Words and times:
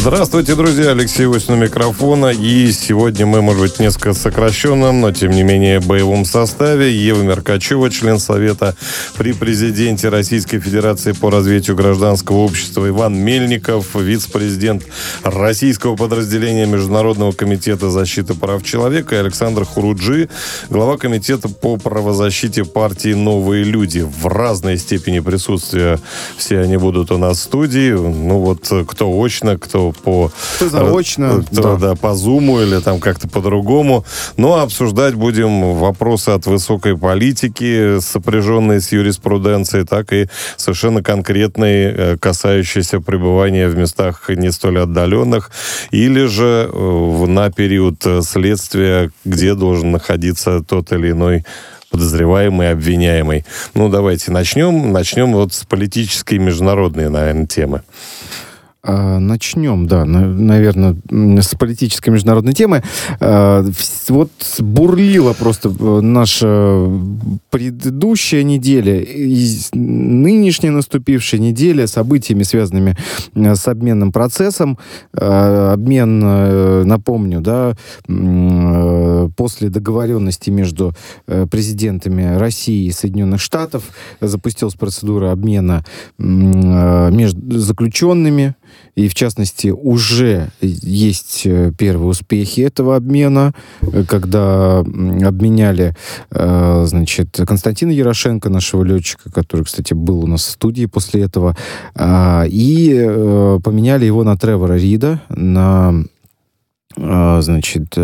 Здравствуйте, 0.00 0.54
друзья. 0.54 0.92
Алексей 0.92 1.26
Ось 1.26 1.48
у 1.48 1.56
микрофона. 1.56 2.26
И 2.26 2.70
сегодня 2.70 3.26
мы, 3.26 3.42
может 3.42 3.60
быть, 3.60 3.80
несколько 3.80 4.14
сокращенном, 4.14 5.00
но, 5.00 5.10
тем 5.10 5.32
не 5.32 5.42
менее, 5.42 5.80
боевом 5.80 6.24
составе. 6.24 6.94
Ева 6.94 7.20
Меркачева, 7.22 7.90
член 7.90 8.20
Совета 8.20 8.76
при 9.16 9.32
президенте 9.32 10.08
Российской 10.08 10.60
Федерации 10.60 11.12
по 11.12 11.30
развитию 11.30 11.74
гражданского 11.74 12.36
общества. 12.38 12.88
Иван 12.88 13.16
Мельников, 13.16 13.96
вице-президент 13.96 14.84
российского 15.24 15.96
подразделения 15.96 16.66
Международного 16.66 17.32
комитета 17.32 17.90
защиты 17.90 18.34
прав 18.34 18.62
человека. 18.62 19.16
И 19.16 19.18
Александр 19.18 19.64
Хуруджи, 19.64 20.30
глава 20.70 20.96
комитета 20.96 21.48
по 21.48 21.76
правозащите 21.76 22.64
партии 22.64 23.14
«Новые 23.14 23.64
люди». 23.64 24.06
В 24.08 24.26
разной 24.28 24.78
степени 24.78 25.18
присутствия 25.18 25.98
все 26.36 26.60
они 26.60 26.76
будут 26.76 27.10
у 27.10 27.18
нас 27.18 27.38
в 27.38 27.42
студии. 27.42 27.90
Ну 27.90 28.38
вот, 28.38 28.72
кто 28.86 29.10
очно, 29.20 29.58
кто 29.58 29.87
по... 29.92 30.30
Кто 30.56 30.68
заочно, 30.68 31.44
Кто, 31.50 31.76
да. 31.76 31.76
да, 31.76 31.94
по 31.94 32.14
зуму 32.14 32.60
или 32.60 32.78
там 32.80 33.00
как-то 33.00 33.28
по-другому. 33.28 34.04
Но 34.36 34.60
обсуждать 34.60 35.14
будем 35.14 35.74
вопросы 35.74 36.30
от 36.30 36.46
высокой 36.46 36.96
политики, 36.96 38.00
сопряженные 38.00 38.80
с 38.80 38.92
юриспруденцией, 38.92 39.84
так 39.84 40.12
и 40.12 40.28
совершенно 40.56 41.02
конкретные, 41.02 41.94
э, 41.96 42.16
касающиеся 42.18 43.00
пребывания 43.00 43.68
в 43.68 43.76
местах 43.76 44.28
не 44.28 44.50
столь 44.52 44.80
отдаленных, 44.80 45.50
или 45.90 46.26
же 46.26 46.70
э, 46.72 47.24
на 47.26 47.50
период 47.50 48.04
э, 48.06 48.22
следствия, 48.22 49.10
где 49.24 49.54
должен 49.54 49.92
находиться 49.92 50.62
тот 50.62 50.92
или 50.92 51.10
иной 51.10 51.44
подозреваемый, 51.90 52.70
обвиняемый. 52.70 53.44
Ну, 53.74 53.88
давайте 53.88 54.30
начнем. 54.30 54.92
Начнем 54.92 55.32
вот 55.32 55.54
с 55.54 55.64
политической 55.64 56.34
и 56.34 56.38
международной, 56.38 57.08
наверное, 57.08 57.46
темы. 57.46 57.82
А, 58.88 59.18
Начнем, 59.18 59.86
да, 59.86 60.06
наверное, 60.06 60.96
с 61.10 61.54
политической 61.54 62.08
международной 62.08 62.54
темы. 62.54 62.82
А, 63.20 63.62
Вот 64.08 64.30
бурлила 64.60 65.34
просто 65.34 65.68
э, 65.68 66.00
наша 66.00 66.88
предыдущая 67.50 68.42
неделя 68.44 68.98
и 68.98 69.46
нынешняя 69.74 70.72
наступившая 70.72 71.38
неделя 71.38 71.86
событиями, 71.86 72.44
связанными 72.44 72.96
э, 73.34 73.54
с 73.54 73.68
обменным 73.68 74.10
процессом. 74.10 74.78
А, 75.12 75.74
Обмен, 75.74 76.22
э, 76.24 76.84
напомню, 76.84 77.42
да, 77.42 77.74
после 79.36 79.68
договоренности 79.68 80.48
между 80.48 80.94
президентами 81.26 82.38
России 82.38 82.86
и 82.86 82.92
Соединенных 82.92 83.40
Штатов 83.40 83.84
запустилась 84.20 84.74
процедура 84.74 85.32
обмена 85.32 85.84
между 86.16 87.58
заключенными. 87.58 88.54
И, 88.94 89.08
в 89.08 89.14
частности, 89.14 89.68
уже 89.68 90.48
есть 90.60 91.42
э, 91.44 91.72
первые 91.76 92.08
успехи 92.08 92.62
этого 92.62 92.96
обмена, 92.96 93.54
э, 93.80 94.04
когда 94.08 94.80
обменяли, 94.80 95.94
э, 96.30 96.84
значит, 96.86 97.38
Константина 97.46 97.90
Ярошенко, 97.90 98.48
нашего 98.48 98.82
летчика, 98.82 99.30
который, 99.30 99.64
кстати, 99.64 99.94
был 99.94 100.24
у 100.24 100.26
нас 100.26 100.42
в 100.44 100.50
студии 100.50 100.86
после 100.86 101.22
этого, 101.22 101.56
а, 101.94 102.44
и 102.48 102.92
поменяли 103.62 104.04
его 104.04 104.24
на 104.24 104.36
Тревора 104.36 104.74
Рида, 104.74 105.22
на, 105.28 106.04
значит, 106.96 107.96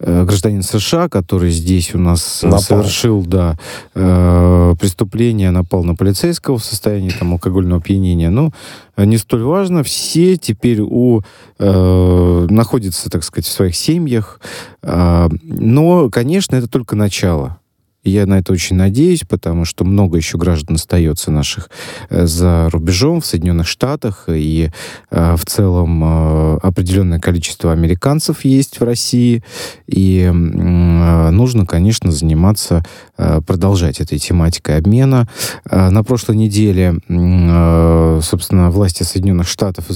гражданин 0.00 0.62
США, 0.62 1.08
который 1.08 1.50
здесь 1.50 1.94
у 1.94 1.98
нас 1.98 2.42
э, 2.42 2.46
Напал. 2.46 2.62
совершил, 2.62 3.22
да, 3.22 3.56
э, 3.94 4.74
преступление, 4.78 5.50
напал 5.50 5.84
на 5.84 5.94
полицейского 5.94 6.58
в 6.58 6.64
состоянии 6.64 7.10
там 7.10 7.32
алкогольного 7.32 7.80
опьянения. 7.80 8.30
Ну, 8.30 8.52
э, 8.96 9.04
не 9.04 9.18
столь 9.18 9.44
важно. 9.44 9.82
Все 9.82 10.36
теперь 10.36 10.80
у 10.80 11.22
э, 11.58 12.46
находятся, 12.50 13.10
так 13.10 13.24
сказать, 13.24 13.46
в 13.46 13.52
своих 13.52 13.76
семьях. 13.76 14.40
А, 14.82 15.28
но, 15.42 16.10
конечно, 16.10 16.56
это 16.56 16.68
только 16.68 16.96
начало. 16.96 17.58
Я 18.04 18.26
на 18.26 18.38
это 18.38 18.52
очень 18.52 18.76
надеюсь, 18.76 19.22
потому 19.26 19.64
что 19.64 19.84
много 19.84 20.18
еще 20.18 20.36
граждан 20.36 20.76
остается 20.76 21.30
наших 21.30 21.70
э, 22.10 22.26
за 22.26 22.68
рубежом, 22.70 23.22
в 23.22 23.26
Соединенных 23.26 23.66
Штатах, 23.66 24.24
и 24.28 24.70
э, 25.10 25.36
в 25.36 25.46
целом 25.46 26.04
э, 26.04 26.58
определенное 26.62 27.18
количество 27.18 27.72
американцев 27.72 28.44
есть 28.44 28.78
в 28.78 28.84
России, 28.84 29.42
и 29.86 30.30
э, 30.30 31.30
нужно, 31.30 31.64
конечно, 31.64 32.12
заниматься, 32.12 32.84
э, 33.16 33.40
продолжать 33.40 34.00
этой 34.00 34.18
тематикой 34.18 34.76
обмена. 34.76 35.26
Э, 35.70 35.88
На 35.88 36.04
прошлой 36.04 36.36
неделе, 36.36 36.98
э, 37.08 38.20
собственно, 38.22 38.70
власти 38.70 39.02
Соединенных 39.02 39.48
Штатов 39.48 39.86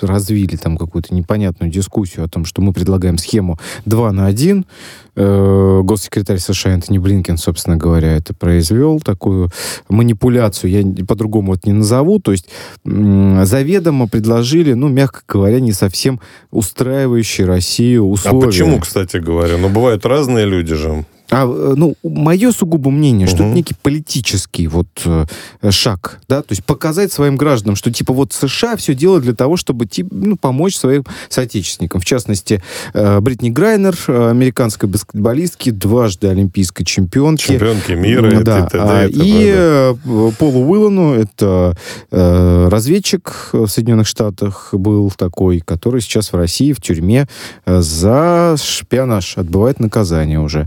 развили 0.00 0.56
там 0.56 0.76
какую-то 0.76 1.14
непонятную 1.14 1.70
дискуссию 1.70 2.24
о 2.24 2.28
том, 2.28 2.44
что 2.44 2.62
мы 2.62 2.72
предлагаем 2.72 3.16
схему 3.16 3.58
2 3.84 4.10
на 4.10 4.26
1, 4.26 4.64
Э, 5.11 5.11
госсекретарь 5.14 6.38
США 6.38 6.72
Энтони 6.72 6.98
Блинкен, 6.98 7.36
собственно 7.36 7.76
говоря, 7.76 8.16
это 8.16 8.34
произвел, 8.34 9.00
такую 9.00 9.50
манипуляцию, 9.88 10.70
я 10.70 11.04
по-другому 11.04 11.54
это 11.54 11.68
не 11.68 11.74
назову, 11.74 12.18
то 12.18 12.32
есть 12.32 12.48
заведомо 12.84 14.08
предложили, 14.08 14.72
ну, 14.72 14.88
мягко 14.88 15.20
говоря, 15.28 15.60
не 15.60 15.72
совсем 15.72 16.20
устраивающие 16.50 17.46
Россию 17.46 18.08
условия. 18.08 18.44
А 18.44 18.46
почему, 18.46 18.80
кстати 18.80 19.18
говоря? 19.18 19.58
Ну, 19.58 19.68
бывают 19.68 20.06
разные 20.06 20.46
люди 20.46 20.74
же. 20.74 21.04
А, 21.32 21.46
э, 21.46 21.74
ну, 21.76 21.94
мое 22.02 22.52
сугубо 22.52 22.90
мнение, 22.90 23.26
что 23.26 23.38
Мгм. 23.38 23.46
это 23.46 23.56
некий 23.56 23.74
политический 23.80 24.66
вот 24.66 24.88
э, 25.06 25.24
шаг, 25.70 26.20
да, 26.28 26.42
то 26.42 26.52
есть 26.52 26.62
показать 26.64 27.10
своим 27.10 27.36
гражданам, 27.36 27.74
что 27.74 27.90
типа 27.90 28.12
вот 28.12 28.34
США 28.34 28.76
все 28.76 28.94
делают 28.94 29.24
для 29.24 29.34
того, 29.34 29.56
чтобы 29.56 29.86
типа, 29.86 30.10
ну, 30.12 30.36
помочь 30.36 30.76
своим 30.76 31.04
соотечественникам. 31.30 32.02
В 32.02 32.04
частности, 32.04 32.62
э, 32.92 33.20
Бритни 33.20 33.48
Грайнер, 33.48 33.96
э, 34.08 34.30
американской 34.30 34.88
баскетболистки, 34.88 35.70
дважды 35.70 36.28
олимпийской 36.28 36.84
чемпионки. 36.84 37.46
Чемпионки 37.46 37.92
мира 37.92 38.40
и 38.40 38.42
да. 38.42 38.66
т.д. 38.66 38.78
А, 38.82 39.06
и 39.06 39.12
т.п., 39.12 39.24
и 39.24 39.52
да. 39.52 39.58
э, 40.04 40.30
Полу 40.38 40.70
Уиллану, 40.70 41.14
это 41.14 41.76
э, 42.10 42.68
разведчик 42.68 43.48
в 43.52 43.68
Соединенных 43.68 44.06
Штатах 44.06 44.68
был 44.72 45.10
такой, 45.10 45.60
который 45.60 46.02
сейчас 46.02 46.32
в 46.32 46.36
России 46.36 46.72
в 46.74 46.80
тюрьме 46.82 47.26
э, 47.64 47.80
за 47.80 48.56
шпионаж 48.62 49.38
отбывает 49.38 49.80
наказание 49.80 50.38
уже. 50.38 50.66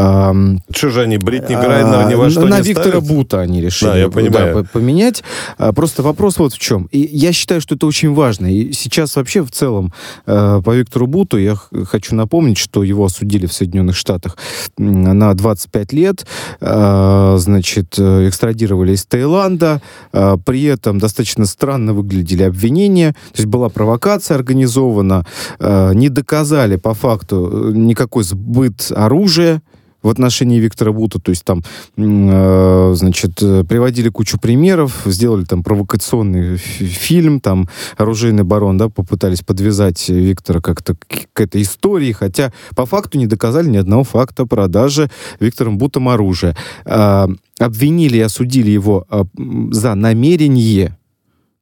Ам, 0.00 0.60
Что 0.70 0.90
же 0.90 1.02
они, 1.02 1.18
Бритни 1.18 1.54
Грайнер 1.54 2.08
ни 2.08 2.14
во 2.14 2.26
а, 2.26 2.30
что 2.30 2.46
на 2.46 2.60
не 2.60 2.68
Виктора 2.68 2.88
ставят? 3.00 3.08
Бута 3.08 3.40
они 3.40 3.60
решили 3.60 3.90
Да, 3.90 3.98
я 3.98 4.08
понимаю. 4.08 4.54
по- 4.64 4.78
поменять. 4.78 5.24
А, 5.58 5.72
Просто 5.72 6.02
вопрос 6.04 6.38
вот 6.38 6.52
в 6.52 6.58
чем. 6.58 6.88
И 6.92 7.00
я 7.00 7.32
считаю, 7.32 7.60
что 7.60 7.74
это 7.74 7.86
очень 7.86 8.14
важно. 8.14 8.46
И 8.46 8.72
сейчас 8.72 9.16
вообще 9.16 9.42
в 9.42 9.50
целом 9.50 9.92
э, 10.26 10.60
по 10.64 10.70
Виктору 10.74 11.06
Буту 11.08 11.36
я 11.38 11.56
хочу 11.56 12.14
напомнить, 12.14 12.58
что 12.58 12.84
его 12.84 13.04
осудили 13.06 13.46
в 13.46 13.52
Соединенных 13.52 13.96
Штатах 13.96 14.36
на 14.76 15.34
25 15.34 15.92
лет. 15.92 16.26
Э, 16.60 17.36
Значит, 17.38 17.94
э, 17.98 18.28
экстрадировали 18.28 18.92
из 18.92 19.04
Таиланда. 19.04 19.82
Э, 20.12 20.36
При 20.44 20.62
этом 20.64 20.98
достаточно 20.98 21.44
странно 21.46 21.92
выглядели 21.92 22.44
обвинения. 22.44 23.12
То 23.32 23.36
есть 23.42 23.46
была 23.46 23.68
провокация 23.68 24.36
организована. 24.36 25.24
Э, 25.58 25.92
Не 25.94 26.08
доказали 26.08 26.76
по 26.76 26.94
факту 26.94 27.50
э, 27.52 27.72
никакой 27.74 28.22
сбыт 28.24 28.92
оружия 28.94 29.60
в 30.08 30.10
отношении 30.10 30.58
Виктора 30.58 30.90
Бута, 30.90 31.18
то 31.18 31.30
есть 31.30 31.44
там, 31.44 31.62
э, 31.98 32.92
значит, 32.96 33.42
э, 33.42 33.62
приводили 33.68 34.08
кучу 34.08 34.38
примеров, 34.38 35.02
сделали 35.04 35.44
там 35.44 35.62
провокационный 35.62 36.56
фи- 36.56 36.86
фильм, 36.86 37.40
там 37.40 37.68
оружейный 37.98 38.42
барон, 38.42 38.78
да, 38.78 38.88
попытались 38.88 39.42
подвязать 39.42 40.08
Виктора 40.08 40.60
как-то 40.60 40.94
к, 40.94 41.40
этой 41.40 41.60
истории, 41.60 42.12
хотя 42.12 42.52
по 42.74 42.86
факту 42.86 43.18
не 43.18 43.26
доказали 43.26 43.68
ни 43.68 43.76
одного 43.76 44.02
факта 44.02 44.46
продажи 44.46 45.10
Виктором 45.40 45.76
Бутом 45.76 46.08
оружия. 46.08 46.56
А, 46.86 47.28
обвинили 47.60 48.16
и 48.16 48.20
осудили 48.20 48.70
его 48.70 49.06
м, 49.10 49.72
за 49.72 49.94
намерение 49.94 50.97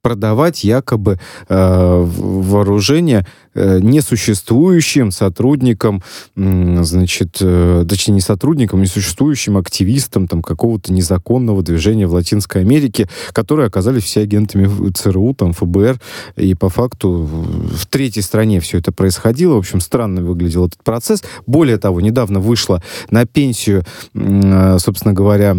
продавать 0.07 0.63
якобы 0.63 1.19
э, 1.49 2.05
вооружение 2.07 3.27
э, 3.55 3.81
несуществующим 3.83 5.11
сотрудникам, 5.11 6.01
э, 6.37 6.79
значит, 6.85 7.39
э, 7.41 7.85
точнее, 7.89 8.15
не 8.15 8.21
сотрудникам, 8.21 8.83
несуществующим 8.83 9.57
активистам 9.57 10.29
там, 10.29 10.43
какого-то 10.43 10.93
незаконного 10.93 11.61
движения 11.65 12.07
в 12.07 12.13
Латинской 12.13 12.61
Америке, 12.61 13.09
которые 13.33 13.67
оказались 13.67 14.05
все 14.05 14.21
агентами 14.21 14.93
ЦРУ, 14.93 15.35
там, 15.35 15.53
ФБР, 15.53 15.99
и 16.37 16.55
по 16.55 16.69
факту 16.69 17.29
в 17.29 17.85
третьей 17.87 18.23
стране 18.23 18.61
все 18.61 18.79
это 18.79 18.93
происходило. 18.93 19.55
В 19.55 19.59
общем, 19.59 19.81
странно 19.81 20.23
выглядел 20.23 20.67
этот 20.67 20.85
процесс. 20.85 21.25
Более 21.49 21.79
того, 21.79 22.01
недавно 22.01 22.39
вышла 22.39 22.81
на 23.11 23.27
пенсию, 23.27 23.83
э, 24.15 24.79
собственно 24.79 25.15
говоря, 25.15 25.57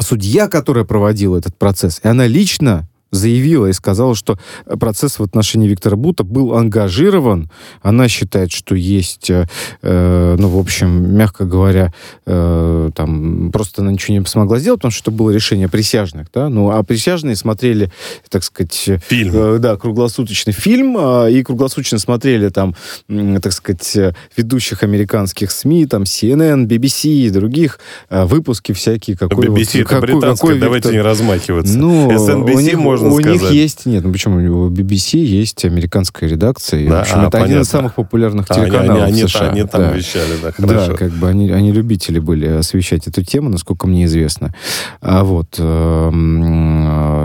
судья, 0.00 0.48
которая 0.48 0.84
проводила 0.84 1.36
этот 1.36 1.56
процесс, 1.56 2.00
и 2.02 2.08
она 2.08 2.26
лично 2.26 2.89
заявила 3.10 3.66
и 3.66 3.72
сказала, 3.72 4.14
что 4.14 4.38
процесс 4.78 5.18
в 5.18 5.22
отношении 5.22 5.68
Виктора 5.68 5.96
Бута 5.96 6.24
был 6.24 6.54
ангажирован. 6.54 7.50
Она 7.82 8.08
считает, 8.08 8.52
что 8.52 8.74
есть, 8.74 9.30
э, 9.30 9.46
э, 9.82 10.36
ну, 10.38 10.48
в 10.48 10.58
общем, 10.58 11.16
мягко 11.16 11.44
говоря, 11.44 11.92
э, 12.26 12.90
там, 12.94 13.50
просто 13.52 13.82
она 13.82 13.92
ничего 13.92 14.18
не 14.18 14.24
смогла 14.26 14.58
сделать, 14.58 14.80
потому 14.80 14.92
что 14.92 15.10
это 15.10 15.10
было 15.10 15.30
решение 15.30 15.68
присяжных, 15.68 16.28
да, 16.32 16.48
ну, 16.48 16.70
а 16.70 16.82
присяжные 16.82 17.36
смотрели, 17.36 17.90
так 18.28 18.44
сказать... 18.44 18.90
Фильм. 19.08 19.32
Э, 19.34 19.58
да, 19.58 19.76
круглосуточный 19.76 20.52
фильм, 20.52 20.96
э, 20.98 21.32
и 21.32 21.42
круглосуточно 21.42 21.98
смотрели 21.98 22.48
там, 22.48 22.74
э, 23.08 23.38
так 23.42 23.52
сказать, 23.52 24.14
ведущих 24.36 24.82
американских 24.82 25.50
СМИ, 25.50 25.86
там, 25.86 26.02
CNN, 26.02 26.66
BBC 26.66 27.08
и 27.08 27.30
других 27.30 27.80
э, 28.08 28.24
выпуски 28.24 28.72
всякие. 28.72 29.16
Какой 29.16 29.46
BBC 29.46 29.48
вот, 29.48 29.74
это 29.74 29.84
какой, 29.84 30.20
какой 30.20 30.58
давайте 30.58 30.88
Виктор... 30.88 30.92
не 30.92 31.00
размахиваться. 31.00 31.78
Ну, 31.78 32.10
SNBC 32.10 32.76
можно 32.76 32.99
можно 33.08 33.32
у 33.32 33.36
сказать. 33.36 33.52
них 33.54 33.62
есть, 33.62 33.86
нет, 33.86 34.04
ну 34.04 34.12
почему, 34.12 34.66
у 34.66 34.70
BBC 34.70 35.18
есть 35.18 35.64
американская 35.64 36.28
редакция, 36.28 36.88
да, 36.88 36.98
в 36.98 37.00
общем, 37.02 37.14
а, 37.16 37.22
это 37.22 37.30
понятно. 37.30 37.44
один 37.44 37.62
из 37.62 37.68
самых 37.68 37.94
популярных 37.94 38.46
а, 38.48 38.54
телеканалов 38.54 39.02
они, 39.04 39.20
они, 39.20 39.28
США. 39.28 39.50
Они, 39.50 39.64
там 39.64 39.80
да. 39.82 39.92
вещали, 39.92 40.32
да, 40.42 40.52
хорошо. 40.52 40.92
Да, 40.92 40.96
как 40.96 41.12
бы 41.12 41.28
они, 41.28 41.50
они 41.50 41.72
любители 41.72 42.18
были 42.18 42.46
освещать 42.46 43.06
эту 43.06 43.24
тему, 43.24 43.48
насколько 43.50 43.86
мне 43.86 44.04
известно. 44.04 44.54
А 45.00 45.24
вот 45.24 45.56
э, 45.58 46.10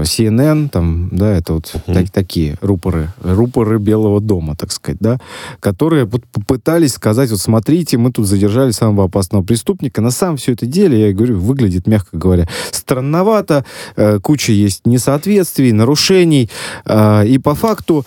CNN, 0.03 0.69
там, 0.69 1.09
да, 1.11 1.31
это 1.37 1.53
вот 1.53 1.73
так, 1.85 2.09
такие 2.11 2.57
рупоры, 2.61 3.09
рупоры 3.21 3.79
Белого 3.79 4.21
дома, 4.21 4.55
так 4.55 4.71
сказать, 4.71 4.99
да, 4.99 5.19
которые 5.59 6.05
вот 6.05 6.23
попытались 6.25 6.93
сказать, 6.93 7.29
вот 7.31 7.39
смотрите, 7.39 7.97
мы 7.97 8.11
тут 8.11 8.27
задержали 8.27 8.71
самого 8.71 9.05
опасного 9.05 9.43
преступника. 9.43 10.01
На 10.01 10.11
самом 10.11 10.37
все 10.37 10.53
это 10.53 10.65
деле, 10.65 11.07
я 11.07 11.13
говорю, 11.13 11.39
выглядит, 11.39 11.87
мягко 11.87 12.17
говоря, 12.17 12.47
странновато, 12.71 13.65
э, 13.95 14.19
куча 14.19 14.51
есть 14.51 14.85
несоответствий, 14.85 15.64
действий, 15.65 15.71
нарушений. 15.71 16.49
А, 16.85 17.23
и 17.23 17.37
по 17.37 17.55
факту, 17.55 18.05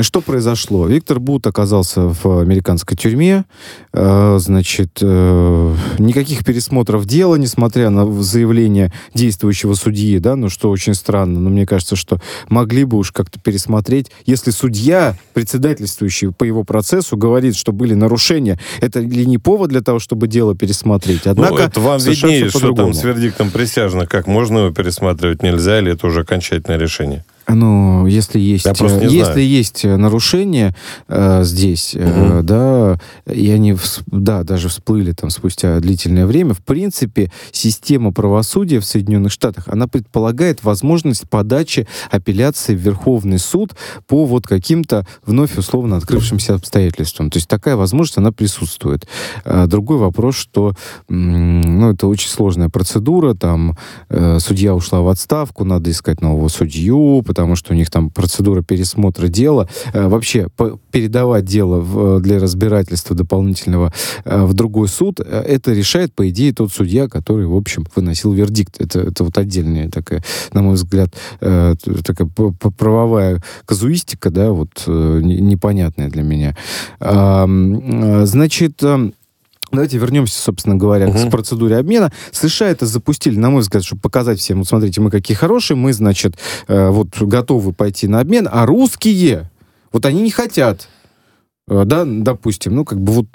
что 0.00 0.20
произошло? 0.20 0.86
Виктор 0.86 1.20
Бут 1.20 1.46
оказался 1.46 2.02
в 2.02 2.40
американской 2.40 2.96
тюрьме. 2.96 3.44
А, 3.92 4.38
значит, 4.38 4.98
э, 5.00 5.74
никаких 5.98 6.44
пересмотров 6.44 7.06
дела, 7.06 7.36
несмотря 7.36 7.90
на 7.90 8.22
заявление 8.22 8.92
действующего 9.14 9.74
судьи, 9.74 10.18
да, 10.18 10.36
ну 10.36 10.48
что 10.48 10.70
очень 10.70 10.94
странно, 10.94 11.40
но 11.40 11.50
мне 11.50 11.66
кажется, 11.66 11.96
что 11.96 12.18
могли 12.48 12.84
бы 12.84 12.98
уж 12.98 13.12
как-то 13.12 13.38
пересмотреть. 13.40 14.10
Если 14.26 14.50
судья, 14.50 15.16
председательствующий 15.34 16.32
по 16.32 16.44
его 16.44 16.64
процессу, 16.64 17.16
говорит, 17.16 17.56
что 17.56 17.72
были 17.72 17.94
нарушения, 17.94 18.58
это 18.80 19.00
ли 19.00 19.26
не 19.26 19.38
повод 19.38 19.70
для 19.70 19.80
того, 19.80 19.98
чтобы 19.98 20.28
дело 20.28 20.54
пересмотреть? 20.54 21.24
Ну, 21.24 21.32
Однако, 21.32 21.54
ну, 21.54 21.60
это 21.60 21.80
вам 21.80 22.00
виднее, 22.00 22.48
что 22.48 22.72
там 22.72 22.94
с 22.94 23.02
вердиктом 23.04 23.50
присяжных, 23.50 24.08
как 24.08 24.26
можно 24.26 24.58
его 24.58 24.70
пересматривать, 24.70 25.42
нельзя, 25.42 25.78
или 25.78 25.92
это 25.92 26.06
уже 26.06 26.20
окончательное 26.20 26.78
решение? 26.78 26.93
Решение? 26.94 27.24
Ну, 27.46 28.06
если 28.06 28.38
есть, 28.38 28.66
э, 28.66 28.70
если 29.02 29.22
знаю. 29.22 29.48
есть 29.48 29.84
э, 29.84 29.96
нарушения 29.96 30.74
э, 31.08 31.44
здесь, 31.44 31.94
угу. 31.94 32.02
э, 32.04 32.42
да, 32.42 33.00
и 33.30 33.50
они, 33.50 33.76
да, 34.06 34.44
даже 34.44 34.68
всплыли 34.68 35.12
там 35.12 35.30
спустя 35.30 35.78
длительное 35.80 36.26
время, 36.26 36.54
в 36.54 36.62
принципе, 36.62 37.30
система 37.52 38.12
правосудия 38.12 38.80
в 38.80 38.84
Соединенных 38.84 39.32
Штатах, 39.32 39.68
она 39.68 39.86
предполагает 39.86 40.64
возможность 40.64 41.28
подачи 41.28 41.86
апелляции 42.10 42.74
в 42.74 42.80
Верховный 42.80 43.38
суд 43.38 43.74
по 44.06 44.24
вот 44.24 44.46
каким-то 44.46 45.06
вновь 45.26 45.56
условно 45.58 45.96
открывшимся 45.96 46.54
обстоятельствам. 46.54 47.30
То 47.30 47.38
есть 47.38 47.48
такая 47.48 47.76
возможность, 47.76 48.18
она 48.18 48.32
присутствует. 48.32 49.06
А 49.44 49.66
другой 49.66 49.98
вопрос, 49.98 50.36
что, 50.36 50.74
ну, 51.08 51.90
это 51.92 52.06
очень 52.06 52.28
сложная 52.28 52.68
процедура, 52.68 53.34
там, 53.34 53.76
э, 54.08 54.38
судья 54.40 54.74
ушла 54.74 55.00
в 55.00 55.08
отставку, 55.08 55.64
надо 55.64 55.90
искать 55.90 56.20
нового 56.20 56.48
судью, 56.48 57.22
потому 57.34 57.56
что 57.56 57.72
у 57.72 57.76
них 57.76 57.90
там 57.90 58.10
процедура 58.10 58.62
пересмотра 58.62 59.26
дела. 59.26 59.68
Э, 59.92 60.06
вообще, 60.06 60.46
передавать 60.92 61.44
дело 61.44 61.80
в, 61.80 62.20
для 62.20 62.38
разбирательства 62.38 63.16
дополнительного 63.16 63.92
э, 64.24 64.44
в 64.44 64.54
другой 64.54 64.86
суд, 64.86 65.18
э, 65.18 65.24
это 65.24 65.72
решает, 65.72 66.14
по 66.14 66.28
идее, 66.30 66.52
тот 66.52 66.72
судья, 66.72 67.08
который, 67.08 67.46
в 67.46 67.56
общем, 67.56 67.84
выносил 67.96 68.32
вердикт. 68.32 68.80
Это, 68.80 69.00
это 69.00 69.24
вот 69.24 69.36
отдельная 69.36 69.90
такая, 69.90 70.22
на 70.52 70.62
мой 70.62 70.74
взгляд, 70.74 71.12
такая 71.40 72.28
правовая 72.78 73.42
казуистика, 73.66 74.30
да, 74.30 74.52
вот 74.52 74.84
непонятная 74.86 76.08
для 76.08 76.22
меня. 76.22 76.56
Значит, 77.00 78.80
Давайте 79.74 79.98
вернемся, 79.98 80.40
собственно 80.40 80.76
говоря, 80.76 81.08
угу. 81.08 81.18
к 81.18 81.30
процедуре 81.30 81.76
обмена. 81.76 82.12
США 82.32 82.68
это 82.68 82.86
запустили, 82.86 83.38
на 83.38 83.50
мой 83.50 83.60
взгляд, 83.60 83.84
чтобы 83.84 84.00
показать 84.00 84.38
всем, 84.38 84.58
вот 84.58 84.68
смотрите, 84.68 85.00
мы 85.00 85.10
какие 85.10 85.36
хорошие, 85.36 85.76
мы, 85.76 85.92
значит, 85.92 86.36
э, 86.68 86.88
вот 86.88 87.20
готовы 87.20 87.72
пойти 87.72 88.08
на 88.08 88.20
обмен, 88.20 88.48
а 88.50 88.66
русские, 88.66 89.50
вот 89.92 90.06
они 90.06 90.22
не 90.22 90.30
хотят 90.30 90.88
да, 91.66 92.04
допустим, 92.04 92.74
ну, 92.74 92.84
как 92.84 93.00
бы 93.00 93.12
вот 93.12 93.26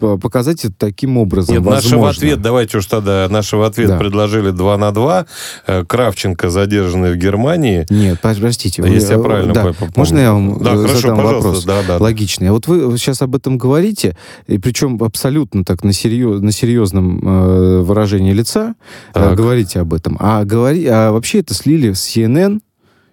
э, 0.00 0.18
показать 0.20 0.66
это 0.66 0.74
таким 0.76 1.16
образом. 1.16 1.54
Нет, 1.54 1.64
возможно. 1.64 1.90
нашего 1.90 2.10
ответ, 2.10 2.42
давайте 2.42 2.76
уж 2.78 2.86
тогда, 2.86 3.26
нашего 3.30 3.66
ответ 3.66 3.88
да. 3.88 3.98
предложили 3.98 4.50
2 4.50 4.76
на 4.76 4.92
2. 4.92 5.26
Э, 5.66 5.84
Кравченко 5.86 6.50
задержанный 6.50 7.12
в 7.12 7.16
Германии. 7.16 7.86
Нет, 7.88 8.20
простите. 8.20 8.82
Если 8.86 9.14
вы, 9.14 9.22
я 9.22 9.24
правильно 9.24 9.54
да. 9.54 9.62
помню. 9.62 9.92
Можно 9.96 10.18
я 10.18 10.32
вам 10.34 10.58
да, 10.62 10.76
задам 10.76 10.86
хорошо, 10.86 11.14
вопрос? 11.14 11.64
Да, 11.64 11.82
да. 11.88 11.96
Логичный. 11.96 12.48
А 12.48 12.52
вот 12.52 12.66
вы 12.66 12.98
сейчас 12.98 13.22
об 13.22 13.34
этом 13.34 13.56
говорите, 13.56 14.14
и 14.46 14.58
причем 14.58 15.02
абсолютно 15.02 15.64
так 15.64 15.84
на, 15.84 15.94
серьез, 15.94 16.42
на 16.42 16.52
серьезном 16.52 17.20
э, 17.26 17.80
выражении 17.80 18.34
лица 18.34 18.74
э, 19.14 19.34
говорите 19.34 19.80
об 19.80 19.94
этом. 19.94 20.18
А, 20.20 20.44
говори, 20.44 20.86
а 20.86 21.12
вообще 21.12 21.40
это 21.40 21.54
слили 21.54 21.94
с 21.94 22.06
CNN, 22.14 22.60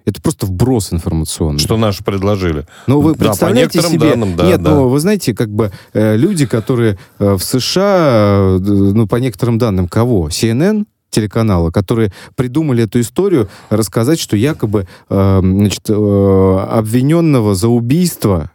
это 0.06 0.22
просто 0.22 0.46
вброс 0.46 0.94
информационный. 0.94 1.60
Что 1.60 1.78
наши 1.78 2.04
предложили. 2.04 2.66
Ну, 2.88 3.02
вы 3.02 3.16
представляете 3.16 3.82
да, 3.82 3.88
по 3.88 3.94
себе... 3.94 4.10
Данным, 4.12 4.36
да, 4.36 4.48
Нет, 4.48 4.62
да. 4.62 4.76
ну, 4.76 4.88
вы 4.90 5.00
знаете, 5.00 5.34
как 5.34 5.50
бы 5.50 5.72
э, 5.94 6.16
люди, 6.18 6.46
которые 6.46 6.98
э, 7.20 7.34
в 7.34 7.44
США, 7.44 8.58
э, 8.58 8.60
ну, 8.60 9.08
по 9.08 9.18
некоторым 9.18 9.58
данным, 9.58 9.88
кого? 9.88 10.30
CNN? 10.30 10.86
телеканала, 11.12 11.72
которые 11.72 12.12
придумали 12.36 12.86
эту 12.86 13.02
историю, 13.02 13.50
рассказать, 13.70 14.18
что 14.18 14.38
якобы 14.38 14.88
э, 15.10 15.40
значит, 15.44 15.90
э, 15.90 15.94
обвиненного 15.94 17.54
за 17.54 17.68
убийство 17.68 18.50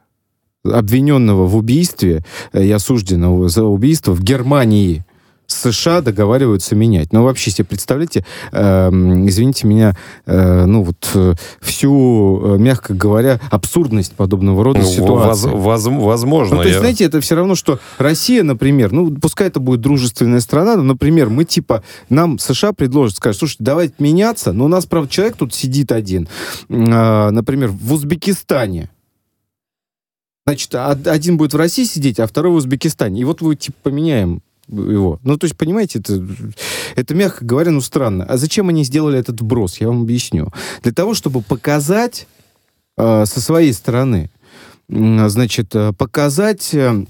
обвиненного 0.65 1.47
в 1.47 1.57
убийстве 1.57 2.25
э, 2.53 2.65
и 2.65 2.71
осужденного 2.73 3.49
за 3.49 3.65
убийство 3.65 4.13
в 4.13 4.23
Германии 4.23 5.06
США 5.47 6.01
договариваются 6.01 6.75
менять. 6.75 7.13
Но 7.13 7.25
вообще 7.25 7.51
себе 7.51 7.65
представляете, 7.65 8.25
э, 8.53 8.89
извините 8.89 9.67
меня, 9.67 9.97
э, 10.27 10.65
ну 10.67 10.83
вот 10.83 11.11
э, 11.15 11.35
всю, 11.61 12.55
э, 12.55 12.59
мягко 12.59 12.95
говоря, 12.95 13.41
абсурдность 13.51 14.13
подобного 14.13 14.63
рода 14.65 14.81
ну, 14.81 14.87
ситуации. 14.87 15.49
Воз, 15.49 15.85
воз, 15.87 16.05
возможно. 16.05 16.57
Ну, 16.57 16.63
то 16.63 16.69
есть, 16.69 16.77
я... 16.77 16.81
знаете, 16.81 17.05
это 17.05 17.21
все 17.21 17.35
равно, 17.35 17.55
что 17.55 17.79
Россия, 17.99 18.43
например, 18.43 18.93
ну, 18.93 19.15
пускай 19.15 19.49
это 19.49 19.61
будет 19.61 19.81
дружественная 19.81 20.41
страна, 20.41 20.77
но, 20.77 20.83
например, 20.83 21.29
мы 21.29 21.45
типа, 21.45 21.83
нам 22.09 22.39
США 22.39 22.73
предложат, 22.73 23.17
скажут, 23.17 23.39
слушайте, 23.39 23.65
давайте 23.65 23.95
меняться, 23.99 24.53
но 24.53 24.65
у 24.65 24.69
нас, 24.69 24.87
правда, 24.87 25.11
человек 25.11 25.37
тут 25.37 25.55
сидит 25.55 25.93
один, 25.93 26.29
э, 26.69 27.31
например, 27.31 27.71
в 27.71 27.93
Узбекистане, 27.93 28.91
Значит, 30.47 30.73
один 30.77 31.39
будет 31.39 31.55
в 31.55 31.57
России 31.57 31.83
сидеть, 31.83 32.21
а 32.21 32.27
второй 32.29 32.53
в 32.53 32.55
Узбекистане. 32.55 33.21
И 33.21 33.25
вот 33.25 33.41
вы 33.41 33.57
типа 33.57 33.77
поменяем 33.83 34.43
его. 34.69 35.21
Ну, 35.23 35.37
то 35.37 35.45
есть, 35.45 35.57
понимаете, 35.57 36.01
это, 36.01 36.27
это, 36.95 37.15
мягко 37.15 37.45
говоря, 37.45 37.71
ну, 37.71 37.81
странно. 37.81 38.25
А 38.25 38.37
зачем 38.37 38.69
они 38.69 38.85
сделали 38.85 39.19
этот 39.19 39.41
вброс? 39.41 39.81
Я 39.81 39.89
вам 39.89 40.03
объясню. 40.03 40.53
Для 40.83 40.93
того, 40.93 41.15
чтобы 41.15 41.43
показать 41.43 42.27
э, 42.97 43.25
со 43.27 43.41
своей 43.41 43.73
стороны, 43.73 44.31
э, 44.89 45.29
значит, 45.29 45.75
показать 45.97 46.75
э, 46.75 47.05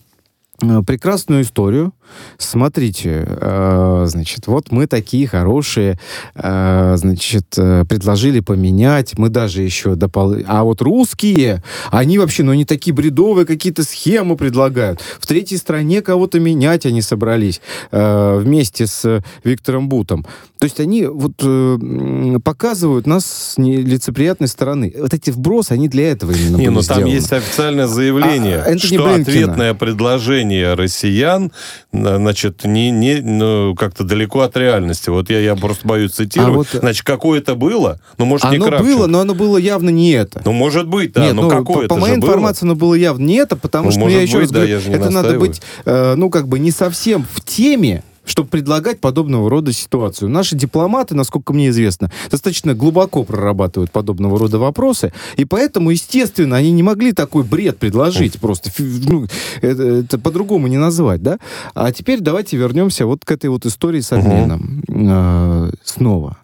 прекрасную 0.87 1.43
историю, 1.43 1.93
смотрите, 2.39 3.25
э, 3.27 4.05
значит, 4.09 4.47
вот 4.47 4.71
мы 4.73 4.87
такие 4.87 5.27
хорошие, 5.27 5.99
э, 6.35 6.95
значит, 6.97 7.47
э, 7.59 7.85
предложили 7.89 8.41
поменять, 8.41 9.19
мы 9.19 9.29
даже 9.29 9.63
еще 9.63 9.95
допол... 9.95 10.37
А 10.47 10.65
вот 10.65 10.83
русские, 10.83 11.63
они 11.91 12.19
вообще, 12.19 12.43
ну, 12.43 12.53
они 12.53 12.65
такие 12.65 12.95
бредовые 12.95 13.47
какие-то 13.47 13.83
схемы 13.83 14.37
предлагают. 14.37 15.01
В 15.21 15.27
третьей 15.27 15.57
стране 15.59 16.03
кого-то 16.03 16.39
менять 16.41 16.87
они 16.87 17.03
собрались 17.03 17.61
э, 17.91 18.39
вместе 18.39 18.87
с 18.87 19.23
Виктором 19.45 19.89
Бутом. 19.89 20.27
То 20.59 20.65
есть 20.65 20.81
они 20.81 21.05
вот 21.05 21.35
э, 21.43 22.39
показывают 22.43 23.07
нас 23.07 23.27
с 23.27 23.59
нелицеприятной 23.59 24.49
стороны. 24.49 24.95
Вот 24.99 25.13
эти 25.13 25.31
вбросы, 25.31 25.73
они 25.73 25.89
для 25.89 26.11
этого 26.13 26.33
именно 26.33 26.57
Не, 26.57 26.67
были 26.69 26.77
ну 26.77 26.83
там 26.83 26.97
сделаны. 26.97 27.13
есть 27.15 27.33
официальное 27.33 27.87
заявление, 27.87 28.63
А, 28.63 28.71
Энтони 28.71 28.97
что 28.97 29.05
Блинкена. 29.05 29.23
ответное 29.23 29.75
предложение 29.75 30.75
россиян, 30.75 31.53
значит, 31.99 32.65
не, 32.65 32.91
не 32.91 33.21
ну, 33.21 33.75
как-то 33.75 34.05
далеко 34.05 34.41
от 34.41 34.57
реальности. 34.57 35.11
Вот 35.11 35.31
я, 35.31 35.41
я 35.41 35.57
просто 35.57 35.87
боюсь 35.87 36.13
цитировать. 36.13 36.69
А 36.69 36.73
вот- 36.73 36.81
Значит, 36.83 37.05
какое-то 37.05 37.55
было, 37.55 38.01
но 38.19 38.25
может 38.25 38.51
не 38.51 38.57
Оно 38.57 38.67
Кравченко. 38.67 38.97
было, 38.97 39.07
но 39.07 39.21
оно 39.21 39.35
было 39.35 39.57
явно 39.57 39.91
не 39.91 40.11
это. 40.13 40.43
Ну, 40.45 40.53
может 40.53 40.87
быть, 40.89 41.13
да, 41.13 41.25
Нет, 41.27 41.35
но 41.35 41.43
ну, 41.43 41.49
какое-то 41.51 41.89
по, 41.89 41.95
по 41.97 42.01
моей 42.01 42.15
же 42.15 42.21
было. 42.21 42.29
информации, 42.31 42.67
оно 42.67 42.75
было 42.75 42.95
явно 42.95 43.25
не 43.25 43.35
это, 43.37 43.57
потому 43.57 43.87
Ну, 43.87 43.91
что, 43.93 44.01
ну, 44.01 44.05
может 44.07 44.17
я 44.19 44.23
еще 44.23 44.35
быть, 44.39 44.43
раз 44.43 44.51
да, 44.53 44.59
говорю, 44.61 44.89
не 44.89 44.95
это 44.95 45.11
надо 45.11 45.39
быть, 45.39 45.63
э, 45.85 46.15
ну, 46.17 46.31
как 46.31 46.49
бы 46.49 46.59
не 46.59 46.71
совсем 46.71 47.27
в 47.33 47.41
теме, 47.45 48.03
чтобы 48.27 48.49
предлагать 48.49 49.01
подобного 49.01 49.49
рода 49.49 49.73
ситуацию. 49.73 50.29
Наши 50.29 50.57
дипломаты, 50.57 51.15
насколько 51.15 51.55
мне 51.55 51.69
известно, 51.71 52.11
достаточно 52.31 52.75
глубоко 52.75 53.25
прорабатывают 53.25 53.91
подобного 53.91 54.39
рода 54.39 54.59
вопросы, 54.59 55.13
и 55.37 55.47
поэтому, 55.47 55.91
естественно, 55.91 56.57
они 56.57 56.73
не 56.73 56.83
могли 56.83 57.13
такой 57.13 57.45
бред 57.45 57.79
предложить 57.79 58.39
просто. 58.41 58.71
Ну, 58.79 59.27
это, 59.63 59.83
это 59.83 60.19
по-другому 60.19 60.67
не 60.67 60.79
назвать, 60.79 61.23
да? 61.23 61.39
А 61.75 61.93
теперь 61.93 62.21
давайте 62.21 62.57
вернемся 62.57 63.07
вот 63.07 63.25
к 63.25 63.31
этой 63.31 63.49
вот 63.49 63.65
истории 63.65 64.01
с 64.01 64.13
обменом 64.13 64.83
э, 64.89 65.71
снова. 65.85 66.39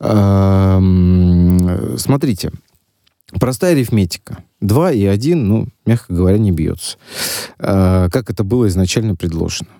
Эм, 0.00 1.96
Смотрите, 1.96 2.50
Простая 3.40 3.72
арифметика. 3.72 4.38
2 4.60 4.92
и 4.92 5.04
1, 5.06 5.48
ну, 5.48 5.66
мягко 5.86 6.12
говоря, 6.12 6.38
не 6.38 6.52
бьется. 6.52 6.96
Э, 7.58 8.08
Как 8.12 8.30
это 8.30 8.44
было 8.44 8.68
изначально 8.68 9.16
предложено. 9.16 9.70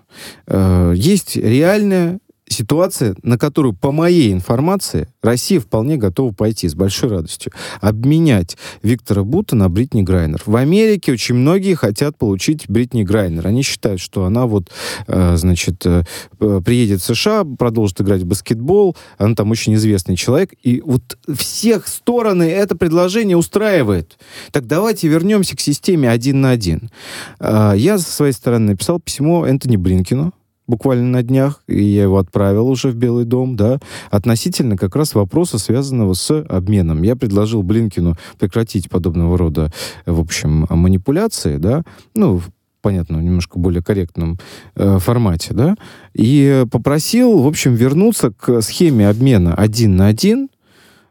Э, 0.46 0.92
Есть 0.96 1.36
реальная 1.36 2.18
ситуация, 2.52 3.16
на 3.22 3.38
которую, 3.38 3.74
по 3.74 3.90
моей 3.92 4.32
информации, 4.32 5.08
Россия 5.22 5.60
вполне 5.60 5.96
готова 5.96 6.32
пойти 6.32 6.68
с 6.68 6.74
большой 6.74 7.10
радостью. 7.10 7.52
Обменять 7.80 8.56
Виктора 8.82 9.24
Бута 9.24 9.56
на 9.56 9.68
Бритни 9.68 10.02
Грайнер. 10.02 10.42
В 10.46 10.56
Америке 10.56 11.12
очень 11.12 11.34
многие 11.34 11.74
хотят 11.74 12.16
получить 12.16 12.68
Бритни 12.68 13.02
Грайнер. 13.02 13.46
Они 13.46 13.62
считают, 13.62 14.00
что 14.00 14.24
она 14.24 14.46
вот, 14.46 14.70
э, 15.06 15.36
значит, 15.36 15.84
э, 15.86 16.04
э, 16.40 16.60
приедет 16.64 17.00
в 17.00 17.04
США, 17.04 17.44
продолжит 17.44 18.00
играть 18.00 18.22
в 18.22 18.26
баскетбол, 18.26 18.96
она 19.18 19.34
там 19.34 19.50
очень 19.50 19.74
известный 19.74 20.16
человек, 20.16 20.54
и 20.62 20.80
вот 20.84 21.18
всех 21.34 21.88
стороны 21.88 22.44
это 22.44 22.76
предложение 22.76 23.36
устраивает. 23.36 24.18
Так 24.50 24.66
давайте 24.66 25.08
вернемся 25.08 25.56
к 25.56 25.60
системе 25.60 26.10
один 26.10 26.40
на 26.40 26.50
один. 26.50 26.90
А, 27.38 27.74
Я 27.74 27.98
со 27.98 28.10
своей 28.10 28.32
стороны 28.32 28.72
написал 28.72 29.00
письмо 29.00 29.46
Энтони 29.46 29.76
Блинкину, 29.76 30.32
буквально 30.72 31.04
на 31.04 31.22
днях, 31.22 31.62
и 31.68 31.84
я 31.84 32.04
его 32.04 32.16
отправил 32.16 32.66
уже 32.66 32.88
в 32.88 32.96
Белый 32.96 33.26
дом, 33.26 33.56
да, 33.56 33.78
относительно 34.10 34.78
как 34.78 34.96
раз 34.96 35.14
вопроса, 35.14 35.58
связанного 35.58 36.14
с 36.14 36.34
обменом. 36.48 37.02
Я 37.02 37.14
предложил 37.14 37.62
Блинкину 37.62 38.16
прекратить 38.38 38.88
подобного 38.88 39.36
рода, 39.36 39.70
в 40.06 40.18
общем, 40.18 40.66
манипуляции, 40.70 41.58
да, 41.58 41.82
ну, 42.14 42.40
понятно, 42.80 43.18
в 43.18 43.22
немножко 43.22 43.58
более 43.58 43.82
корректном 43.82 44.38
э, 44.74 44.98
формате, 44.98 45.52
да, 45.52 45.74
и 46.14 46.64
попросил, 46.70 47.42
в 47.42 47.46
общем, 47.46 47.74
вернуться 47.74 48.30
к 48.30 48.62
схеме 48.62 49.10
обмена 49.10 49.54
один 49.54 49.96
на 49.96 50.06
один, 50.06 50.48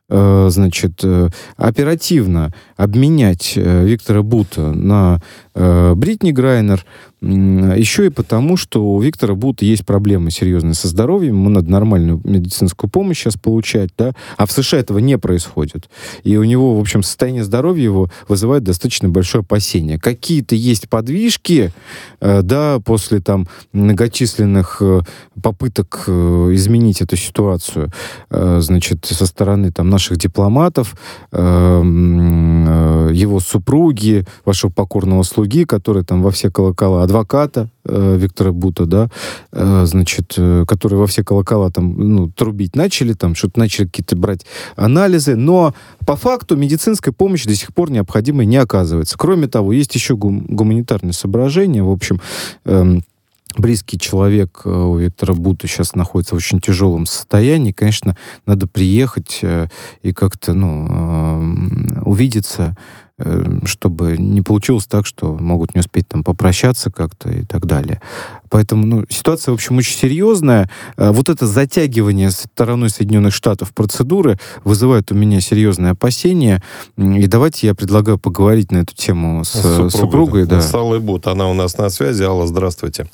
э, 0.10 0.48
значит, 0.50 1.02
э, 1.04 1.30
оперативно 1.56 2.52
обменять 2.78 3.54
э, 3.56 3.86
Виктора 3.86 4.24
Бута 4.24 4.72
на 4.72 5.22
Бритни 5.54 6.32
Грайнер, 6.32 6.86
еще 7.22 8.08
и 8.08 8.10
потому, 8.10 8.58
что 8.58 8.84
у 8.84 9.00
Виктора 9.00 9.36
Бута 9.36 9.64
есть 9.64 9.86
проблемы 9.86 10.32
серьезные 10.32 10.74
со 10.74 10.88
здоровьем, 10.88 11.36
ему 11.36 11.50
надо 11.50 11.70
нормальную 11.70 12.20
медицинскую 12.24 12.90
помощь 12.90 13.20
сейчас 13.20 13.36
получать, 13.36 13.92
да, 13.96 14.14
а 14.38 14.48
в 14.48 14.52
США 14.52 14.80
этого 14.80 14.98
не 14.98 15.20
происходит. 15.20 15.90
И 16.24 16.36
у 16.38 16.44
него, 16.44 16.76
в 16.76 16.80
общем, 16.80 17.04
состояние 17.04 17.44
здоровья 17.44 17.84
его 17.84 18.10
вызывает 18.28 18.64
достаточно 18.64 19.08
большое 19.10 19.44
опасение. 19.44 20.00
Какие-то 20.00 20.56
есть 20.56 20.90
подвижки, 20.90 21.72
э, 22.22 22.42
да, 22.42 22.80
после 22.84 23.20
там 23.20 23.48
многочисленных 23.72 24.78
э, 24.82 25.02
попыток 25.44 26.06
э, 26.08 26.12
изменить 26.54 27.02
эту 27.02 27.18
ситуацию, 27.18 27.92
э, 28.32 28.60
значит, 28.62 29.06
со 29.06 29.28
стороны 29.28 29.72
там 29.72 29.90
наших 29.90 30.18
дипломатов, 30.18 30.96
э, 31.32 31.38
э, 31.38 33.10
его 33.14 33.40
супруги, 33.40 34.26
вашего 34.44 34.72
покорного 34.72 35.22
слуги, 35.22 35.41
который 35.66 36.04
там 36.04 36.22
во 36.22 36.32
все 36.32 36.50
колокола, 36.50 37.04
адвоката 37.04 37.70
э, 37.86 38.18
Виктора 38.18 38.52
Бута, 38.52 38.86
да, 38.86 39.10
э, 39.52 39.86
значит, 39.86 40.34
э, 40.38 40.66
которые 40.68 41.00
во 41.00 41.08
все 41.08 41.24
колокола 41.24 41.70
там, 41.70 41.94
ну, 41.98 42.30
трубить 42.30 42.76
начали, 42.76 43.14
там, 43.14 43.36
что-то 43.36 43.60
начали 43.60 43.86
какие-то 43.86 44.16
брать 44.16 44.46
анализы, 44.76 45.36
но 45.36 45.74
по 46.06 46.16
факту 46.16 46.56
медицинская 46.56 47.14
помощь 47.14 47.46
до 47.46 47.56
сих 47.56 47.74
пор 47.74 47.92
необходимой 47.92 48.46
не 48.46 48.58
оказывается. 48.58 49.18
Кроме 49.18 49.48
того, 49.48 49.74
есть 49.74 49.94
еще 49.96 50.16
гум- 50.16 50.46
гуманитарные 50.48 51.14
соображения, 51.14 51.84
в 51.84 51.92
общем, 51.92 52.20
эм, 52.66 53.04
близкий 53.58 54.00
человек 54.00 54.62
э, 54.66 54.70
у 54.70 54.98
Виктора 54.98 55.34
Бута 55.34 55.68
сейчас 55.68 55.96
находится 55.96 56.36
в 56.36 56.38
очень 56.38 56.60
тяжелом 56.60 57.06
состоянии. 57.06 57.72
Конечно, 57.72 58.16
надо 58.46 58.68
приехать 58.68 59.40
э, 59.42 59.68
и 60.02 60.14
как-то 60.14 60.54
ну, 60.54 60.88
э, 60.90 62.02
увидеться, 62.04 62.76
э, 62.76 63.01
чтобы 63.66 64.18
не 64.18 64.42
получилось 64.42 64.86
так, 64.86 65.06
что 65.06 65.34
могут 65.38 65.76
не 65.76 65.80
успеть 65.80 66.08
там 66.08 66.24
попрощаться 66.24 66.92
как-то 66.92 67.30
и 67.30 67.44
так 67.44 67.66
далее. 67.66 68.02
Поэтому 68.50 68.86
ну, 68.86 69.06
ситуация, 69.10 69.52
в 69.52 69.56
общем, 69.56 69.78
очень 69.78 69.96
серьезная. 69.98 70.70
Э, 70.98 71.12
Вот 71.12 71.30
это 71.30 71.48
затягивание 71.48 72.32
со 72.32 72.48
стороной 72.48 72.90
Соединенных 72.90 73.34
Штатов 73.34 73.74
процедуры 73.74 74.38
вызывает 74.64 75.12
у 75.12 75.16
меня 75.16 75.40
серьезные 75.42 75.92
опасения. 75.92 76.62
И 76.98 77.28
давайте 77.28 77.68
я 77.68 77.76
предлагаю 77.76 78.18
поговорить 78.20 78.72
на 78.72 78.80
эту 78.80 78.96
тему 78.96 79.44
с, 79.44 79.56
э, 79.64 79.90
супругой. 79.90 80.46
да. 80.46 80.62
С 80.62 80.74
Аллой 80.74 81.00
Бут. 81.00 81.28
Она 81.28 81.48
у 81.50 81.54
нас 81.54 81.78
на 81.78 81.90
связи. 81.90 82.24
Алла, 82.24 82.48
здравствуйте. 82.48 83.08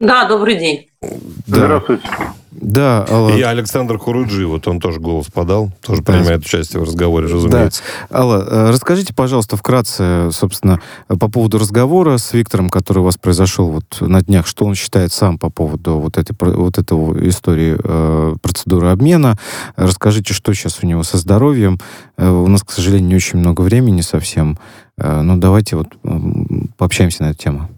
Да, 0.00 0.26
добрый 0.26 0.58
день. 0.58 0.86
Да. 1.02 1.08
Здравствуйте. 1.46 2.08
Да, 2.52 3.06
Алла, 3.08 3.30
И 3.30 3.42
Александр 3.42 3.96
Хуруджи, 3.98 4.46
вот 4.46 4.66
он 4.66 4.80
тоже 4.80 4.98
голос 4.98 5.26
подал, 5.26 5.70
тоже 5.80 6.02
Да. 6.02 6.12
принимает 6.12 6.44
участие 6.44 6.80
в 6.80 6.84
разговоре, 6.84 7.26
разумеется. 7.26 7.82
Алла, 8.10 8.44
э, 8.48 8.70
расскажите, 8.70 9.14
пожалуйста, 9.14 9.56
вкратце, 9.56 10.30
собственно, 10.32 10.80
по 11.06 11.28
поводу 11.28 11.58
разговора 11.58 12.18
с 12.18 12.32
Виктором, 12.32 12.68
который 12.68 12.98
у 12.98 13.04
вас 13.04 13.16
произошел 13.16 13.68
вот 13.70 14.00
на 14.00 14.20
днях, 14.22 14.46
что 14.46 14.64
он 14.64 14.74
считает 14.74 15.12
сам 15.12 15.38
по 15.38 15.48
поводу 15.48 15.98
вот 15.98 16.18
этой 16.18 16.34
вот 16.40 16.78
этого 16.78 17.28
истории 17.28 17.76
э, 17.82 18.36
процедуры 18.42 18.88
обмена. 18.88 19.38
Расскажите, 19.76 20.34
что 20.34 20.52
сейчас 20.52 20.80
у 20.82 20.86
него 20.86 21.02
со 21.04 21.18
здоровьем. 21.18 21.78
Э, 22.16 22.28
у 22.28 22.48
нас, 22.48 22.62
к 22.64 22.70
сожалению, 22.72 23.08
не 23.08 23.14
очень 23.16 23.38
много 23.38 23.60
времени 23.60 24.00
совсем. 24.00 24.58
Э, 24.98 25.22
ну, 25.22 25.36
давайте 25.36 25.76
вот 25.76 25.88
пообщаемся 26.76 27.22
на 27.22 27.30
эту 27.30 27.38
тему. 27.38 27.68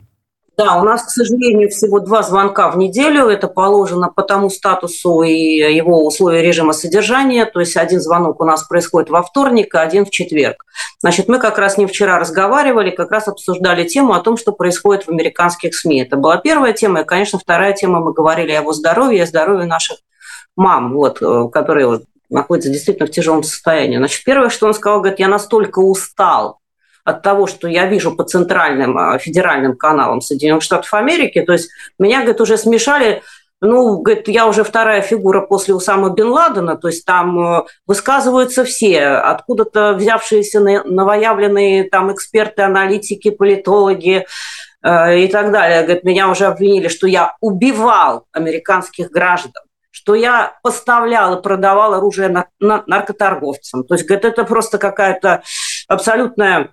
Да, 0.58 0.76
у 0.76 0.84
нас, 0.84 1.04
к 1.04 1.08
сожалению, 1.08 1.70
всего 1.70 1.98
два 1.98 2.22
звонка 2.22 2.70
в 2.70 2.76
неделю. 2.76 3.26
Это 3.28 3.48
положено 3.48 4.08
по 4.08 4.22
тому 4.22 4.50
статусу 4.50 5.22
и 5.22 5.32
его 5.32 6.06
условия 6.06 6.42
режима 6.42 6.74
содержания. 6.74 7.46
То 7.46 7.60
есть 7.60 7.76
один 7.76 8.00
звонок 8.00 8.40
у 8.40 8.44
нас 8.44 8.64
происходит 8.64 9.08
во 9.08 9.22
вторник, 9.22 9.74
а 9.74 9.80
один 9.80 10.04
в 10.04 10.10
четверг. 10.10 10.66
Значит, 11.00 11.28
мы 11.28 11.38
как 11.38 11.56
раз 11.56 11.78
не 11.78 11.86
вчера 11.86 12.18
разговаривали, 12.18 12.90
как 12.90 13.10
раз 13.10 13.28
обсуждали 13.28 13.84
тему 13.84 14.12
о 14.12 14.20
том, 14.20 14.36
что 14.36 14.52
происходит 14.52 15.04
в 15.04 15.08
американских 15.08 15.74
СМИ. 15.74 16.02
Это 16.02 16.16
была 16.16 16.36
первая 16.36 16.74
тема. 16.74 17.00
И, 17.00 17.04
конечно, 17.04 17.38
вторая 17.38 17.72
тема, 17.72 18.00
мы 18.00 18.12
говорили 18.12 18.52
о 18.52 18.60
его 18.60 18.74
здоровье, 18.74 19.22
о 19.22 19.26
здоровье 19.26 19.66
наших 19.66 19.98
мам, 20.54 20.92
вот, 20.92 21.22
э, 21.22 21.48
которые 21.50 21.86
вот 21.86 22.02
находятся 22.28 22.70
действительно 22.70 23.06
в 23.06 23.10
тяжелом 23.10 23.42
состоянии. 23.42 23.96
Значит, 23.96 24.22
первое, 24.24 24.50
что 24.50 24.66
он 24.66 24.74
сказал, 24.74 25.00
говорит, 25.00 25.18
я 25.18 25.28
настолько 25.28 25.78
устал 25.78 26.58
от 27.04 27.22
того, 27.22 27.46
что 27.46 27.68
я 27.68 27.86
вижу 27.86 28.14
по 28.14 28.24
центральным 28.24 28.96
а, 28.96 29.18
федеральным 29.18 29.76
каналам 29.76 30.20
Соединенных 30.20 30.62
Штатов 30.62 30.92
Америки. 30.94 31.42
То 31.42 31.52
есть 31.52 31.70
меня, 31.98 32.20
говорит, 32.20 32.40
уже 32.40 32.56
смешали 32.56 33.22
ну, 33.64 33.98
говорит, 33.98 34.26
я 34.26 34.48
уже 34.48 34.64
вторая 34.64 35.02
фигура 35.02 35.40
после 35.40 35.72
Усама 35.72 36.10
Бен 36.10 36.30
Ладена, 36.30 36.76
то 36.76 36.88
есть 36.88 37.06
там 37.06 37.38
э, 37.38 37.62
высказываются 37.86 38.64
все, 38.64 39.06
откуда-то 39.06 39.92
взявшиеся 39.92 40.58
новоявленные 40.58 41.84
там 41.84 42.12
эксперты, 42.12 42.62
аналитики, 42.62 43.30
политологи 43.30 44.26
э, 44.82 45.18
и 45.20 45.28
так 45.28 45.52
далее. 45.52 45.82
Говорит, 45.84 46.02
меня 46.02 46.28
уже 46.28 46.46
обвинили, 46.46 46.88
что 46.88 47.06
я 47.06 47.36
убивал 47.40 48.26
американских 48.32 49.10
граждан 49.10 49.62
что 49.94 50.14
я 50.14 50.58
поставлял 50.62 51.38
и 51.38 51.42
продавал 51.42 51.92
оружие 51.92 52.28
на- 52.30 52.46
на- 52.58 52.82
наркоторговцам. 52.86 53.84
То 53.84 53.94
есть, 53.94 54.06
говорит, 54.06 54.24
это 54.24 54.44
просто 54.44 54.78
какая-то 54.78 55.42
абсолютная 55.86 56.70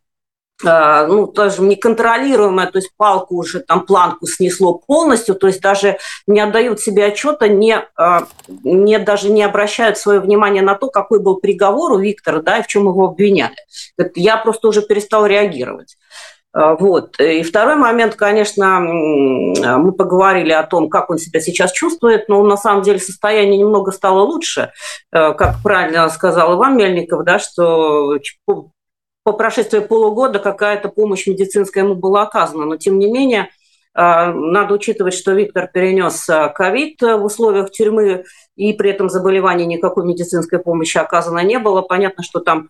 ну, 0.63 1.27
тоже 1.27 1.61
неконтролируемая, 1.61 2.67
то 2.67 2.79
есть 2.79 2.91
палку 2.97 3.37
уже, 3.37 3.59
там, 3.61 3.85
планку 3.85 4.27
снесло 4.27 4.73
полностью, 4.73 5.35
то 5.35 5.47
есть 5.47 5.61
даже 5.61 5.97
не 6.27 6.39
отдают 6.39 6.79
себе 6.79 7.05
отчета, 7.05 7.47
не, 7.47 7.81
а, 7.95 8.27
не, 8.63 8.99
даже 8.99 9.29
не 9.29 9.43
обращают 9.43 9.97
свое 9.97 10.19
внимание 10.19 10.61
на 10.61 10.75
то, 10.75 10.89
какой 10.89 11.19
был 11.19 11.37
приговор 11.37 11.93
у 11.93 11.99
Виктора, 11.99 12.41
да, 12.41 12.57
и 12.57 12.63
в 12.63 12.67
чем 12.67 12.87
его 12.87 13.05
обвиняли. 13.05 13.55
Я 14.15 14.37
просто 14.37 14.67
уже 14.67 14.81
перестал 14.81 15.25
реагировать. 15.25 15.95
А, 16.51 16.75
вот. 16.75 17.19
И 17.19 17.43
второй 17.43 17.75
момент, 17.75 18.15
конечно, 18.15 18.79
мы 18.79 19.91
поговорили 19.93 20.51
о 20.51 20.63
том, 20.63 20.89
как 20.89 21.09
он 21.09 21.19
себя 21.19 21.39
сейчас 21.39 21.71
чувствует, 21.71 22.27
но 22.27 22.43
на 22.43 22.57
самом 22.57 22.81
деле 22.81 22.99
состояние 22.99 23.59
немного 23.59 23.91
стало 23.91 24.21
лучше. 24.21 24.71
Как 25.11 25.61
правильно 25.63 26.09
сказал 26.09 26.55
Иван 26.55 26.75
Мельников, 26.75 27.23
да, 27.23 27.39
что 27.39 28.17
по 29.29 29.37
прошествии 29.37 29.79
полугода 29.79 30.39
какая-то 30.39 30.89
помощь 30.89 31.27
медицинская 31.27 31.83
ему 31.83 31.93
была 31.93 32.23
оказана. 32.23 32.65
Но, 32.65 32.77
тем 32.77 32.97
не 32.97 33.11
менее, 33.11 33.49
а, 33.93 34.33
надо 34.33 34.73
учитывать, 34.73 35.13
что 35.13 35.33
Виктор 35.33 35.69
перенес 35.71 36.27
а, 36.27 36.49
ковид 36.49 36.99
в 36.99 37.23
условиях 37.23 37.69
тюрьмы, 37.69 38.23
и 38.55 38.73
при 38.73 38.89
этом 38.89 39.07
заболевания 39.07 39.67
никакой 39.67 40.03
медицинской 40.03 40.57
помощи 40.57 40.97
оказано 40.97 41.43
не 41.43 41.59
было. 41.59 41.83
Понятно, 41.83 42.23
что 42.23 42.39
там 42.39 42.69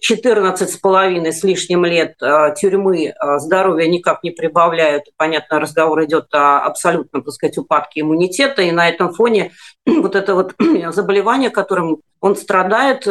14 0.00 0.70
с 0.70 0.76
половиной 0.76 1.32
с 1.32 1.42
лишним 1.42 1.84
лет 1.84 2.14
а, 2.22 2.50
тюрьмы 2.50 3.14
а, 3.18 3.38
здоровья 3.38 3.86
никак 3.88 4.22
не 4.22 4.30
прибавляют. 4.30 5.04
Понятно, 5.16 5.60
разговор 5.60 6.04
идет 6.04 6.26
о 6.32 6.60
абсолютном, 6.60 7.22
так 7.22 7.32
сказать, 7.32 7.58
упадке 7.58 8.00
иммунитета, 8.00 8.62
и 8.62 8.70
на 8.70 8.88
этом 8.88 9.12
фоне 9.12 9.52
вот 9.86 10.14
это 10.14 10.34
вот 10.34 10.54
заболевание, 10.92 11.50
которым 11.50 11.98
он 12.20 12.36
страдает, 12.36 13.06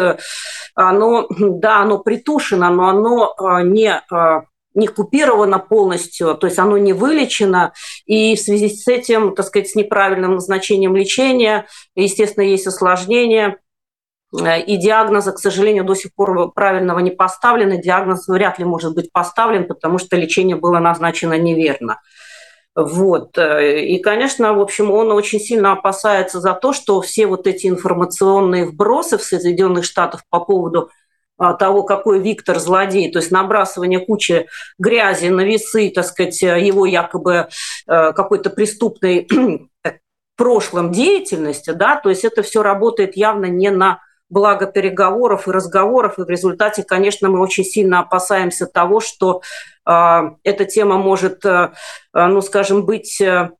оно, 0.75 1.27
да, 1.29 1.81
оно 1.81 1.99
притушено, 1.99 2.69
но 2.69 2.89
оно 2.89 3.33
а, 3.37 3.61
не 3.61 4.01
не 4.75 4.87
купировано 4.87 5.57
полностью, 5.57 6.35
то 6.35 6.47
есть 6.47 6.59
оно 6.59 6.77
не 6.77 6.91
вылечено, 6.91 7.71
и 8.05 8.35
в 8.35 8.39
связи 8.41 8.67
с 8.67 8.85
этим, 8.89 9.33
так 9.33 9.45
сказать, 9.45 9.69
с 9.69 9.75
неправильным 9.75 10.35
назначением 10.35 10.97
лечения, 10.97 11.65
естественно, 11.95 12.43
есть 12.43 12.67
осложнения, 12.67 13.57
и 14.33 14.77
диагноза, 14.77 15.31
к 15.31 15.39
сожалению, 15.39 15.85
до 15.85 15.95
сих 15.95 16.13
пор 16.13 16.51
правильного 16.51 16.99
не 16.99 17.11
поставлен, 17.11 17.73
и 17.73 17.81
диагноз 17.81 18.27
вряд 18.27 18.59
ли 18.59 18.65
может 18.65 18.93
быть 18.93 19.11
поставлен, 19.11 19.67
потому 19.67 19.97
что 19.97 20.17
лечение 20.17 20.55
было 20.55 20.79
назначено 20.79 21.37
неверно. 21.37 21.99
Вот. 22.75 23.37
Э, 23.37 23.79
и, 23.85 23.99
конечно, 23.99 24.53
в 24.53 24.59
общем, 24.59 24.91
он 24.91 25.11
очень 25.11 25.39
сильно 25.39 25.71
опасается 25.71 26.41
за 26.41 26.53
то, 26.53 26.73
что 26.73 26.99
все 27.01 27.25
вот 27.25 27.47
эти 27.47 27.67
информационные 27.67 28.65
вбросы 28.65 29.17
в 29.17 29.23
Соединенных 29.23 29.85
Штатах 29.85 30.23
по 30.29 30.41
поводу 30.41 30.89
а, 31.37 31.53
того, 31.53 31.83
какой 31.83 32.19
Виктор 32.19 32.59
злодей, 32.59 33.11
то 33.11 33.19
есть 33.19 33.31
набрасывание 33.31 33.99
кучи 33.99 34.47
грязи 34.77 35.27
на 35.27 35.41
весы, 35.41 35.89
так 35.89 36.05
сказать, 36.05 36.41
его 36.41 36.85
якобы 36.85 37.47
э, 37.87 38.13
какой-то 38.13 38.49
преступной 38.49 39.27
прошлом 40.37 40.91
деятельности, 40.91 41.71
да, 41.71 41.95
то 41.95 42.09
есть 42.09 42.25
это 42.25 42.41
все 42.43 42.61
работает 42.61 43.15
явно 43.15 43.45
не 43.45 43.71
на 43.71 43.99
благо 44.29 44.65
переговоров 44.65 45.47
и 45.47 45.51
разговоров, 45.51 46.17
и 46.17 46.23
в 46.23 46.29
результате, 46.29 46.83
конечно, 46.83 47.29
мы 47.29 47.39
очень 47.39 47.63
сильно 47.63 47.99
опасаемся 47.99 48.65
того, 48.65 48.99
что 48.99 49.41
э, 49.87 50.21
эта 50.43 50.65
тема 50.65 50.97
может, 50.97 51.45
э, 51.45 51.71
ну, 52.13 52.41
скажем, 52.41 52.85
быть 52.85 53.21
э, 53.21 53.51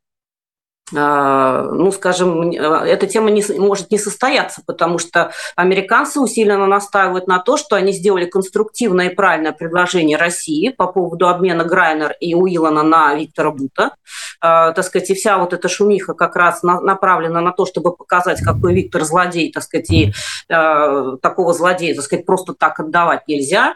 ну, 0.92 1.92
скажем, 1.92 2.52
эта 2.52 3.08
тема 3.08 3.32
не, 3.32 3.44
может 3.58 3.90
не 3.90 3.98
состояться, 3.98 4.62
потому 4.66 5.00
что 5.00 5.32
американцы 5.56 6.20
усиленно 6.20 6.68
настаивают 6.68 7.28
на 7.28 7.40
то, 7.40 7.58
что 7.58 7.76
они 7.76 7.92
сделали 7.92 8.26
конструктивное 8.26 9.10
и 9.10 9.16
правильное 9.16 9.52
предложение 9.52 10.18
России 10.18 10.70
по 10.70 10.86
поводу 10.88 11.28
обмена 11.28 11.64
Грайнер 11.64 12.16
и 12.20 12.36
Уиллана 12.36 12.84
на 12.84 13.16
Виктора 13.16 13.52
Бута. 13.52 13.96
Э, 14.42 14.74
так 14.76 14.84
сказать, 14.84 15.10
и 15.10 15.16
вся 15.16 15.40
вот 15.40 15.54
эта 15.54 15.68
шумиха 15.70 16.14
как 16.14 16.36
раз 16.36 16.62
на, 16.62 16.80
направлена 16.80 17.42
на 17.42 17.52
то, 17.52 17.66
чтобы 17.66 17.96
показать, 17.96 18.42
какой 18.42 18.76
Виктор 18.76 19.04
злодей, 19.06 19.52
так 19.52 19.64
сказать, 19.64 19.90
и 19.90 20.14
такого 20.48 21.54
злодея, 21.54 21.96
так 21.96 22.04
сказать, 22.04 22.26
просто 22.26 22.54
так 22.54 22.80
отдавать 22.80 23.28
нельзя. 23.28 23.74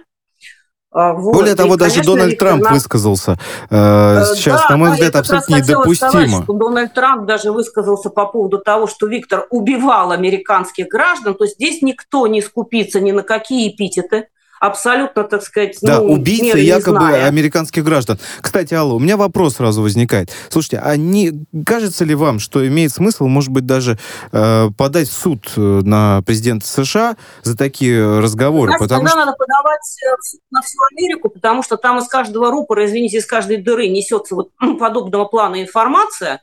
А, 0.92 1.14
вот. 1.14 1.34
Более 1.34 1.56
того, 1.56 1.76
и, 1.76 1.78
даже 1.78 1.96
конечно, 1.96 2.16
Дональд 2.16 2.40
Трамп 2.40 2.64
нас... 2.64 2.74
высказался 2.74 3.38
э, 3.70 3.76
э 3.76 4.36
сейчас, 4.36 4.64
да, 4.64 4.70
на 4.72 4.78
мой 4.78 4.92
взгляд, 4.92 5.16
абсолютно 5.16 5.56
недопустимо. 5.58 6.10
Сказать, 6.10 6.44
что 6.44 6.54
Дональд 6.54 6.94
Трамп 6.96 7.26
даже 7.28 7.52
высказался 7.52 8.10
по 8.10 8.26
поводу 8.26 8.58
того, 8.58 8.88
что 8.88 9.06
Виктор 9.06 9.46
убивал 9.52 10.12
американских 10.12 10.88
граждан, 10.88 11.36
то 11.36 11.44
есть 11.44 11.56
здесь 11.56 11.84
никто 11.84 12.26
не 12.26 12.42
скупится 12.42 13.00
ни 13.00 13.12
на 13.12 13.22
какие 13.22 13.70
эпитеты 13.70 14.30
абсолютно, 14.60 15.24
так 15.24 15.42
сказать, 15.44 15.78
да, 15.82 16.00
ну, 16.00 16.14
убийцы 16.14 16.58
якобы 16.58 17.00
зная. 17.00 17.28
американских 17.28 17.84
граждан. 17.84 18.20
Кстати, 18.42 18.74
Алла, 18.74 18.94
у 18.94 19.00
меня 19.00 19.18
вопрос 19.18 19.56
сразу 19.56 19.82
возникает. 19.82 20.32
Слушайте, 20.50 20.82
а 20.84 20.96
не 20.96 21.46
кажется 21.66 22.06
ли 22.06 22.16
вам, 22.16 22.40
что 22.40 22.66
имеет 22.68 22.92
смысл, 22.92 23.28
может 23.28 23.52
быть, 23.52 23.66
даже 23.66 23.98
э, 24.32 24.70
подать 24.78 25.10
в 25.10 25.14
суд 25.14 25.52
э, 25.56 25.60
на 25.60 26.22
президента 26.24 26.68
США 26.68 27.16
за 27.44 27.58
такие 27.58 28.20
разговоры? 28.20 28.72
Знаете, 28.72 28.84
потому 28.86 29.08
что... 29.08 29.18
надо 29.18 29.34
подавать 29.34 29.98
э, 30.04 30.16
в 30.20 30.26
суд 30.26 30.42
на 30.52 30.62
всю 30.62 30.78
Америку, 30.92 31.30
потому 31.30 31.64
что 31.64 31.78
там 31.78 32.00
из 32.00 32.08
каждого 32.08 32.52
рупора, 32.52 32.86
извините, 32.86 33.18
из 33.18 33.26
каждой 33.26 33.58
дыры 33.58 33.88
несется 33.88 34.36
вот 34.36 34.50
подобного 34.80 35.26
плана 35.26 35.62
информация, 35.62 36.42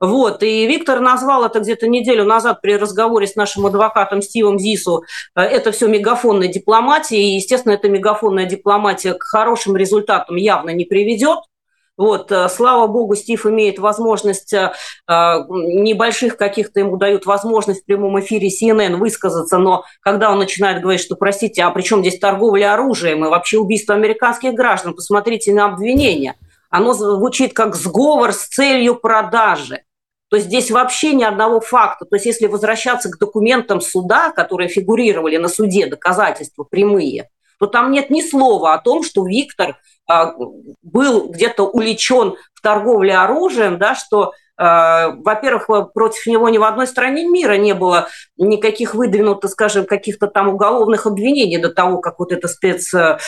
вот, 0.00 0.42
и 0.42 0.66
Виктор 0.66 1.00
назвал 1.00 1.44
это 1.44 1.60
где-то 1.60 1.88
неделю 1.88 2.24
назад 2.24 2.60
при 2.60 2.76
разговоре 2.76 3.26
с 3.26 3.36
нашим 3.36 3.66
адвокатом 3.66 4.22
Стивом 4.22 4.58
Зису. 4.58 5.04
Э, 5.34 5.42
это 5.42 5.72
все 5.72 5.88
мегафонная 5.88 6.48
дипломатия, 6.48 7.22
и, 7.22 7.36
естественно, 7.36 7.72
эта 7.72 7.88
мегафонная 7.88 8.46
дипломатия 8.46 9.14
к 9.14 9.22
хорошим 9.22 9.76
результатам 9.76 10.36
явно 10.36 10.70
не 10.70 10.84
приведет. 10.84 11.38
Вот, 11.96 12.32
э, 12.32 12.48
слава 12.48 12.88
богу, 12.88 13.14
Стив 13.14 13.46
имеет 13.46 13.78
возможность, 13.78 14.52
э, 14.52 14.72
небольших 15.08 16.36
каких-то 16.36 16.80
ему 16.80 16.96
дают 16.96 17.24
возможность 17.24 17.82
в 17.82 17.86
прямом 17.86 18.18
эфире 18.18 18.48
CNN 18.48 18.96
высказаться, 18.96 19.58
но 19.58 19.84
когда 20.00 20.32
он 20.32 20.38
начинает 20.38 20.82
говорить, 20.82 21.02
что, 21.02 21.14
простите, 21.14 21.62
а 21.62 21.70
при 21.70 21.82
чем 21.82 22.00
здесь 22.00 22.18
торговля 22.18 22.74
оружием 22.74 23.24
и 23.24 23.28
вообще 23.28 23.58
убийство 23.58 23.94
американских 23.94 24.54
граждан, 24.54 24.94
посмотрите 24.94 25.54
на 25.54 25.66
обвинения. 25.66 26.34
Оно 26.74 26.92
звучит 26.92 27.52
как 27.52 27.76
сговор 27.76 28.32
с 28.32 28.48
целью 28.48 28.96
продажи. 28.96 29.84
То 30.28 30.34
есть 30.34 30.48
здесь 30.48 30.72
вообще 30.72 31.14
ни 31.14 31.22
одного 31.22 31.60
факта. 31.60 32.04
То 32.04 32.16
есть 32.16 32.26
если 32.26 32.48
возвращаться 32.48 33.10
к 33.10 33.18
документам 33.18 33.80
суда, 33.80 34.32
которые 34.32 34.68
фигурировали 34.68 35.36
на 35.36 35.46
суде, 35.46 35.86
доказательства 35.86 36.64
прямые, 36.64 37.28
то 37.60 37.68
там 37.68 37.92
нет 37.92 38.10
ни 38.10 38.22
слова 38.22 38.74
о 38.74 38.78
том, 38.78 39.04
что 39.04 39.24
Виктор 39.24 39.78
а, 40.08 40.34
был 40.82 41.28
где-то 41.28 41.62
уличен 41.62 42.34
в 42.52 42.60
торговле 42.60 43.18
оружием, 43.18 43.78
да, 43.78 43.94
что 43.94 44.32
во-первых, 44.56 45.68
против 45.92 46.26
него 46.26 46.48
ни 46.48 46.58
в 46.58 46.62
одной 46.62 46.86
стране 46.86 47.28
мира 47.28 47.56
не 47.56 47.74
было 47.74 48.08
никаких 48.36 48.94
выдвинутых, 48.94 49.50
скажем, 49.50 49.84
каких-то 49.84 50.26
там 50.26 50.48
уголовных 50.48 51.06
обвинений 51.06 51.58
до 51.58 51.70
того, 51.70 51.98
как 51.98 52.18
вот 52.18 52.32
эта 52.32 52.48
спец, 52.48 52.92
э, 52.94 53.18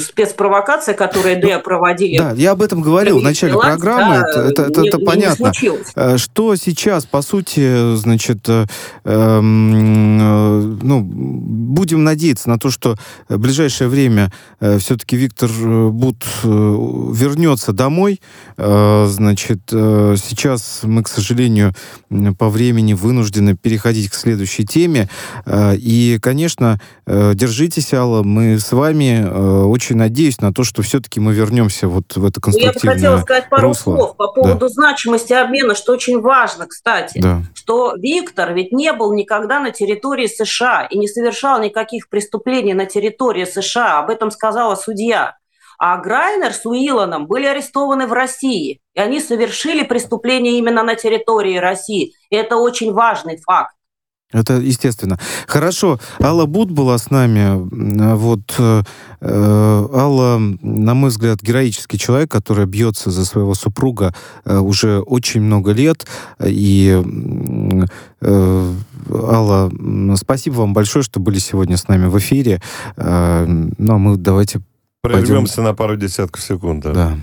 спецпровокация, 0.00 0.94
которую 0.94 1.40
ДЭ 1.40 1.58
проводили. 1.58 2.18
Да, 2.18 2.32
я 2.32 2.52
об 2.52 2.62
этом 2.62 2.80
говорил 2.80 3.20
в 3.20 3.22
начале 3.22 3.52
власть, 3.54 3.68
программы, 3.68 4.20
да, 4.20 4.48
это, 4.48 4.62
это, 4.62 4.80
не, 4.80 4.88
это 4.88 4.98
понятно. 4.98 5.52
Не 5.62 5.70
э, 5.94 6.18
Что 6.18 6.56
сейчас, 6.56 7.06
по 7.06 7.22
сути, 7.22 7.94
значит, 7.96 8.48
эм, 9.04 10.78
ну, 10.78 11.00
будем 11.00 12.04
надеяться 12.04 12.48
на 12.48 12.58
то, 12.58 12.70
что 12.70 12.96
в 13.28 13.38
ближайшее 13.38 13.88
время 13.88 14.32
все-таки 14.60 15.16
Виктор 15.16 15.50
Бут 15.50 16.24
вернется 16.42 17.72
домой, 17.72 18.20
значит, 18.56 19.60
сейчас 20.28 20.80
мы, 20.82 21.02
к 21.02 21.08
сожалению, 21.08 21.72
по 22.38 22.48
времени 22.48 22.92
вынуждены 22.92 23.56
переходить 23.56 24.10
к 24.10 24.14
следующей 24.14 24.64
теме. 24.64 25.08
Э, 25.46 25.74
и, 25.76 26.18
конечно, 26.20 26.80
э, 27.06 27.32
держитесь, 27.34 27.94
Алла, 27.94 28.22
мы 28.22 28.58
с 28.58 28.72
вами 28.72 29.22
э, 29.24 29.62
очень 29.64 29.96
надеюсь 29.96 30.40
на 30.40 30.52
то, 30.52 30.64
что 30.64 30.82
все-таки 30.82 31.20
мы 31.20 31.32
вернемся 31.32 31.88
вот 31.88 32.16
в 32.16 32.24
это 32.24 32.40
конструктивное 32.40 32.74
Я 32.82 32.90
бы 32.90 32.94
хотела 32.94 33.20
сказать 33.22 33.48
пару 33.48 33.68
русло. 33.68 33.96
слов 33.96 34.16
по 34.16 34.28
поводу 34.28 34.66
да. 34.66 34.68
значимости 34.68 35.32
обмена, 35.32 35.74
что 35.74 35.92
очень 35.92 36.20
важно, 36.20 36.66
кстати, 36.66 37.18
да. 37.20 37.42
что 37.54 37.94
Виктор 37.96 38.52
ведь 38.54 38.72
не 38.72 38.92
был 38.92 39.12
никогда 39.14 39.60
на 39.60 39.70
территории 39.70 40.26
США 40.26 40.86
и 40.90 40.98
не 40.98 41.08
совершал 41.08 41.60
никаких 41.60 42.08
преступлений 42.08 42.74
на 42.74 42.86
территории 42.86 43.44
США. 43.44 44.00
Об 44.00 44.10
этом 44.10 44.30
сказала 44.30 44.74
судья. 44.74 45.36
А 45.78 45.96
Грайнер 45.98 46.52
с 46.52 46.66
Уилланом 46.66 47.26
были 47.26 47.46
арестованы 47.46 48.06
в 48.06 48.12
России, 48.12 48.80
и 48.94 49.00
они 49.00 49.20
совершили 49.20 49.84
преступление 49.84 50.58
именно 50.58 50.82
на 50.82 50.96
территории 50.96 51.56
России. 51.56 52.12
И 52.30 52.36
это 52.36 52.56
очень 52.56 52.92
важный 52.92 53.36
факт. 53.36 53.74
Это 54.30 54.54
естественно. 54.54 55.18
Хорошо. 55.46 55.98
Алла 56.20 56.44
Буд 56.44 56.70
была 56.70 56.98
с 56.98 57.10
нами. 57.10 57.66
Вот 58.14 58.54
э, 58.58 58.82
Алла, 59.22 60.38
на 60.38 60.94
мой 60.94 61.08
взгляд, 61.08 61.40
героический 61.40 61.96
человек, 61.96 62.30
который 62.30 62.66
бьется 62.66 63.10
за 63.10 63.24
своего 63.24 63.54
супруга 63.54 64.14
э, 64.44 64.58
уже 64.58 65.00
очень 65.00 65.40
много 65.40 65.72
лет. 65.72 66.06
И 66.44 67.02
э, 68.20 68.74
Алла, 69.10 69.72
спасибо 70.16 70.54
вам 70.56 70.74
большое, 70.74 71.02
что 71.02 71.20
были 71.20 71.38
сегодня 71.38 71.78
с 71.78 71.88
нами 71.88 72.06
в 72.06 72.18
эфире. 72.18 72.60
Э, 72.98 73.46
ну, 73.46 73.94
а 73.94 73.98
мы 73.98 74.18
давайте 74.18 74.60
Прервемся 75.02 75.56
Пойдем... 75.56 75.70
на 75.70 75.74
пару 75.74 75.96
десятков 75.96 76.42
секунд. 76.42 76.84
Да. 76.84 76.92
да. 76.92 77.18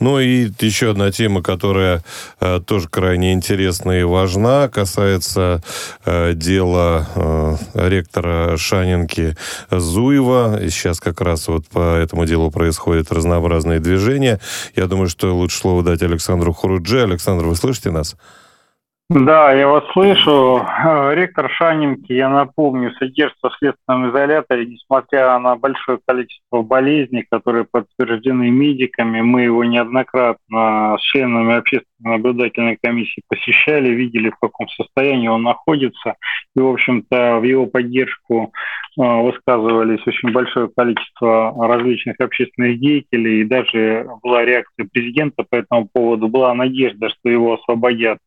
Ну 0.00 0.18
и 0.18 0.50
еще 0.60 0.92
одна 0.92 1.12
тема, 1.12 1.42
которая 1.42 2.02
э, 2.40 2.60
тоже 2.64 2.88
крайне 2.88 3.34
интересна 3.34 4.00
и 4.00 4.02
важна, 4.02 4.68
касается 4.68 5.62
э, 6.06 6.32
дела 6.32 7.06
э, 7.14 7.56
ректора 7.74 8.56
Шанинки 8.56 9.36
Зуева. 9.70 10.58
И 10.62 10.70
сейчас 10.70 11.00
как 11.00 11.20
раз 11.20 11.48
вот 11.48 11.66
по 11.66 11.96
этому 11.96 12.24
делу 12.24 12.50
происходят 12.50 13.12
разнообразные 13.12 13.78
движения. 13.78 14.40
Я 14.74 14.86
думаю, 14.86 15.10
что 15.10 15.36
лучше 15.36 15.58
слово 15.58 15.82
дать 15.82 16.02
Александру 16.02 16.54
Хурудже. 16.54 17.02
Александр, 17.02 17.44
вы 17.44 17.54
слышите 17.54 17.90
нас? 17.90 18.16
Да, 19.10 19.52
я 19.52 19.66
вас 19.66 19.82
слышу. 19.92 20.58
Э, 20.58 21.12
ректор 21.16 21.50
Шанинки, 21.50 22.12
я 22.12 22.28
напомню, 22.28 22.92
содержится 22.92 23.48
в 23.50 23.56
следственном 23.56 24.08
изоляторе, 24.08 24.66
несмотря 24.66 25.36
на 25.40 25.56
большое 25.56 25.98
количество 26.06 26.62
болезней, 26.62 27.26
которые 27.28 27.66
подтверждены 27.68 28.50
медиками. 28.50 29.20
Мы 29.20 29.42
его 29.42 29.64
неоднократно 29.64 30.96
с 30.96 31.02
членами 31.02 31.56
общественной 31.56 32.18
наблюдательной 32.18 32.78
комиссии 32.80 33.22
посещали, 33.26 33.88
видели, 33.88 34.30
в 34.30 34.38
каком 34.38 34.68
состоянии 34.68 35.26
он 35.26 35.42
находится. 35.42 36.14
И, 36.54 36.60
в 36.60 36.68
общем-то, 36.68 37.40
в 37.40 37.42
его 37.42 37.66
поддержку 37.66 38.52
э, 38.96 39.02
высказывались 39.02 40.06
очень 40.06 40.30
большое 40.30 40.68
количество 40.68 41.52
различных 41.66 42.14
общественных 42.20 42.78
деятелей, 42.78 43.40
и 43.40 43.44
даже 43.44 44.06
была 44.22 44.44
реакция 44.44 44.86
президента 44.86 45.44
по 45.50 45.56
этому 45.56 45.88
поводу. 45.92 46.28
Была 46.28 46.54
надежда, 46.54 47.08
что 47.08 47.28
его 47.28 47.54
освободят 47.54 48.18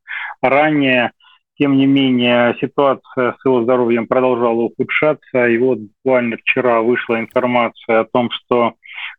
ранее. 0.50 1.12
Тем 1.60 1.78
не 1.78 1.86
менее, 1.86 2.56
ситуация 2.60 3.36
с 3.40 3.46
его 3.46 3.64
здоровьем 3.64 4.08
продолжала 4.08 4.62
ухудшаться. 4.62 5.48
И 5.48 5.58
вот 5.58 5.80
буквально 5.80 6.38
вчера 6.38 6.82
вышла 6.82 7.20
информация 7.20 8.02
о 8.02 8.06
том, 8.06 8.30
что 8.32 8.74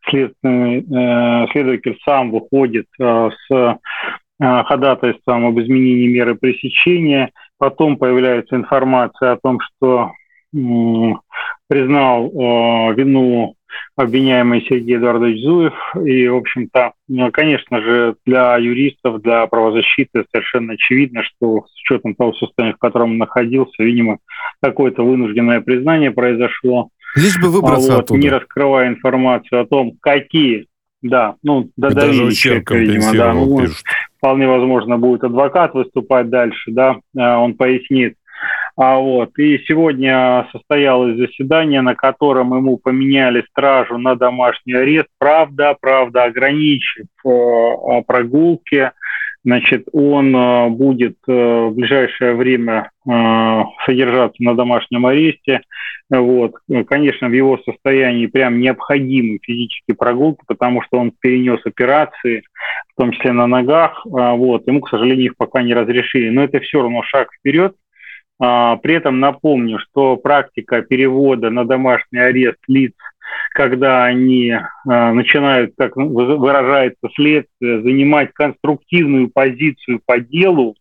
следственный 0.08 0.80
э, 0.80 1.46
следователь 1.52 1.98
сам 2.04 2.32
выходит 2.32 2.86
э, 3.00 3.30
с 3.30 3.54
э, 3.54 3.76
ходатайством 4.38 5.46
об 5.46 5.60
изменении 5.60 6.08
меры 6.08 6.34
пресечения. 6.34 7.30
Потом 7.58 7.96
появляется 7.96 8.56
информация 8.56 9.32
о 9.32 9.38
том, 9.40 9.60
что 9.60 10.12
признал 11.68 12.26
э, 12.26 12.94
вину 12.94 13.56
обвиняемый 13.96 14.64
Сергей 14.68 14.96
Эдуардович 14.96 15.42
Зуев. 15.42 15.74
И, 16.04 16.28
в 16.28 16.36
общем-то, 16.36 16.92
ну, 17.08 17.30
конечно 17.30 17.80
же, 17.80 18.16
для 18.24 18.56
юристов, 18.56 19.20
для 19.22 19.46
правозащиты 19.46 20.24
совершенно 20.32 20.74
очевидно, 20.74 21.22
что 21.22 21.66
с 21.66 21.80
учетом 21.82 22.14
того 22.14 22.32
состояния, 22.34 22.74
в 22.74 22.78
котором 22.78 23.12
он 23.12 23.18
находился, 23.18 23.82
видимо, 23.82 24.18
какое-то 24.62 25.02
вынужденное 25.04 25.60
признание 25.60 26.10
произошло. 26.10 26.88
Лишь 27.16 27.40
бы 27.40 27.50
выбраться 27.50 27.92
вот, 27.92 28.00
оттуда. 28.04 28.20
Не 28.20 28.30
раскрывая 28.30 28.88
информацию 28.88 29.60
о 29.60 29.66
том, 29.66 29.92
какие 30.00 30.66
да, 31.04 31.34
ну, 31.42 31.68
додавили 31.76 32.30
человека, 32.32 32.76
видимо, 32.76 33.12
да. 33.12 33.34
Ну, 33.34 33.66
вполне 34.16 34.48
возможно, 34.48 34.96
будет 34.96 35.22
адвокат 35.22 35.74
выступать 35.74 36.30
дальше, 36.30 36.70
да, 36.70 36.96
а, 37.16 37.38
он 37.38 37.54
пояснит, 37.54 38.14
а 38.76 38.98
вот. 38.98 39.38
И 39.38 39.58
сегодня 39.66 40.48
состоялось 40.50 41.16
заседание, 41.16 41.80
на 41.80 41.94
котором 41.94 42.54
ему 42.54 42.76
поменяли 42.76 43.44
стражу 43.50 43.98
на 43.98 44.16
домашний 44.16 44.74
арест. 44.74 45.08
Правда, 45.18 45.76
правда, 45.80 46.24
ограничив 46.24 47.06
э, 47.24 48.02
прогулки. 48.06 48.90
Значит, 49.44 49.86
он 49.92 50.34
э, 50.34 50.68
будет 50.70 51.16
э, 51.28 51.32
в 51.32 51.74
ближайшее 51.74 52.34
время 52.34 52.90
э, 53.06 53.62
содержаться 53.84 54.42
на 54.42 54.54
домашнем 54.54 55.04
аресте. 55.04 55.60
Вот. 56.10 56.54
Конечно, 56.88 57.28
в 57.28 57.32
его 57.32 57.58
состоянии 57.58 58.26
прям 58.26 58.60
необходимы 58.60 59.38
физические 59.42 59.96
прогулки, 59.96 60.40
потому 60.46 60.82
что 60.82 60.98
он 60.98 61.12
перенес 61.18 61.60
операции, 61.64 62.42
в 62.94 63.00
том 63.00 63.12
числе 63.12 63.32
на 63.32 63.46
ногах. 63.46 64.04
Вот. 64.04 64.66
Ему, 64.66 64.80
к 64.80 64.88
сожалению, 64.88 65.26
их 65.26 65.36
пока 65.36 65.62
не 65.62 65.74
разрешили. 65.74 66.28
Но 66.30 66.44
это 66.44 66.60
все 66.60 66.82
равно 66.82 67.02
шаг 67.02 67.28
вперед. 67.32 67.74
А, 68.40 68.76
при 68.76 68.94
этом 68.94 69.20
напомню, 69.20 69.78
что 69.78 70.16
практика 70.16 70.82
перевода 70.82 71.50
на 71.50 71.64
домашний 71.64 72.18
арест 72.18 72.58
лиц, 72.66 72.92
когда 73.50 74.04
они 74.04 74.52
а, 74.52 75.12
начинают, 75.12 75.74
как 75.76 75.96
выражается 75.96 77.08
следствие, 77.14 77.82
занимать 77.82 78.32
конструктивную 78.32 79.30
позицию 79.32 80.00
по 80.04 80.18
делу, 80.18 80.74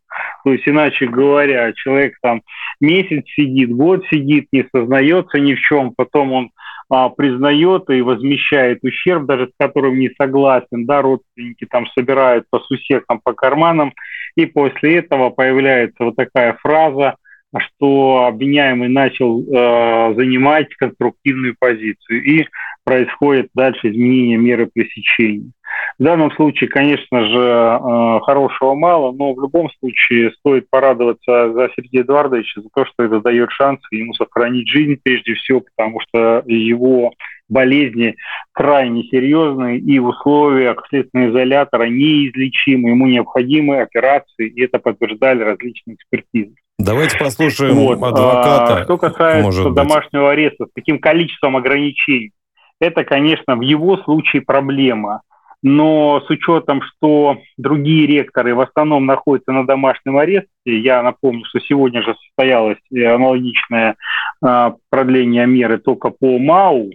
то 0.44 0.52
есть, 0.52 0.68
иначе 0.68 1.08
говоря, 1.08 1.72
человек 1.74 2.16
там 2.22 2.42
месяц 2.82 3.24
сидит, 3.36 3.72
год 3.72 4.04
сидит, 4.12 4.48
не 4.52 4.68
сознается 4.76 5.39
ни 5.39 5.54
в 5.54 5.60
чем, 5.60 5.94
потом 5.96 6.34
он 6.34 6.52
а, 6.89 7.10
признает 7.10 7.89
и 7.89 8.02
возмещает 8.02 8.80
ущерб, 8.84 9.26
даже 9.26 9.48
с 9.48 9.52
которым 9.58 10.00
не 10.00 10.10
согласен, 10.20 10.86
да, 10.86 11.02
родственники 11.02 11.66
там 11.66 11.86
собирают 11.98 12.46
по 12.50 12.60
сусекам, 12.60 13.22
по 13.24 13.34
карманам, 13.34 13.94
и 14.36 14.46
после 14.48 14.98
этого 14.98 15.30
появляется 15.30 16.04
вот 16.04 16.16
такая 16.16 16.54
фраза 16.62 17.16
что 17.60 18.26
обвиняемый 18.26 18.89
начал 18.89 19.42
э, 19.42 20.16
занимать 20.16 20.74
конструктивную 20.76 21.56
позицию 21.60 22.24
и 22.24 22.46
происходит 22.84 23.50
дальше 23.54 23.89
изменение 23.89 24.38
меры 24.38 24.70
пресечения. 24.74 25.52
В 26.00 26.04
данном 26.04 26.32
случае, 26.32 26.70
конечно 26.70 27.26
же, 27.26 27.39
э, 27.39 28.20
хорошего 28.24 28.74
мало, 28.74 29.12
но 29.12 29.34
в 29.34 29.42
любом 29.42 29.70
случае 29.80 30.32
стоит 30.32 30.70
порадоваться 30.70 31.52
за 31.54 31.70
Сергея 31.76 32.04
Эдуардовича, 32.04 32.62
за 32.62 32.70
то, 32.74 32.86
что 32.86 33.04
это 33.04 33.20
дает 33.22 33.52
шанс 33.52 33.80
ему 33.92 34.13
сохранить 34.13 34.68
жизнь 34.70 35.00
прежде 35.02 35.36
всего, 35.36 35.62
потому 35.62 36.00
что 36.02 36.44
его 36.46 37.13
болезни 37.50 38.16
крайне 38.52 39.04
серьезные 39.04 39.80
и 39.80 40.00
в 40.00 40.08
условиях 40.08 40.84
следственного 40.89 41.30
изолятора 41.30 41.86
неизлечимы. 41.86 42.89
Ему 42.89 43.08
необходимы 43.08 43.82
операции, 43.82 44.48
и 44.48 44.63
это 44.63 44.80
подтверждали 44.80 45.44
различные 45.44 45.96
экспертизы. 45.96 46.56
Давайте 46.80 47.18
послушаем 47.18 47.76
вот. 47.76 48.02
адвоката. 48.02 48.76
А, 48.78 48.84
что 48.84 48.98
касается 48.98 49.70
домашнего 49.70 50.32
ареста, 50.32 50.66
с 50.66 50.70
каким 50.74 51.00
количеством 51.00 51.56
ограничений, 51.56 52.32
это, 52.80 53.04
конечно, 53.04 53.56
в 53.56 53.62
его 53.62 53.98
случае 53.98 54.42
проблема. 54.42 55.22
Но 55.62 56.22
с 56.28 56.30
учетом, 56.30 56.82
что 56.82 57.38
другие 57.58 58.06
ректоры 58.06 58.54
в 58.54 58.60
основном 58.60 59.06
находятся 59.06 59.54
на 59.54 59.66
домашнем 59.66 60.18
аресте, 60.18 60.50
я 60.66 61.02
напомню, 61.02 61.46
что 61.46 61.62
сегодня 61.62 62.02
же 62.02 62.16
состоялось 62.16 62.80
аналогичное 62.92 63.96
а, 64.44 64.76
продление 64.90 65.48
меры 65.48 65.78
только 65.78 66.10
по 66.10 66.38
МАУ, 66.38 66.92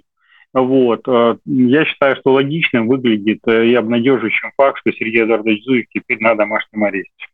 вот. 0.54 1.06
Э, 1.06 1.36
я 1.44 1.84
считаю, 1.84 2.16
что 2.16 2.32
логичным 2.32 2.88
выглядит 2.88 3.40
э, 3.46 3.66
и 3.66 3.74
обнадеживающим 3.74 4.52
факт, 4.56 4.78
что 4.78 4.92
Сергей 4.92 5.24
Эдуардович 5.24 5.64
Зуев 5.64 5.86
теперь 5.92 6.18
на 6.20 6.34
домашнем 6.34 6.84
аресте. 6.84 7.26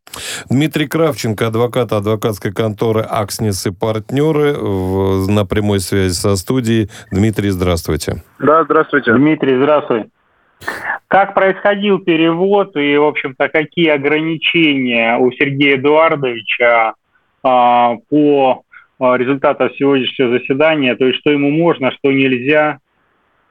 Дмитрий 0.51 0.87
Кравченко, 0.87 1.47
адвокат 1.47 1.93
адвокатской 1.93 2.53
конторы 2.53 3.03
«Акснис 3.03 3.67
и 3.67 3.71
партнеры» 3.73 4.55
в, 4.55 5.31
на 5.31 5.45
прямой 5.45 5.81
связи 5.81 6.13
со 6.13 6.37
студией. 6.37 6.91
Дмитрий, 7.11 7.51
здравствуйте. 7.51 8.23
Да, 8.39 8.65
здравствуйте. 8.65 9.13
Дмитрий, 9.13 9.57
здравствуй. 9.57 10.05
Как 11.09 11.35
происходил 11.35 11.99
перевод 11.99 12.77
и, 12.77 12.97
в 12.97 13.05
общем-то, 13.05 13.49
какие 13.49 13.89
ограничения 13.89 15.17
у 15.19 15.31
Сергея 15.33 15.77
Эдуардовича 15.77 16.95
а, 17.43 17.97
по 18.09 18.63
а, 18.99 19.17
результатам 19.17 19.71
сегодняшнего 19.77 20.39
заседания, 20.39 20.95
то 20.97 21.05
есть 21.07 21.21
что 21.21 21.31
ему 21.31 21.51
можно, 21.51 21.93
что 21.93 22.11
нельзя, 22.11 22.79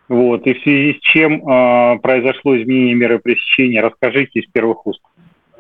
вот, 0.10 0.46
и 0.46 0.54
в 0.54 0.62
связи 0.64 1.00
с 1.00 1.02
чем 1.02 1.48
э, 1.48 2.00
произошло 2.00 2.58
изменение 2.58 2.96
меры 2.96 3.20
пресечения, 3.20 3.82
расскажите 3.82 4.40
из 4.40 4.50
первых 4.52 4.86
уст. 4.86 5.02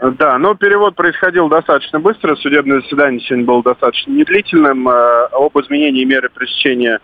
Да, 0.01 0.37
но 0.37 0.53
перевод 0.53 0.95
происходил 0.95 1.47
достаточно 1.47 1.99
быстро. 1.99 2.35
Судебное 2.35 2.81
заседание 2.81 3.21
сегодня 3.21 3.45
было 3.45 3.63
достаточно 3.63 4.11
недлительным. 4.11 4.89
Э, 4.89 5.27
об 5.31 5.57
изменении 5.59 6.03
меры 6.03 6.29
пресечения 6.29 6.99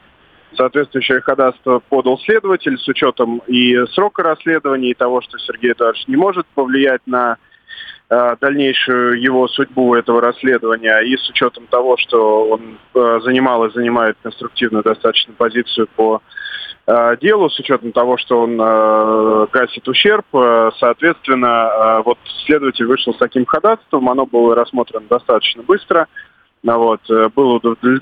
соответствующее 0.58 1.22
ходатайство 1.22 1.80
подал 1.88 2.20
следователь 2.20 2.78
с 2.78 2.88
учетом 2.88 3.42
и 3.48 3.86
срока 3.94 4.24
расследования, 4.24 4.90
и 4.90 4.96
того, 4.96 5.22
что 5.22 5.38
Сергей 5.38 5.72
Эдуардович 5.72 6.08
не 6.08 6.18
может 6.18 6.46
повлиять 6.48 7.02
на 7.06 7.38
э, 8.10 8.36
дальнейшую 8.42 9.22
его 9.22 9.48
судьбу 9.48 9.96
этого 9.96 10.20
расследования, 10.20 11.00
и 11.00 11.16
с 11.16 11.30
учетом 11.30 11.68
того, 11.68 11.96
что 11.98 12.50
он 12.50 12.80
занимал 12.94 13.66
и 13.66 13.74
занимает 13.74 14.18
конструктивную 14.24 14.84
достаточно 14.84 15.34
позицию 15.38 15.88
по 15.96 16.22
делу 17.22 17.50
с 17.50 17.60
учетом 17.60 17.92
того, 17.92 18.18
что 18.18 18.42
он 18.42 18.60
э, 18.60 19.48
гасит 19.52 19.88
ущерб. 19.88 20.26
Э, 20.34 20.72
соответственно, 20.80 21.48
э, 21.48 22.02
вот 22.04 22.18
следователь 22.46 22.86
вышел 22.86 23.14
с 23.14 23.18
таким 23.18 23.46
ходатайством, 23.46 24.10
оно 24.10 24.26
было 24.26 24.56
рассмотрено 24.56 25.06
достаточно 25.10 25.62
быстро. 25.64 26.08
Ну 26.64 26.78
вот, 26.78 27.02
э, 27.10 27.30
было 27.36 27.60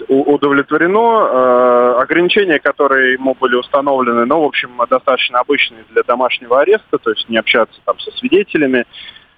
удовлетворено. 0.08 1.98
Э, 1.98 2.02
ограничения, 2.02 2.60
которые 2.60 3.14
ему 3.14 3.36
были 3.40 3.56
установлены, 3.56 4.26
ну, 4.26 4.42
в 4.42 4.46
общем, 4.46 4.72
достаточно 4.90 5.40
обычные 5.40 5.84
для 5.90 6.04
домашнего 6.04 6.62
ареста, 6.62 6.98
то 6.98 7.10
есть 7.10 7.28
не 7.30 7.38
общаться 7.38 7.80
там 7.86 8.00
со 8.00 8.12
свидетелями, 8.12 8.86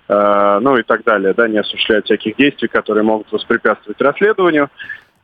ну 0.08 0.76
и 0.76 0.82
так 0.82 1.04
далее, 1.04 1.36
да, 1.36 1.48
не 1.48 1.60
осуществлять 1.60 2.06
всяких 2.06 2.36
действий, 2.36 2.68
которые 2.68 3.04
могут 3.04 3.32
воспрепятствовать 3.32 4.02
расследованию. 4.02 4.70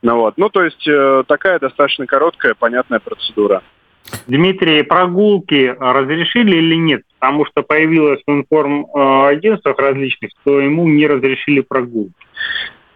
Ну, 0.02 0.16
вот. 0.18 0.34
ну 0.36 0.48
то 0.48 0.62
есть 0.62 0.86
э, 0.86 1.24
такая 1.26 1.58
достаточно 1.58 2.06
короткая, 2.06 2.54
понятная 2.54 3.00
процедура. 3.00 3.62
Дмитрий, 4.26 4.82
прогулки 4.82 5.74
разрешили 5.78 6.56
или 6.56 6.74
нет? 6.74 7.02
Потому 7.18 7.46
что 7.46 7.62
появилось 7.62 8.20
в 8.26 8.30
информагентствах 8.30 9.78
различных, 9.78 10.30
что 10.42 10.60
ему 10.60 10.86
не 10.86 11.06
разрешили 11.06 11.60
прогулки. 11.60 12.14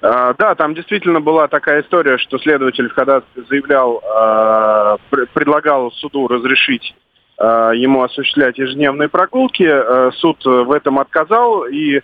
А, 0.02 0.34
да, 0.34 0.54
там 0.54 0.74
действительно 0.74 1.20
была 1.20 1.48
такая 1.48 1.82
история, 1.82 2.18
что 2.18 2.38
следователь 2.38 2.88
ходатайстве 2.88 3.44
заявлял, 3.48 4.02
а, 4.04 4.96
предлагал 5.34 5.92
суду 5.92 6.26
разрешить 6.26 6.94
а, 7.38 7.72
ему 7.72 8.02
осуществлять 8.02 8.58
ежедневные 8.58 9.08
прогулки. 9.08 9.68
Суд 10.16 10.44
в 10.44 10.72
этом 10.72 10.98
отказал, 10.98 11.64
и 11.66 12.00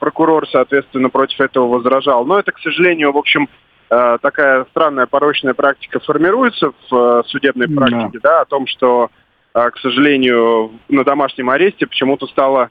прокурор, 0.00 0.48
соответственно, 0.48 1.08
против 1.08 1.40
этого 1.40 1.68
возражал. 1.68 2.24
Но 2.24 2.40
это, 2.40 2.50
к 2.50 2.58
сожалению, 2.58 3.12
в 3.12 3.16
общем, 3.16 3.48
такая 3.88 4.66
странная 4.70 5.06
порочная 5.06 5.54
практика 5.54 6.00
формируется 6.00 6.72
в 6.90 7.24
судебной 7.28 7.68
практике, 7.68 8.18
да, 8.22 8.42
о 8.42 8.44
том, 8.44 8.66
что, 8.66 9.10
к 9.52 9.78
сожалению, 9.80 10.72
на 10.88 11.04
домашнем 11.04 11.48
аресте 11.50 11.86
почему-то 11.86 12.26
стало 12.26 12.70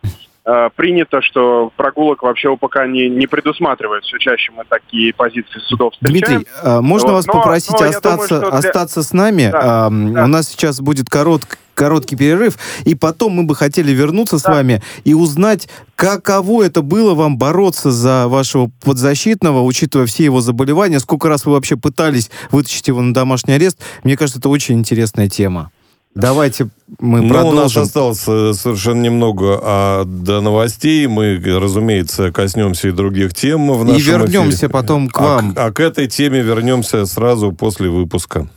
Э, 0.49 0.69
принято, 0.73 1.21
что 1.21 1.73
прогулок 1.75 2.23
вообще 2.23 2.47
УПК 2.47 2.85
не, 2.87 3.09
не 3.09 3.27
предусматривает. 3.27 4.05
Все 4.05 4.17
чаще 4.17 4.53
мы 4.53 4.63
такие 4.63 5.13
позиции 5.13 5.59
судов 5.67 5.91
встречаем. 5.91 6.37
Дмитрий, 6.37 6.47
а 6.63 6.81
можно 6.81 7.09
вот. 7.09 7.15
вас 7.15 7.27
но, 7.27 7.33
попросить 7.33 7.77
но 7.77 7.85
остаться, 7.85 8.35
думаю, 8.35 8.51
для... 8.51 8.59
остаться 8.59 9.03
с 9.03 9.11
нами? 9.11 9.49
Да, 9.51 9.59
а, 9.61 9.89
да. 9.89 10.23
У 10.23 10.27
нас 10.27 10.47
сейчас 10.47 10.79
будет 10.79 11.09
коротк, 11.09 11.57
короткий 11.77 12.15
перерыв, 12.15 12.57
и 12.85 12.95
потом 12.95 13.33
мы 13.33 13.43
бы 13.43 13.55
хотели 13.55 13.91
вернуться 13.91 14.37
да. 14.37 14.39
с 14.39 14.45
вами 14.45 14.81
и 15.03 15.13
узнать, 15.13 15.69
каково 15.95 16.63
это 16.63 16.81
было 16.81 17.13
вам 17.13 17.37
бороться 17.37 17.91
за 17.91 18.27
вашего 18.27 18.71
подзащитного, 18.81 19.61
учитывая 19.61 20.07
все 20.07 20.25
его 20.25 20.41
заболевания, 20.41 20.99
сколько 20.99 21.29
раз 21.29 21.45
вы 21.45 21.51
вообще 21.53 21.77
пытались 21.77 22.31
вытащить 22.51 22.87
его 22.87 23.01
на 23.01 23.13
домашний 23.13 23.53
арест. 23.53 23.77
Мне 24.03 24.17
кажется, 24.17 24.39
это 24.39 24.49
очень 24.49 24.79
интересная 24.79 25.29
тема. 25.29 25.71
Давайте 26.15 26.69
мы 26.99 27.21
ну, 27.21 27.29
продолжим. 27.29 27.59
у 27.59 27.61
нас 27.61 27.77
осталось 27.77 28.23
э, 28.27 28.53
совершенно 28.53 29.03
немного 29.03 29.59
а 29.61 30.03
до 30.03 30.41
новостей. 30.41 31.05
Мы, 31.05 31.39
разумеется, 31.39 32.31
коснемся 32.31 32.87
и 32.87 32.91
других 32.91 33.35
тем 33.35 33.71
в 33.71 33.85
нашем 33.85 34.01
И 34.01 34.03
вернемся 34.03 34.57
эфире. 34.57 34.69
потом 34.69 35.09
к 35.09 35.19
а, 35.19 35.23
вам. 35.23 35.53
А, 35.55 35.67
а 35.67 35.71
к 35.71 35.79
этой 35.79 36.07
теме 36.07 36.41
вернемся 36.41 37.05
сразу 37.05 37.51
после 37.51 37.89
выпуска. 37.89 38.49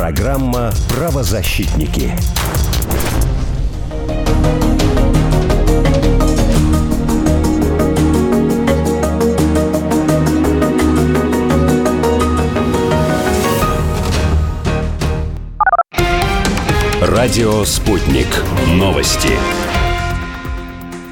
Программа 0.00 0.72
«Правозащитники». 0.88 2.10
Радио 17.02 17.62
«Спутник». 17.66 18.26
Новости 18.68 19.28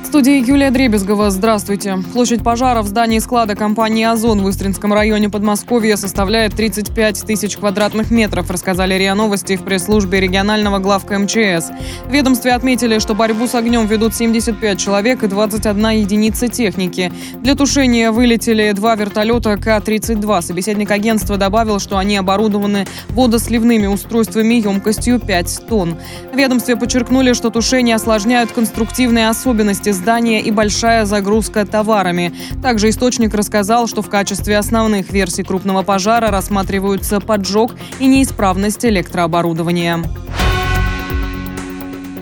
студии 0.09 0.43
Юлия 0.43 0.71
Дребезгова. 0.71 1.31
Здравствуйте. 1.31 1.99
Площадь 2.15 2.43
пожара 2.43 2.81
в 2.81 2.87
здании 2.87 3.19
склада 3.19 3.55
компании 3.55 4.07
«Озон» 4.07 4.41
в 4.41 4.49
Истринском 4.49 4.95
районе 4.95 5.29
Подмосковья 5.29 5.97
составляет 5.97 6.55
35 6.55 7.27
тысяч 7.27 7.59
квадратных 7.59 8.11
метров, 8.11 8.51
рассказали 8.51 8.95
РИА 8.95 9.15
Новости 9.15 9.57
в 9.57 9.65
пресс-службе 9.65 10.21
регионального 10.21 10.79
главка 10.79 11.19
МЧС. 11.19 11.71
В 12.07 12.11
ведомстве 12.11 12.53
отметили, 12.53 13.01
что 13.01 13.15
борьбу 13.15 13.47
с 13.47 13.55
огнем 13.55 13.87
ведут 13.87 14.15
75 14.15 14.79
человек 14.79 15.25
и 15.25 15.27
21 15.27 15.91
единица 15.91 16.49
техники. 16.49 17.13
Для 17.43 17.55
тушения 17.55 18.11
вылетели 18.11 18.73
два 18.73 18.95
вертолета 18.95 19.59
К-32. 19.59 20.41
Собеседник 20.41 20.91
агентства 20.91 21.37
добавил, 21.37 21.81
что 21.81 21.99
они 21.99 22.17
оборудованы 22.17 22.87
водосливными 23.11 23.89
устройствами 23.89 24.55
емкостью 24.55 25.21
5 25.21 25.67
тонн. 25.69 25.99
В 26.33 26.37
ведомстве 26.39 26.77
подчеркнули, 26.77 27.35
что 27.35 27.51
тушение 27.51 27.97
осложняют 27.97 28.53
конструктивные 28.53 29.29
особенности 29.29 29.98
здания 29.99 30.41
и 30.41 30.51
большая 30.51 31.05
загрузка 31.05 31.67
товарами. 31.67 32.33
Также 32.63 32.89
источник 32.89 33.35
рассказал, 33.35 33.87
что 33.87 34.01
в 34.01 34.09
качестве 34.09 34.57
основных 34.57 35.11
версий 35.11 35.43
крупного 35.43 35.83
пожара 35.83 36.31
рассматриваются 36.31 37.21
поджог 37.21 37.75
и 37.99 38.07
неисправность 38.07 38.85
электрооборудования. 38.85 40.03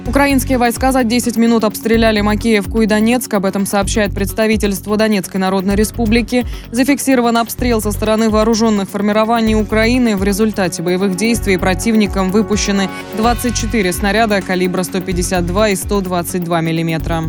Украинские 0.06 0.56
войска 0.56 0.92
за 0.92 1.02
10 1.02 1.36
минут 1.36 1.64
обстреляли 1.64 2.20
Макеевку 2.20 2.80
и 2.80 2.86
Донецк. 2.86 3.34
Об 3.34 3.44
этом 3.44 3.66
сообщает 3.66 4.14
представительство 4.14 4.96
Донецкой 4.96 5.40
Народной 5.40 5.74
Республики. 5.74 6.46
Зафиксирован 6.70 7.36
обстрел 7.36 7.82
со 7.82 7.90
стороны 7.90 8.30
вооруженных 8.30 8.88
формирований 8.88 9.56
Украины. 9.56 10.16
В 10.16 10.22
результате 10.22 10.82
боевых 10.82 11.16
действий 11.16 11.58
противникам 11.58 12.30
выпущены 12.30 12.88
24 13.16 13.92
снаряда 13.92 14.40
калибра 14.40 14.84
152 14.84 15.70
и 15.70 15.76
122 15.76 16.60
миллиметра. 16.60 17.24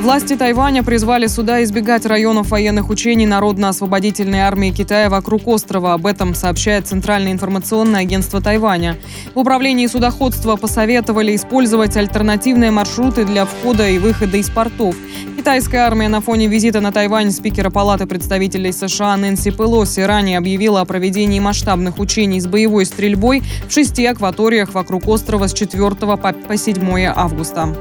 Власти 0.00 0.34
Тайваня 0.34 0.82
призвали 0.82 1.26
суда 1.26 1.62
избегать 1.62 2.06
районов 2.06 2.48
военных 2.48 2.88
учений 2.88 3.26
Народно-освободительной 3.26 4.40
армии 4.40 4.70
Китая 4.70 5.10
вокруг 5.10 5.46
острова. 5.46 5.92
Об 5.92 6.06
этом 6.06 6.34
сообщает 6.34 6.88
Центральное 6.88 7.32
информационное 7.32 8.00
агентство 8.00 8.40
Тайваня. 8.40 8.96
В 9.34 9.38
управлении 9.40 9.86
судоходства 9.86 10.56
посоветовали 10.56 11.36
использовать 11.36 11.98
альтернативные 11.98 12.70
маршруты 12.70 13.26
для 13.26 13.44
входа 13.44 13.90
и 13.90 13.98
выхода 13.98 14.38
из 14.38 14.48
портов. 14.48 14.96
Китайская 15.36 15.80
армия 15.80 16.08
на 16.08 16.22
фоне 16.22 16.46
визита 16.46 16.80
на 16.80 16.92
Тайвань 16.92 17.30
спикера 17.30 17.68
Палаты 17.68 18.06
представителей 18.06 18.72
США 18.72 19.18
Нэнси 19.18 19.50
Пелоси 19.50 20.00
ранее 20.00 20.38
объявила 20.38 20.80
о 20.80 20.86
проведении 20.86 21.40
масштабных 21.40 21.98
учений 21.98 22.40
с 22.40 22.46
боевой 22.46 22.86
стрельбой 22.86 23.42
в 23.68 23.72
шести 23.72 24.06
акваториях 24.06 24.72
вокруг 24.72 25.06
острова 25.08 25.46
с 25.46 25.52
4 25.52 25.90
по 26.16 26.56
7 26.56 27.04
августа. 27.14 27.76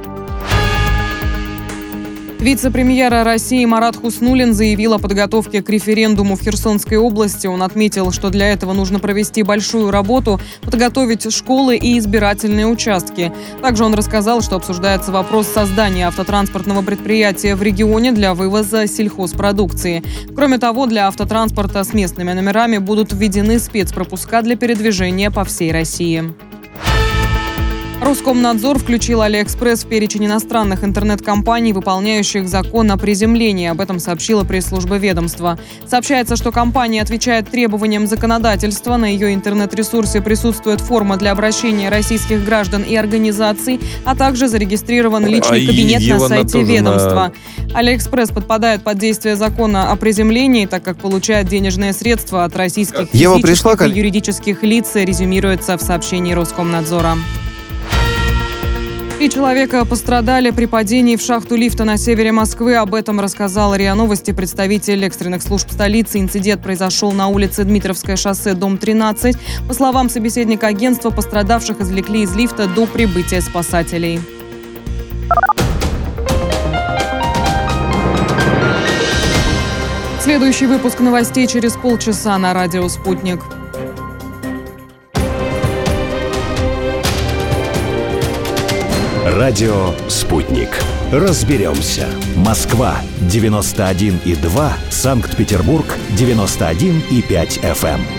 Вице-премьера 2.39 3.25
России 3.25 3.65
Марат 3.65 3.97
Хуснулин 3.97 4.53
заявил 4.53 4.93
о 4.93 4.97
подготовке 4.97 5.61
к 5.61 5.69
референдуму 5.69 6.37
в 6.37 6.41
Херсонской 6.41 6.95
области. 6.95 7.47
Он 7.47 7.61
отметил, 7.61 8.13
что 8.13 8.29
для 8.29 8.47
этого 8.47 8.71
нужно 8.71 8.99
провести 8.99 9.43
большую 9.43 9.91
работу, 9.91 10.39
подготовить 10.61 11.29
школы 11.33 11.75
и 11.75 11.99
избирательные 11.99 12.65
участки. 12.65 13.33
Также 13.61 13.83
он 13.83 13.93
рассказал, 13.93 14.41
что 14.41 14.55
обсуждается 14.55 15.11
вопрос 15.11 15.47
создания 15.47 16.07
автотранспортного 16.07 16.81
предприятия 16.81 17.55
в 17.55 17.61
регионе 17.61 18.13
для 18.13 18.33
вывоза 18.33 18.87
сельхозпродукции. 18.87 20.01
Кроме 20.33 20.59
того, 20.59 20.85
для 20.85 21.07
автотранспорта 21.07 21.83
с 21.83 21.93
местными 21.93 22.31
номерами 22.31 22.77
будут 22.77 23.11
введены 23.11 23.59
спецпропуска 23.59 24.41
для 24.43 24.55
передвижения 24.55 25.29
по 25.29 25.43
всей 25.43 25.73
России. 25.73 26.33
Роскомнадзор 28.01 28.79
включил 28.79 29.21
Алиэкспресс 29.21 29.83
в 29.83 29.87
перечень 29.87 30.25
иностранных 30.25 30.85
интернет-компаний, 30.85 31.73
выполняющих 31.73 32.47
закон 32.47 32.89
о 32.91 32.97
приземлении. 32.97 33.67
Об 33.67 33.81
этом 33.81 33.99
сообщила 33.99 34.45
пресс-служба 34.45 34.95
ведомства. 34.95 35.59
Сообщается, 35.85 36.37
что 36.37 36.51
компания 36.51 37.01
отвечает 37.01 37.49
требованиям 37.51 38.07
законодательства. 38.07 38.95
На 38.95 39.05
ее 39.05 39.33
интернет-ресурсе 39.33 40.21
присутствует 40.21 40.79
форма 40.79 41.17
для 41.17 41.31
обращения 41.31 41.89
российских 41.89 42.43
граждан 42.45 42.83
и 42.83 42.95
организаций, 42.95 43.81
а 44.05 44.15
также 44.15 44.47
зарегистрирован 44.47 45.25
личный 45.25 45.65
а 45.65 45.67
кабинет 45.67 46.07
на 46.07 46.19
сайте 46.19 46.63
ведомства. 46.63 47.33
На... 47.67 47.79
Алиэкспресс 47.79 48.29
подпадает 48.29 48.81
под 48.81 48.97
действие 48.97 49.35
закона 49.35 49.91
о 49.91 49.97
приземлении, 49.97 50.65
так 50.65 50.83
как 50.83 50.97
получает 50.97 51.47
денежные 51.47 51.91
средства 51.91 52.45
от 52.45 52.55
российских 52.55 53.09
физических 53.09 53.41
пришла, 53.41 53.73
и 53.85 53.91
юридических 53.91 54.63
лиц, 54.63 54.91
резюмируется 54.95 55.77
в 55.77 55.81
сообщении 55.81 56.33
Роскомнадзора. 56.33 57.17
Три 59.19 59.29
человека 59.29 59.83
пострадали 59.83 60.49
при 60.51 60.65
падении 60.65 61.17
в 61.17 61.21
шахту 61.21 61.57
лифта 61.57 61.83
на 61.83 61.97
севере 61.97 62.31
Москвы. 62.31 62.75
Об 62.75 62.95
этом 62.95 63.19
рассказал 63.19 63.75
РИА 63.75 63.93
Новости 63.93 64.31
представитель 64.31 65.03
экстренных 65.03 65.43
служб 65.43 65.69
столицы. 65.69 66.21
Инцидент 66.21 66.63
произошел 66.63 67.11
на 67.11 67.27
улице 67.27 67.65
Дмитровское 67.65 68.15
шоссе, 68.15 68.53
дом 68.53 68.77
13. 68.77 69.35
По 69.67 69.73
словам 69.73 70.09
собеседника 70.09 70.67
агентства, 70.67 71.09
пострадавших 71.09 71.81
извлекли 71.81 72.21
из 72.21 72.33
лифта 72.33 72.65
до 72.65 72.85
прибытия 72.85 73.41
спасателей. 73.41 74.21
Следующий 80.21 80.65
выпуск 80.65 81.01
новостей 81.01 81.45
через 81.45 81.73
полчаса 81.73 82.37
на 82.37 82.53
радио 82.53 82.87
«Спутник». 82.87 83.41
Радио 89.39 89.93
«Спутник». 90.09 90.67
Разберемся. 91.13 92.09
Москва, 92.35 92.99
91,2. 93.21 94.73
Санкт-Петербург, 94.89 95.85
91,5 96.17 97.61
FM. 97.61 98.18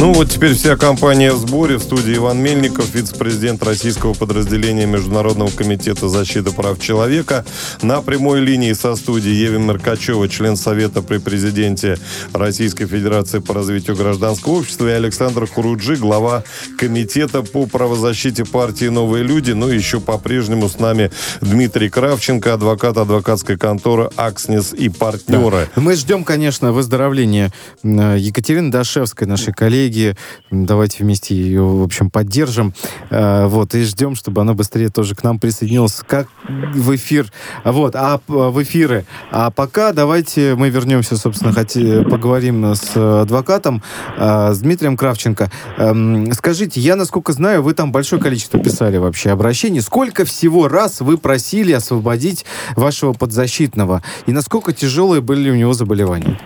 Ну 0.00 0.14
вот 0.14 0.30
теперь 0.30 0.54
вся 0.54 0.78
компания 0.78 1.30
в 1.30 1.36
сборе. 1.36 1.76
В 1.76 1.82
студии 1.82 2.16
Иван 2.16 2.38
Мельников, 2.38 2.94
вице-президент 2.94 3.62
российского 3.62 4.14
подразделения 4.14 4.86
Международного 4.86 5.50
комитета 5.50 6.08
защиты 6.08 6.52
прав 6.52 6.80
человека. 6.80 7.44
На 7.82 8.00
прямой 8.00 8.40
линии 8.40 8.72
со 8.72 8.96
студией 8.96 9.34
Ева 9.34 9.58
Меркачева, 9.58 10.26
член 10.30 10.56
Совета 10.56 11.02
при 11.02 11.18
президенте 11.18 11.98
Российской 12.32 12.86
Федерации 12.86 13.40
по 13.40 13.52
развитию 13.52 13.94
гражданского 13.94 14.60
общества, 14.60 14.88
и 14.88 14.92
Александр 14.92 15.46
Хуруджи, 15.46 15.96
глава 15.96 16.44
Комитета 16.78 17.42
по 17.42 17.66
правозащите 17.66 18.46
партии 18.46 18.86
«Новые 18.86 19.22
люди». 19.22 19.50
Ну 19.52 19.68
и 19.68 19.76
еще 19.76 20.00
по-прежнему 20.00 20.70
с 20.70 20.78
нами 20.78 21.10
Дмитрий 21.42 21.90
Кравченко, 21.90 22.54
адвокат 22.54 22.96
адвокатской 22.96 23.58
конторы 23.58 24.08
«Акснес» 24.16 24.72
и 24.72 24.88
партнеры. 24.88 25.68
Да. 25.76 25.82
Мы 25.82 25.94
ждем, 25.94 26.24
конечно, 26.24 26.72
выздоровления 26.72 27.52
Екатерины 27.82 28.70
Дашевской, 28.70 29.26
нашей 29.26 29.52
коллеги, 29.52 29.89
коллеги. 29.90 30.16
Давайте 30.50 31.02
вместе 31.04 31.34
ее, 31.34 31.62
в 31.62 31.82
общем, 31.82 32.10
поддержим. 32.10 32.74
Э, 33.10 33.46
вот, 33.46 33.74
и 33.74 33.82
ждем, 33.82 34.14
чтобы 34.14 34.40
она 34.40 34.54
быстрее 34.54 34.88
тоже 34.88 35.14
к 35.14 35.24
нам 35.24 35.38
присоединилась. 35.38 36.00
Как 36.06 36.28
в 36.48 36.94
эфир. 36.94 37.26
Вот, 37.64 37.94
а 37.96 38.20
в 38.26 38.62
эфиры. 38.62 39.04
А 39.30 39.50
пока 39.50 39.92
давайте 39.92 40.54
мы 40.54 40.70
вернемся, 40.70 41.16
собственно, 41.16 41.52
хоть 41.52 41.74
поговорим 42.08 42.74
с 42.74 42.96
адвокатом, 43.22 43.82
э, 44.16 44.52
с 44.52 44.58
Дмитрием 44.58 44.96
Кравченко. 44.96 45.50
Эм, 45.78 46.32
скажите, 46.32 46.80
я, 46.80 46.96
насколько 46.96 47.32
знаю, 47.32 47.62
вы 47.62 47.74
там 47.74 47.92
большое 47.92 48.22
количество 48.22 48.58
писали 48.60 48.98
вообще 48.98 49.30
обращений. 49.30 49.80
Сколько 49.80 50.24
всего 50.24 50.68
раз 50.68 51.00
вы 51.00 51.18
просили 51.18 51.72
освободить 51.72 52.44
вашего 52.76 53.12
подзащитного? 53.12 54.02
И 54.26 54.32
насколько 54.32 54.72
тяжелые 54.72 55.20
были 55.20 55.50
у 55.50 55.54
него 55.54 55.72
заболевания? 55.72 56.38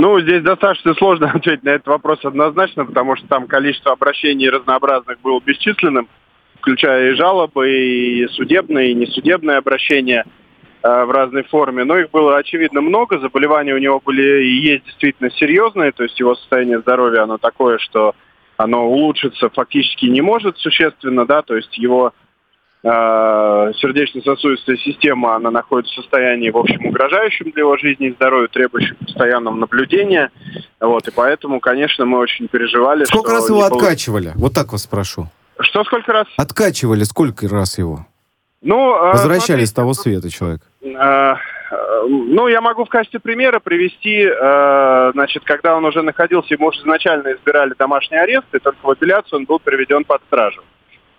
Ну, 0.00 0.18
здесь 0.18 0.42
достаточно 0.42 0.94
сложно 0.94 1.30
ответить 1.34 1.62
на 1.62 1.70
этот 1.70 1.88
вопрос 1.88 2.24
однозначно, 2.24 2.86
потому 2.86 3.16
что 3.16 3.28
там 3.28 3.46
количество 3.46 3.92
обращений 3.92 4.48
разнообразных 4.48 5.20
было 5.20 5.40
бесчисленным, 5.44 6.08
включая 6.58 7.10
и 7.10 7.14
жалобы, 7.16 7.70
и 7.70 8.26
судебные, 8.28 8.92
и 8.92 8.94
несудебные 8.94 9.58
обращения 9.58 10.24
э, 10.82 11.04
в 11.04 11.10
разной 11.10 11.42
форме. 11.42 11.84
Но 11.84 11.98
их 11.98 12.10
было, 12.10 12.38
очевидно, 12.38 12.80
много. 12.80 13.18
Заболевания 13.18 13.74
у 13.74 13.78
него 13.78 14.00
были 14.02 14.42
и 14.42 14.68
есть 14.68 14.86
действительно 14.86 15.30
серьезные, 15.32 15.92
то 15.92 16.02
есть 16.02 16.18
его 16.18 16.34
состояние 16.34 16.80
здоровья, 16.80 17.24
оно 17.24 17.36
такое, 17.36 17.76
что 17.76 18.14
оно 18.56 18.88
улучшиться 18.88 19.50
фактически 19.50 20.06
не 20.06 20.22
может 20.22 20.56
существенно, 20.56 21.26
да, 21.26 21.42
то 21.42 21.56
есть 21.56 21.76
его 21.76 22.14
сердечно-сосудистая 22.82 24.76
система, 24.78 25.36
она 25.36 25.50
находится 25.50 25.92
в 25.92 25.96
состоянии, 26.02 26.48
в 26.50 26.56
общем, 26.56 26.86
угрожающем 26.86 27.50
для 27.50 27.60
его 27.60 27.76
жизни 27.76 28.08
и 28.08 28.12
здоровью, 28.12 28.48
требующем 28.48 28.96
постоянного 28.96 29.54
наблюдения. 29.54 30.30
Вот, 30.80 31.06
и 31.06 31.10
поэтому, 31.10 31.60
конечно, 31.60 32.06
мы 32.06 32.18
очень 32.18 32.48
переживали. 32.48 33.04
Сколько 33.04 33.32
раз 33.32 33.48
его 33.50 33.64
откачивали? 33.64 34.32
Вот 34.34 34.54
так 34.54 34.72
вас 34.72 34.84
спрошу. 34.84 35.28
Что 35.58 35.84
сколько 35.84 36.12
раз? 36.12 36.26
Откачивали 36.38 37.04
сколько 37.04 37.46
раз 37.48 37.76
его? 37.76 38.06
Ну, 38.62 38.94
э, 38.94 39.12
Возвращали 39.12 39.64
с 39.64 39.72
того 39.72 39.92
света 39.92 40.30
человек. 40.30 40.62
Э, 40.82 41.34
ну, 42.08 42.48
я 42.48 42.62
могу 42.62 42.84
в 42.86 42.88
качестве 42.88 43.20
примера 43.20 43.60
привести, 43.60 44.26
значит, 45.12 45.44
когда 45.44 45.76
он 45.76 45.84
уже 45.84 46.02
находился, 46.02 46.54
ему 46.54 46.68
уже 46.68 46.80
изначально 46.80 47.32
избирали 47.34 47.74
домашний 47.78 48.16
арест, 48.16 48.46
и 48.52 48.58
только 48.58 48.78
в 48.82 48.90
апелляцию 48.90 49.40
он 49.40 49.44
был 49.44 49.58
приведен 49.60 50.04
под 50.04 50.20
стражу. 50.26 50.62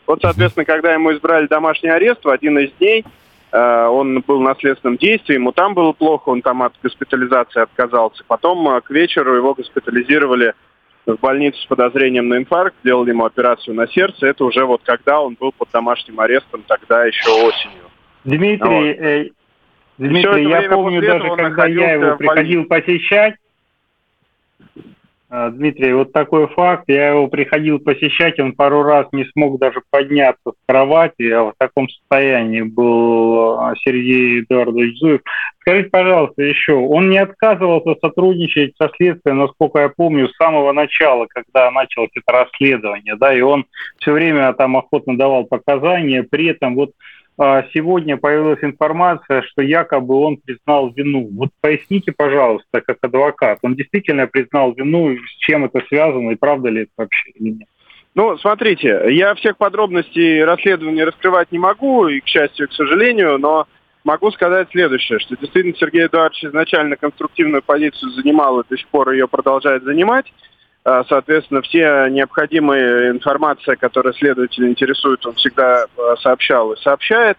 Вот, 0.08 0.20
соответственно, 0.22 0.66
когда 0.66 0.94
ему 0.94 1.14
избрали 1.14 1.48
домашний 1.48 1.90
арест 1.90 2.24
в 2.24 2.30
один 2.30 2.60
из 2.60 2.72
дней, 2.74 3.06
э, 3.52 3.86
он 3.86 4.22
был 4.22 4.42
на 4.42 4.56
следственном 4.56 4.98
действии, 4.98 5.36
ему 5.36 5.52
там 5.52 5.74
было 5.74 5.94
плохо, 5.94 6.30
он 6.30 6.42
там 6.42 6.64
от 6.64 6.74
госпитализации 6.82 7.62
отказался. 7.62 8.24
Потом 8.28 8.68
э, 8.70 8.82
к 8.82 8.90
вечеру 8.90 9.36
его 9.36 9.54
госпитализировали 9.54 10.54
в 11.06 11.16
больницу 11.16 11.60
с 11.60 11.66
подозрением 11.66 12.30
на 12.30 12.38
инфаркт, 12.38 12.76
сделали 12.84 13.10
ему 13.10 13.26
операцию 13.26 13.76
на 13.76 13.88
сердце. 13.88 14.28
Это 14.28 14.46
уже 14.46 14.66
вот 14.66 14.82
когда 14.84 15.22
он 15.22 15.36
был 15.40 15.52
под 15.52 15.70
домашним 15.72 16.20
арестом, 16.20 16.64
тогда 16.68 17.06
еще 17.06 17.30
осенью. 17.30 17.84
Дмитрий, 18.24 18.94
вот. 18.94 19.06
э, 19.06 19.30
Дмитрий, 19.98 20.50
я 20.50 20.64
помню 20.64 21.02
даже, 21.02 21.36
когда 21.36 21.66
я 21.68 21.94
его 21.94 22.18
приходил 22.18 22.66
посещать, 22.66 23.36
Дмитрий, 25.32 25.94
вот 25.94 26.12
такой 26.12 26.48
факт. 26.48 26.84
Я 26.88 27.12
его 27.12 27.28
приходил 27.28 27.80
посещать, 27.80 28.38
он 28.40 28.52
пару 28.52 28.84
раз 28.84 29.08
не 29.14 29.24
смог 29.32 29.60
даже 29.60 29.82
подняться 29.90 30.52
с 30.52 30.56
кровати, 30.68 31.30
а 31.30 31.46
в 31.46 31.54
таком 31.58 31.88
состоянии 31.88 32.64
был 32.64 33.58
а, 33.58 33.74
Сергей 33.78 34.42
Эдуардович 34.42 34.98
Зуев. 35.00 35.22
Скажите, 35.62 35.90
пожалуйста, 35.90 36.42
еще, 36.42 36.74
он 36.74 37.10
не 37.10 37.18
отказывался 37.18 37.96
сотрудничать 38.02 38.76
со 38.76 38.90
следствием, 38.98 39.38
насколько 39.38 39.80
я 39.80 39.90
помню, 39.90 40.28
с 40.28 40.36
самого 40.36 40.74
начала, 40.74 41.28
когда 41.30 41.72
началось 41.72 42.10
это 42.14 42.38
расследование, 42.38 43.16
да, 43.16 43.34
и 43.34 43.40
он 43.40 43.66
все 44.00 44.12
время 44.12 44.52
там 44.54 44.76
охотно 44.76 45.18
давал 45.18 45.46
показания, 45.46 46.24
при 46.24 46.48
этом 46.48 46.76
вот 46.76 46.92
а, 46.92 46.94
сегодня 47.38 48.18
появилась 48.18 48.64
информация, 48.64 49.42
что 49.44 49.62
якобы 49.62 50.16
он 50.16 50.38
признал 50.38 50.92
вину. 50.92 51.30
Вот 51.32 51.50
поясните, 51.60 52.12
пожалуйста, 52.12 52.82
как 52.82 52.98
адвокат, 53.02 53.60
он 53.62 53.76
действительно 53.76 54.28
признал 54.28 54.74
вину, 54.74 55.16
с 55.16 55.38
чем 55.40 55.66
это 55.66 55.82
связано, 55.88 56.32
и 56.32 56.36
правда 56.36 56.70
ли 56.70 56.84
это 56.84 56.92
вообще 56.98 57.32
или 57.32 57.50
нет? 57.50 57.68
Ну, 58.14 58.38
смотрите, 58.38 59.06
я 59.10 59.34
всех 59.36 59.58
подробностей 59.58 60.44
расследования 60.44 61.06
раскрывать 61.06 61.52
не 61.52 61.60
могу, 61.60 62.08
и, 62.08 62.20
к 62.20 62.28
счастью, 62.28 62.68
к 62.68 62.74
сожалению, 62.74 63.38
но 63.40 63.68
могу 64.04 64.32
сказать 64.32 64.68
следующее, 64.72 65.20
что 65.20 65.38
действительно 65.38 65.76
Сергей 65.78 66.08
Эдуардович 66.08 66.44
изначально 66.46 66.98
конструктивную 66.98 67.64
позицию 67.64 68.12
занимал 68.12 68.60
и 68.60 68.68
до 68.68 68.78
сих 68.78 68.88
пор 68.90 69.12
ее 69.12 69.28
продолжает 69.30 69.84
занимать. 69.84 70.26
А, 70.84 71.04
соответственно, 71.08 71.62
все 71.62 72.08
необходимые 72.10 73.12
информация, 73.12 73.76
которая 73.76 74.14
следователя 74.14 74.68
интересует, 74.68 75.26
он 75.26 75.36
всегда 75.36 75.86
а, 75.98 76.16
сообщал 76.18 76.74
и 76.74 76.82
сообщает. 76.82 77.38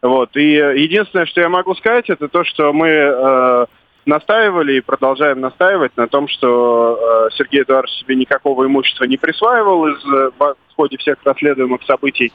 Вот. 0.00 0.36
И 0.36 0.52
единственное, 0.52 1.26
что 1.26 1.40
я 1.40 1.48
могу 1.48 1.74
сказать, 1.74 2.10
это 2.10 2.28
то, 2.28 2.44
что 2.44 2.74
мы 2.74 2.88
э, 2.88 3.66
настаивали 4.04 4.74
и 4.74 4.80
продолжаем 4.82 5.40
настаивать 5.40 5.96
на 5.96 6.08
том, 6.08 6.28
что 6.28 6.98
э, 7.30 7.34
Сергей 7.34 7.62
Эдуардович 7.62 8.00
себе 8.00 8.14
никакого 8.14 8.66
имущества 8.66 9.04
не 9.04 9.16
присваивал 9.16 9.86
из, 9.88 10.04
в 10.04 10.56
ходе 10.76 10.98
всех 10.98 11.16
расследуемых 11.24 11.82
событий. 11.84 12.34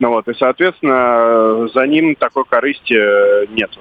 Ну, 0.00 0.08
вот, 0.08 0.26
и, 0.26 0.34
соответственно, 0.34 1.68
за 1.72 1.86
ним 1.86 2.16
такой 2.16 2.44
корысти 2.46 3.46
нету. 3.54 3.78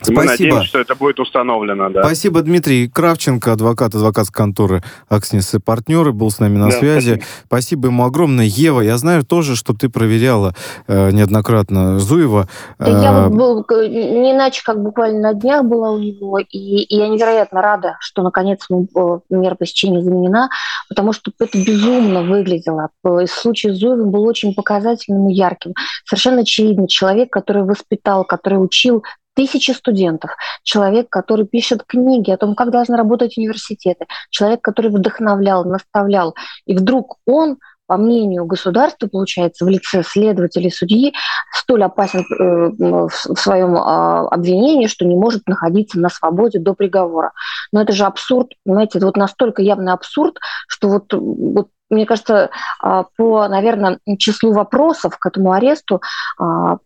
Спасибо. 0.00 0.20
Мы 0.20 0.26
надеемся, 0.26 0.64
что 0.64 0.78
это 0.78 0.94
будет 0.94 1.18
установлено, 1.20 1.90
да. 1.90 2.04
Спасибо, 2.04 2.42
Дмитрий 2.42 2.88
Кравченко, 2.88 3.52
адвокат 3.52 3.94
адвокатской 3.94 4.44
конторы 4.44 4.82
«Акснис 5.08 5.54
и 5.54 5.58
партнеры», 5.58 6.12
был 6.12 6.30
с 6.30 6.38
нами 6.38 6.56
на 6.56 6.70
да, 6.70 6.78
связи. 6.78 7.14
Спасибо. 7.14 7.26
спасибо 7.46 7.88
ему 7.88 8.04
огромное. 8.04 8.44
Ева, 8.44 8.80
я 8.80 8.96
знаю 8.96 9.24
тоже, 9.24 9.56
что 9.56 9.74
ты 9.74 9.88
проверяла 9.88 10.54
э, 10.86 11.10
неоднократно 11.10 11.98
Зуева. 11.98 12.48
Да, 12.78 13.02
я 13.02 13.28
вот 13.28 13.36
был, 13.36 13.66
не 13.88 14.32
иначе, 14.32 14.62
как 14.64 14.80
буквально 14.80 15.32
на 15.32 15.34
днях 15.34 15.64
была 15.64 15.90
у 15.90 15.98
него, 15.98 16.38
и, 16.38 16.46
и 16.48 16.96
я 16.96 17.08
невероятно 17.08 17.60
рада, 17.60 17.96
что 18.00 18.22
наконец 18.22 18.66
ему 18.70 19.22
мера 19.30 19.56
посещения 19.56 20.02
заменена, 20.02 20.48
потому 20.88 21.12
что 21.12 21.32
это 21.38 21.58
безумно 21.58 22.22
выглядело. 22.22 22.90
Случай 23.26 23.70
с 23.70 23.78
Зуевым 23.78 24.10
был 24.10 24.22
очень 24.22 24.54
показательным 24.54 25.28
и 25.28 25.34
ярким. 25.34 25.74
Совершенно 26.04 26.42
очевидно, 26.42 26.88
человек, 26.88 27.30
который 27.30 27.64
воспитал, 27.64 28.24
который 28.24 28.62
учил 28.62 29.04
тысячи 29.38 29.70
студентов, 29.70 30.32
человек, 30.64 31.08
который 31.08 31.46
пишет 31.46 31.84
книги 31.86 32.32
о 32.32 32.36
том, 32.36 32.56
как 32.56 32.72
должны 32.72 32.96
работать 32.96 33.38
университеты, 33.38 34.06
человек, 34.30 34.60
который 34.62 34.90
вдохновлял, 34.90 35.64
наставлял. 35.64 36.34
И 36.66 36.74
вдруг 36.74 37.18
он 37.24 37.58
по 37.86 37.96
мнению 37.96 38.46
государства, 38.46 39.06
получается, 39.06 39.64
в 39.64 39.68
лице 39.68 40.02
следователей 40.02 40.72
судьи, 40.72 41.14
столь 41.54 41.84
опасен 41.84 42.20
э, 42.20 43.06
в 43.08 43.38
своем 43.38 43.76
а, 43.76 44.28
обвинении, 44.28 44.88
что 44.88 45.06
не 45.06 45.14
может 45.14 45.46
находиться 45.46 45.98
на 45.98 46.10
свободе 46.10 46.58
до 46.58 46.74
приговора. 46.74 47.32
Но 47.72 47.80
это 47.80 47.92
же 47.92 48.04
абсурд, 48.04 48.48
понимаете, 48.64 48.98
вот 48.98 49.16
настолько 49.16 49.62
явный 49.62 49.92
абсурд, 49.92 50.36
что 50.66 50.88
вот, 50.88 51.14
вот 51.14 51.68
мне 51.90 52.06
кажется, 52.06 52.50
а, 52.80 53.04
по, 53.16 53.48
наверное, 53.48 53.98
числу 54.18 54.52
вопросов 54.52 55.18
к 55.18 55.26
этому 55.26 55.52
аресту 55.52 56.02
а, 56.38 56.78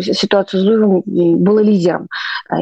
ситуация 0.00 0.60
с 0.60 0.62
Зуевым 0.62 1.02
была 1.06 1.62
лидером. 1.62 2.08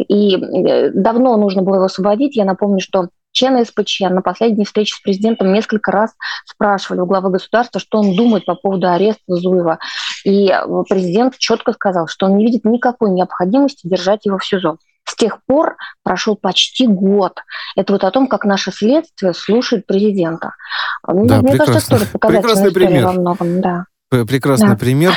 И 0.08 0.36
э, 0.36 0.90
давно 0.90 1.36
нужно 1.36 1.62
было 1.62 1.76
его 1.76 1.84
освободить. 1.84 2.36
Я 2.36 2.44
напомню, 2.44 2.80
что 2.80 3.08
члены 3.32 3.64
СПЧ 3.64 4.00
на 4.10 4.22
последней 4.22 4.64
встрече 4.64 4.94
с 4.94 5.00
президентом 5.00 5.52
несколько 5.52 5.90
раз 5.90 6.14
спрашивали 6.44 7.00
у 7.00 7.06
главы 7.06 7.30
государства, 7.30 7.80
что 7.80 7.98
он 7.98 8.14
думает 8.14 8.44
по 8.44 8.54
поводу 8.54 8.88
ареста 8.88 9.22
Зуева. 9.26 9.78
И 10.24 10.48
э, 10.48 10.64
президент 10.88 11.38
четко 11.38 11.72
сказал, 11.72 12.06
что 12.08 12.26
он 12.26 12.36
не 12.36 12.44
видит 12.44 12.64
никакой 12.64 13.10
необходимости 13.10 13.88
держать 13.88 14.26
его 14.26 14.38
в 14.38 14.44
СИЗО. 14.44 14.76
С 15.04 15.16
тех 15.16 15.38
пор 15.46 15.76
прошел 16.02 16.36
почти 16.36 16.86
год. 16.86 17.34
Это 17.76 17.92
вот 17.92 18.04
о 18.04 18.10
том, 18.10 18.26
как 18.26 18.44
наше 18.44 18.72
следствие 18.72 19.34
слушает 19.34 19.86
президента. 19.86 20.54
Да, 21.06 21.12
мне 21.12 21.52
прекрасно. 21.52 21.66
кажется, 21.66 21.90
тоже 21.90 22.06
Прекрасный 22.06 22.72
пример. 22.72 23.06
во 23.06 23.12
многом. 23.12 23.60
Да. 23.60 23.84
Прекрасный 24.10 24.70
да. 24.70 24.76
пример 24.76 25.14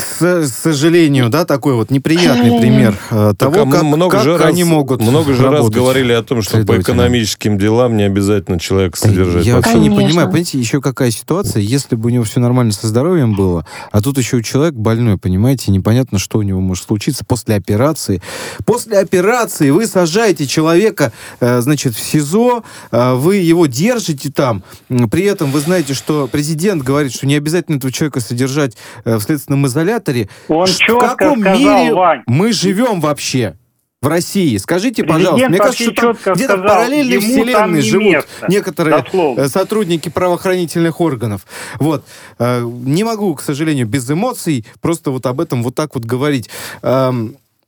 к 0.00 0.46
сожалению, 0.46 1.28
да, 1.28 1.44
такой 1.44 1.74
вот 1.74 1.90
неприятный 1.90 2.60
пример 2.60 2.96
э, 3.10 3.34
того, 3.38 3.66
как, 3.66 3.82
много 3.82 4.16
как 4.16 4.24
же 4.24 4.38
раз, 4.38 4.48
они 4.48 4.64
могут 4.64 5.00
Много 5.00 5.34
же 5.34 5.48
раз 5.48 5.68
говорили 5.68 6.12
о 6.12 6.22
том, 6.22 6.42
что 6.42 6.64
по 6.64 6.80
экономическим 6.80 7.58
делам 7.58 7.96
не 7.96 8.04
обязательно 8.04 8.58
человека 8.58 8.98
содержать. 8.98 9.44
Я 9.44 9.56
вообще 9.56 9.78
не 9.78 9.90
понимаю, 9.90 10.28
понимаете, 10.28 10.58
еще 10.58 10.80
какая 10.80 11.10
ситуация, 11.10 11.62
если 11.62 11.96
бы 11.96 12.08
у 12.08 12.10
него 12.10 12.24
все 12.24 12.40
нормально 12.40 12.72
со 12.72 12.88
здоровьем 12.88 13.34
было, 13.34 13.66
а 13.92 14.00
тут 14.00 14.18
еще 14.18 14.42
человек 14.42 14.74
больной, 14.74 15.18
понимаете, 15.18 15.70
непонятно, 15.72 16.18
что 16.18 16.38
у 16.38 16.42
него 16.42 16.60
может 16.60 16.84
случиться 16.84 17.24
после 17.24 17.54
операции. 17.54 18.22
После 18.64 18.98
операции 18.98 19.70
вы 19.70 19.86
сажаете 19.86 20.46
человека, 20.46 21.12
э, 21.40 21.60
значит, 21.60 21.94
в 21.94 22.00
СИЗО, 22.00 22.64
э, 22.90 23.14
вы 23.14 23.36
его 23.36 23.66
держите 23.66 24.30
там, 24.30 24.62
при 25.10 25.24
этом 25.24 25.50
вы 25.50 25.60
знаете, 25.60 25.94
что 25.94 26.28
президент 26.30 26.82
говорит, 26.82 27.12
что 27.12 27.26
не 27.26 27.34
обязательно 27.34 27.76
этого 27.76 27.92
человека 27.92 28.20
содержать 28.20 28.76
в 29.04 29.20
следственном 29.20 29.66
изоляторе, 29.66 29.89
изоляторе. 29.90 30.28
Он 30.48 30.66
в 30.66 30.98
каком 30.98 31.40
сказал, 31.40 31.58
мире 31.58 31.94
Вань. 31.94 32.22
мы 32.26 32.52
живем 32.52 33.00
вообще? 33.00 33.56
в 34.02 34.06
России. 34.06 34.56
Скажите, 34.56 35.02
Президент 35.02 35.24
пожалуйста, 35.24 35.48
мне 35.50 35.58
кажется, 35.58 35.84
что 35.92 36.14
там 36.14 36.34
где-то 36.34 36.56
в 36.56 36.62
параллельной 36.62 37.18
вселенной 37.18 37.82
живут 37.82 38.06
место, 38.06 38.46
некоторые 38.48 39.02
дословно. 39.02 39.40
Э, 39.42 39.48
сотрудники 39.48 40.08
правоохранительных 40.08 41.02
органов. 41.02 41.46
Вот. 41.78 42.06
Э, 42.38 42.62
не 42.62 43.04
могу, 43.04 43.34
к 43.34 43.42
сожалению, 43.42 43.86
без 43.86 44.10
эмоций 44.10 44.64
просто 44.80 45.10
вот 45.10 45.26
об 45.26 45.38
этом 45.38 45.62
вот 45.62 45.74
так 45.74 45.94
вот 45.94 46.06
говорить. 46.06 46.48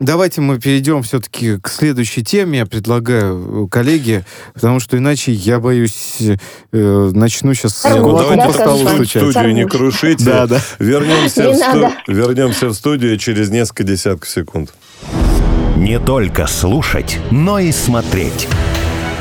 Давайте 0.02 0.40
мы 0.40 0.58
перейдем 0.58 1.04
все-таки 1.04 1.58
к 1.58 1.68
следующей 1.68 2.24
теме, 2.24 2.58
я 2.58 2.66
предлагаю, 2.66 3.66
э, 3.66 3.68
коллеги, 3.68 4.24
потому 4.52 4.80
что 4.80 4.98
иначе, 4.98 5.30
я 5.30 5.60
боюсь, 5.60 6.16
э, 6.72 7.10
начну 7.14 7.54
сейчас... 7.54 7.84
Ну, 7.88 8.18
давайте 8.18 8.46
по 8.46 8.52
столу 8.52 8.88
студию 9.04 9.54
не 9.54 9.64
крушите. 9.64 10.24
Да, 10.24 10.48
да. 10.48 10.60
Вернемся, 10.80 11.50
в 11.50 11.54
сту... 11.54 11.92
Вернемся 12.08 12.66
в 12.66 12.74
студию 12.74 13.16
через 13.16 13.50
несколько 13.50 13.84
десятков 13.84 14.28
секунд. 14.28 14.74
Не 15.76 16.00
только 16.00 16.48
слушать, 16.48 17.18
но 17.30 17.60
и 17.60 17.70
смотреть. 17.70 18.48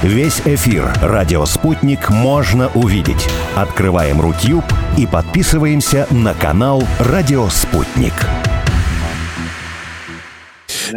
Весь 0.01 0.41
эфир 0.45 0.91
«Радио 0.99 1.45
Спутник» 1.45 2.09
можно 2.09 2.71
увидеть. 2.73 3.27
Открываем 3.55 4.19
Рутюб 4.19 4.65
и 4.97 5.05
подписываемся 5.05 6.07
на 6.09 6.33
канал 6.33 6.83
«Радио 6.97 7.49
Спутник». 7.49 8.13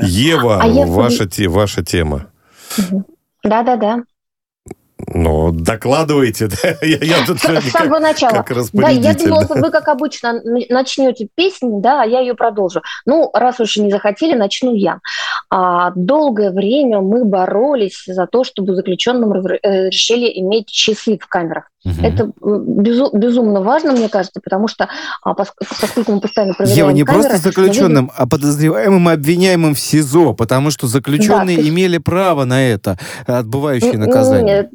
Ева, 0.02 0.60
а 0.62 0.66
я... 0.68 0.86
ваша, 0.86 1.26
те, 1.26 1.48
ваша 1.48 1.84
тема. 1.84 2.26
Да-да-да. 3.42 4.04
Ну, 5.12 5.50
докладывайте. 5.52 6.48
я, 6.82 6.98
я 6.98 7.26
тут 7.26 7.38
С 7.38 7.70
самого 7.70 7.98
начала. 7.98 8.42
Как 8.42 8.52
да, 8.72 8.88
я 8.88 9.14
думала, 9.14 9.46
вы, 9.48 9.70
как 9.70 9.88
обычно, 9.88 10.40
начнете 10.70 11.28
песню, 11.34 11.80
да, 11.80 12.02
а 12.02 12.06
я 12.06 12.20
ее 12.20 12.34
продолжу. 12.34 12.82
Ну, 13.04 13.30
раз 13.34 13.60
уж 13.60 13.76
не 13.76 13.90
захотели, 13.90 14.34
начну 14.34 14.74
я. 14.74 15.00
А, 15.50 15.92
долгое 15.94 16.52
время 16.52 17.00
мы 17.00 17.24
боролись 17.24 18.04
за 18.06 18.26
то, 18.26 18.44
чтобы 18.44 18.74
заключенным 18.74 19.32
э, 19.32 19.90
иметь 19.90 20.68
часы 20.68 21.18
в 21.18 21.26
камерах. 21.26 21.70
Угу. 21.84 21.94
Это 22.02 22.32
безу, 22.40 23.10
безумно 23.12 23.60
важно, 23.60 23.92
мне 23.92 24.08
кажется, 24.08 24.40
потому 24.42 24.68
что 24.68 24.88
а, 25.22 25.34
поскольку 25.34 26.12
мы 26.12 26.20
постоянно 26.20 26.54
проверяем 26.54 26.78
Ева, 26.78 26.90
не 26.90 27.04
камеры, 27.04 27.28
просто 27.28 27.48
заключенным, 27.48 28.04
видим... 28.06 28.12
а 28.16 28.26
подозреваемым 28.26 29.10
и 29.10 29.12
обвиняемым 29.12 29.74
в 29.74 29.80
СИЗО, 29.80 30.32
потому 30.32 30.70
что 30.70 30.86
заключенные 30.86 31.58
да, 31.58 31.68
имели 31.68 31.98
право 31.98 32.44
на 32.44 32.62
это, 32.66 32.98
отбывающие 33.26 33.98
наказание. 33.98 34.62
Нет, 34.62 34.70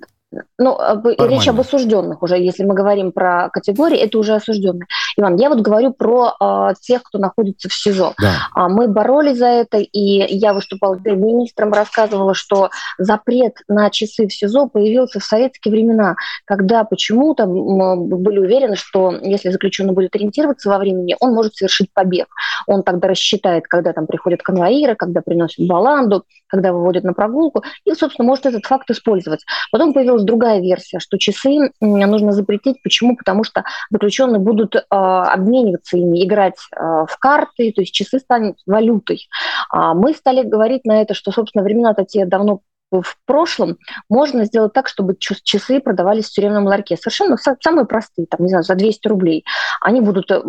ну, 0.60 0.78
речь 1.18 1.48
об 1.48 1.60
осужденных 1.60 2.22
уже, 2.22 2.38
если 2.38 2.64
мы 2.64 2.76
говорим 2.76 3.12
про 3.12 3.50
категории, 3.50 3.98
это 3.98 4.20
уже 4.20 4.36
осужденные. 4.36 4.88
Иван, 5.18 5.38
я 5.38 5.50
вот 5.50 5.62
говорю 5.62 5.92
про 5.92 6.34
э, 6.40 6.74
тех, 6.82 7.02
кто 7.04 7.18
находится 7.18 7.68
в 7.68 7.74
СИЗО. 7.74 8.14
Да. 8.22 8.34
А, 8.54 8.70
мы 8.70 8.88
боролись 8.88 9.38
за 9.38 9.48
это, 9.48 9.78
и 9.78 10.36
я 10.36 10.54
выступала 10.54 11.00
перед 11.00 11.18
министром, 11.18 11.74
рассказывала, 11.74 12.34
что 12.36 12.70
запрет 12.98 13.56
на 13.68 13.90
часы 13.90 14.28
в 14.28 14.34
СИЗО 14.34 14.68
появился 14.68 15.20
в 15.20 15.24
советские 15.24 15.72
времена, 15.72 16.16
когда 16.46 16.84
почему-то 16.84 17.46
были 17.48 18.40
уверены, 18.40 18.76
что 18.76 19.12
если 19.22 19.50
заключенный 19.50 19.94
будет 19.94 20.16
ориентироваться 20.16 20.70
во 20.70 20.78
времени, 20.78 21.16
он 21.20 21.34
может 21.34 21.56
совершить 21.56 21.92
побег. 21.94 22.28
Он 22.68 22.84
тогда 22.84 23.08
рассчитает, 23.08 23.68
когда 23.68 23.94
там 23.94 24.06
приходят 24.06 24.42
конвоиры, 24.44 24.96
когда 24.96 25.22
приносят 25.22 25.66
баланду, 25.68 26.24
когда 26.48 26.74
выводят 26.74 27.04
на 27.04 27.14
прогулку, 27.14 27.64
и, 27.86 27.94
собственно, 27.94 28.28
может 28.28 28.46
этот 28.46 28.66
факт 28.66 28.90
использовать. 28.92 29.46
Потом 29.72 29.94
появилась 29.94 30.19
другая 30.26 30.60
версия, 30.60 31.00
что 31.00 31.18
часы 31.18 31.72
нужно 31.80 32.32
запретить. 32.32 32.82
Почему? 32.84 33.16
Потому 33.16 33.44
что 33.44 33.64
заключенные 33.90 34.40
будут 34.40 34.76
э, 34.76 34.82
обмениваться 34.90 35.98
ими, 35.98 36.26
играть 36.26 36.58
э, 36.76 37.06
в 37.08 37.18
карты, 37.20 37.72
то 37.72 37.82
есть 37.82 37.94
часы 37.94 38.20
станут 38.20 38.58
валютой. 38.66 39.28
А 39.70 39.94
мы 39.94 40.14
стали 40.14 40.44
говорить 40.44 40.86
на 40.86 41.02
это, 41.02 41.14
что, 41.14 41.32
собственно, 41.32 41.64
времена-то 41.64 42.06
те 42.06 42.26
давно 42.26 42.62
в 42.92 43.18
прошлом 43.26 43.78
можно 44.10 44.46
сделать 44.46 44.74
так, 44.74 44.88
чтобы 44.88 45.16
часы 45.20 45.80
продавались 45.80 46.26
в 46.26 46.32
тюремном 46.32 46.66
ларьке. 46.66 46.98
Совершенно 46.98 47.38
самые 47.38 47.86
простые, 47.86 48.26
там, 48.26 48.42
не 48.42 48.50
знаю, 48.50 48.64
за 48.64 48.76
200 48.76 49.08
рублей. 49.08 49.46
Они 49.82 50.02
будут 50.02 50.32
э, 50.32 50.42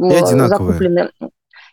закуплены 0.48 1.10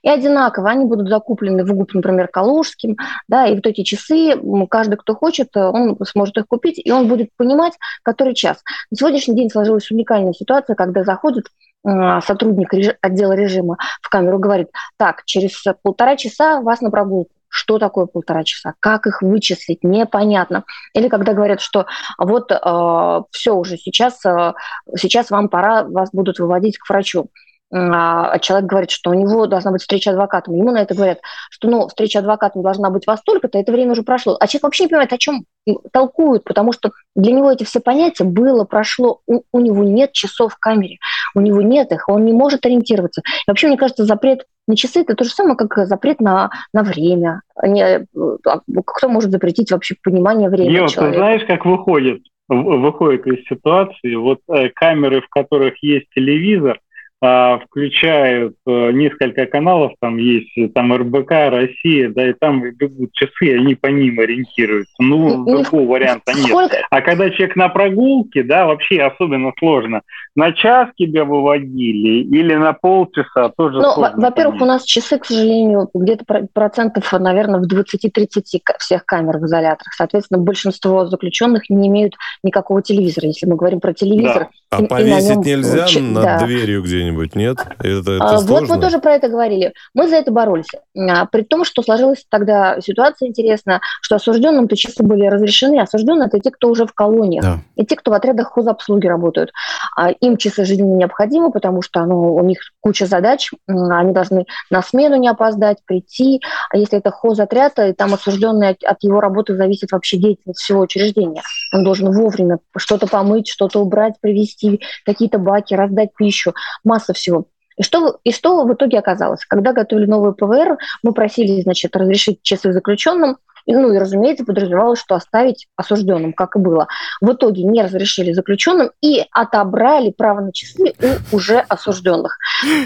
и 0.08 0.10
одинаково 0.10 0.70
они 0.70 0.86
будут 0.86 1.10
закуплены 1.10 1.66
в 1.66 1.74
ГУП, 1.74 1.96
например, 1.96 2.30
Калужским, 2.30 2.96
да, 3.28 3.46
и 3.48 3.56
вот 3.56 3.68
эти 3.68 3.84
часы, 3.84 4.40
каждый, 4.70 4.96
кто 4.96 5.14
хочет, 5.14 5.50
он 5.58 5.98
сможет 6.06 6.38
их 6.38 6.48
купить, 6.48 6.80
и 6.82 6.90
он 6.92 7.10
будет 7.10 7.30
понимать, 7.36 7.74
который 8.04 8.34
час. 8.34 8.64
На 8.90 8.96
сегодняшний 8.96 9.36
день 9.36 9.50
сложилась 9.50 9.92
уникальная 9.92 10.32
ситуация, 10.32 10.78
когда 10.78 11.04
заходит 11.04 11.48
сотрудник 11.84 12.74
отдела 13.02 13.34
режима 13.34 13.78
в 14.02 14.10
камеру 14.10 14.40
говорит, 14.40 14.70
так, 14.96 15.24
через 15.26 15.62
полтора 15.84 16.16
часа 16.16 16.62
вас 16.62 16.80
на 16.80 16.90
прогулку. 16.90 17.32
Что 17.50 17.78
такое 17.78 18.06
полтора 18.06 18.44
часа? 18.44 18.76
Как 18.80 19.08
их 19.08 19.22
вычислить? 19.22 19.84
Непонятно. 19.84 20.64
Или 20.94 21.08
когда 21.08 21.34
говорят, 21.34 21.62
что 21.62 21.86
вот 22.18 22.52
э, 22.52 23.22
все 23.32 23.56
уже 23.56 23.78
сейчас, 23.78 24.24
э, 24.26 24.54
сейчас 24.98 25.32
вам 25.32 25.48
пора, 25.48 25.84
вас 25.84 26.10
будут 26.12 26.40
выводить 26.40 26.78
к 26.78 26.90
врачу. 26.90 27.30
А, 27.70 28.32
а 28.32 28.40
человек 28.40 28.70
говорит, 28.70 28.92
что 28.92 29.10
у 29.10 29.14
него 29.14 29.46
должна 29.46 29.72
быть 29.72 29.82
встреча 29.82 30.12
адвокатом. 30.12 30.56
Ему 30.56 30.72
на 30.72 30.82
это 30.82 30.96
говорят, 30.96 31.20
что 31.50 31.70
ну, 31.70 31.88
встреча 31.88 32.20
адвокатом 32.20 32.64
должна 32.64 32.90
быть 32.90 33.06
во 33.06 33.18
столько-то, 33.18 33.58
это 33.58 33.72
время 33.72 33.92
уже 33.92 34.04
прошло. 34.04 34.38
А 34.40 34.48
человек 34.48 34.64
вообще 34.64 34.84
не 34.84 34.90
понимает, 34.90 35.14
о 35.14 35.18
чем 35.18 35.44
толкуют, 35.92 36.46
потому 36.46 36.72
что 36.72 36.92
для 37.16 37.34
него 37.34 37.52
эти 37.52 37.66
все 37.66 37.82
понятия 37.82 38.24
было, 38.24 38.64
прошло. 38.64 39.20
У, 39.28 39.42
у 39.52 39.60
него 39.60 39.84
нет 39.84 40.14
часов 40.14 40.54
в 40.54 40.60
камере, 40.60 40.98
у 41.36 41.42
него 41.42 41.62
нет 41.62 41.92
их, 41.92 42.08
он 42.08 42.26
не 42.26 42.34
может 42.34 42.66
ориентироваться. 42.66 43.22
И 43.22 43.50
вообще, 43.50 43.68
мне 43.68 43.78
кажется, 43.78 44.06
запрет 44.06 44.46
на 44.68 44.76
часы– 44.76 45.02
это 45.02 45.16
то 45.16 45.24
же 45.24 45.30
самое, 45.30 45.56
как 45.56 45.88
запрет 45.88 46.20
на, 46.20 46.50
на 46.74 46.84
время. 46.84 47.42
Не, 47.64 48.06
а, 48.46 48.60
кто 48.86 49.08
может 49.08 49.32
запретить 49.32 49.72
вообще 49.72 49.96
понимание 50.04 50.50
времени 50.50 50.80
Йо, 50.80 50.88
человека? 50.88 51.14
ты 51.14 51.18
знаешь, 51.18 51.46
как 51.48 51.66
выходит? 51.66 52.22
Выходит 52.50 53.28
из 53.28 53.46
ситуации, 53.48 54.16
вот 54.16 54.40
э, 54.50 54.70
камеры, 54.70 55.22
в 55.22 55.28
которых 55.28 55.84
есть 55.84 56.08
телевизор, 56.16 56.80
включают 57.20 58.56
а, 58.68 58.92
несколько 58.92 59.48
каналов, 59.48 59.94
там 60.00 60.18
есть 60.18 60.52
там 60.76 60.94
РБК, 60.94 61.32
Россия, 61.50 62.10
да, 62.10 62.30
и 62.30 62.34
там 62.34 62.62
бегут 62.62 63.12
часы, 63.14 63.48
и 63.48 63.56
они 63.56 63.74
по 63.74 63.88
ним 63.88 64.20
ориентируются. 64.20 64.94
Ну, 65.00 65.44
другого 65.46 65.94
варианта 65.94 66.34
нет. 66.34 66.86
А 66.92 67.02
когда 67.02 67.30
человек 67.32 67.56
на 67.56 67.70
прогулке, 67.70 68.44
да, 68.44 68.68
вообще 68.68 69.02
особенно 69.02 69.52
сложно. 69.58 70.02
На 70.36 70.52
час 70.52 70.90
тебя 70.96 71.26
выводили 71.26 72.22
или 72.24 72.54
на 72.54 72.74
полчаса 72.74 73.50
тоже 73.58 73.82
Ну, 73.82 73.96
во-первых, 73.98 74.62
у 74.62 74.66
нас 74.66 74.84
часы, 74.84 75.18
к 75.18 75.26
сожалению, 75.26 75.90
где-то 75.96 76.48
процентов, 76.54 77.12
наверное, 77.14 77.60
в 77.60 77.66
20-30 77.66 78.44
всех 78.78 79.06
камер 79.06 79.40
в 79.40 79.46
изоляторах. 79.46 79.94
Соответственно, 79.96 80.40
большинство 80.40 81.08
заключенных 81.08 81.70
не 81.72 81.88
имеют 81.88 82.14
никакого 82.44 82.84
телевизора, 82.84 83.28
если 83.28 83.48
мы 83.48 83.56
говорим 83.56 83.80
про 83.80 83.94
телевизор. 83.94 84.50
Да. 84.70 84.78
А 84.78 84.84
повесить 84.84 85.38
нем... 85.38 85.42
нельзя 85.42 85.88
над 86.02 86.24
да. 86.24 86.46
дверью 86.46 86.84
где-нибудь? 86.84 87.07
Где-нибудь, 87.08 87.36
нет? 87.36 87.58
Это, 87.80 88.12
это 88.12 88.18
а, 88.20 88.40
вот 88.40 88.68
мы 88.68 88.80
тоже 88.80 89.00
про 89.00 89.14
это 89.14 89.30
говорили. 89.30 89.74
Мы 89.94 90.08
за 90.08 90.18
это 90.18 90.32
боролись. 90.32 90.68
А, 90.98 91.26
при 91.26 91.44
том, 91.44 91.64
что 91.64 91.82
сложилась 91.82 92.26
тогда 92.30 92.80
ситуация 92.82 93.30
интересная, 93.30 93.82
что 94.02 94.16
осужденным-то 94.16 94.76
часы 94.76 95.04
были 95.04 95.26
разрешены. 95.26 95.80
Осужденные– 95.80 96.28
это 96.28 96.40
те, 96.40 96.52
кто 96.52 96.70
уже 96.70 96.86
в 96.86 96.94
колониях. 96.94 97.44
Да. 97.44 97.60
И 97.76 97.86
те, 97.86 97.96
кто 97.96 98.12
в 98.12 98.14
отрядах 98.14 98.52
хозобслуги 98.52 99.08
работают. 99.08 99.52
А 99.96 100.12
им 100.12 100.38
часы 100.38 100.66
жизненно 100.66 100.96
необходимы, 100.96 101.52
потому 101.52 101.82
что 101.82 102.06
ну, 102.06 102.36
у 102.36 102.44
них 102.44 102.60
куча 102.82 103.06
задач. 103.06 103.52
Они 103.68 104.14
должны 104.14 104.46
на 104.70 104.82
смену 104.82 105.16
не 105.16 105.28
опоздать, 105.28 105.78
прийти. 105.86 106.42
А 106.70 106.78
если 106.78 107.00
это 107.00 107.12
хозотряд, 107.12 107.80
и 107.80 107.94
там 107.94 108.14
осужденный 108.14 108.70
от, 108.70 108.84
от 108.84 109.04
его 109.04 109.20
работы 109.20 109.56
зависит 109.56 109.92
вообще 109.92 110.18
деятельность 110.18 110.60
всего 110.60 110.82
учреждения. 110.82 111.42
Он 111.74 111.84
должен 111.84 112.12
вовремя 112.12 112.60
что-то 112.76 113.08
помыть, 113.08 113.48
что-то 113.48 113.80
убрать, 113.80 114.16
привезти, 114.22 114.82
какие-то 115.06 115.38
баки, 115.38 115.74
раздать 115.74 116.10
пищу, 116.18 116.54
масса 116.98 117.14
всего. 117.14 117.46
И 117.78 117.84
что, 117.84 118.18
и 118.24 118.32
что 118.32 118.66
в 118.66 118.74
итоге 118.74 118.98
оказалось? 118.98 119.46
Когда 119.46 119.72
готовили 119.72 120.08
новый 120.08 120.34
ПВР, 120.34 120.78
мы 121.04 121.14
просили, 121.14 121.62
значит, 121.62 121.96
разрешить 121.96 122.42
часы 122.42 122.74
заключенным, 122.74 123.38
ну 123.68 123.94
и, 123.94 123.98
разумеется, 123.98 124.46
подразумевалось, 124.46 125.00
что 125.00 125.16
оставить 125.16 125.68
осужденным, 125.76 126.34
как 126.34 126.56
и 126.56 126.60
было. 126.60 126.88
В 127.22 127.34
итоге 127.34 127.64
не 127.64 127.84
разрешили 127.84 128.32
заключенным 128.32 128.92
и 129.02 129.26
отобрали 129.32 130.12
право 130.12 130.40
на 130.40 130.54
часы 130.54 130.94
у 131.32 131.36
уже 131.36 131.60
осужденных. 131.60 132.38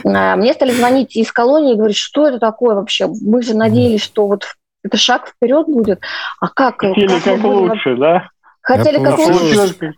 А, 0.04 0.36
мне 0.36 0.54
стали 0.54 0.72
звонить 0.72 1.16
из 1.16 1.32
колонии 1.32 1.74
и 1.74 1.78
говорить, 1.78 1.98
что 1.98 2.28
это 2.28 2.40
такое 2.40 2.76
вообще? 2.76 3.08
Мы 3.08 3.44
же 3.44 3.56
надеялись, 3.56 4.02
что 4.02 4.28
вот 4.28 4.46
это 4.84 4.98
шаг 4.98 5.28
вперед 5.28 5.68
будет. 5.68 6.02
А 6.40 6.50
как? 6.50 6.80
Хотели 6.80 7.08
как, 7.08 7.24
как 7.24 7.44
лучше, 7.44 7.96
да? 7.96 8.30
Хотели 8.62 9.04
как 9.04 9.20
лучше. 9.20 9.94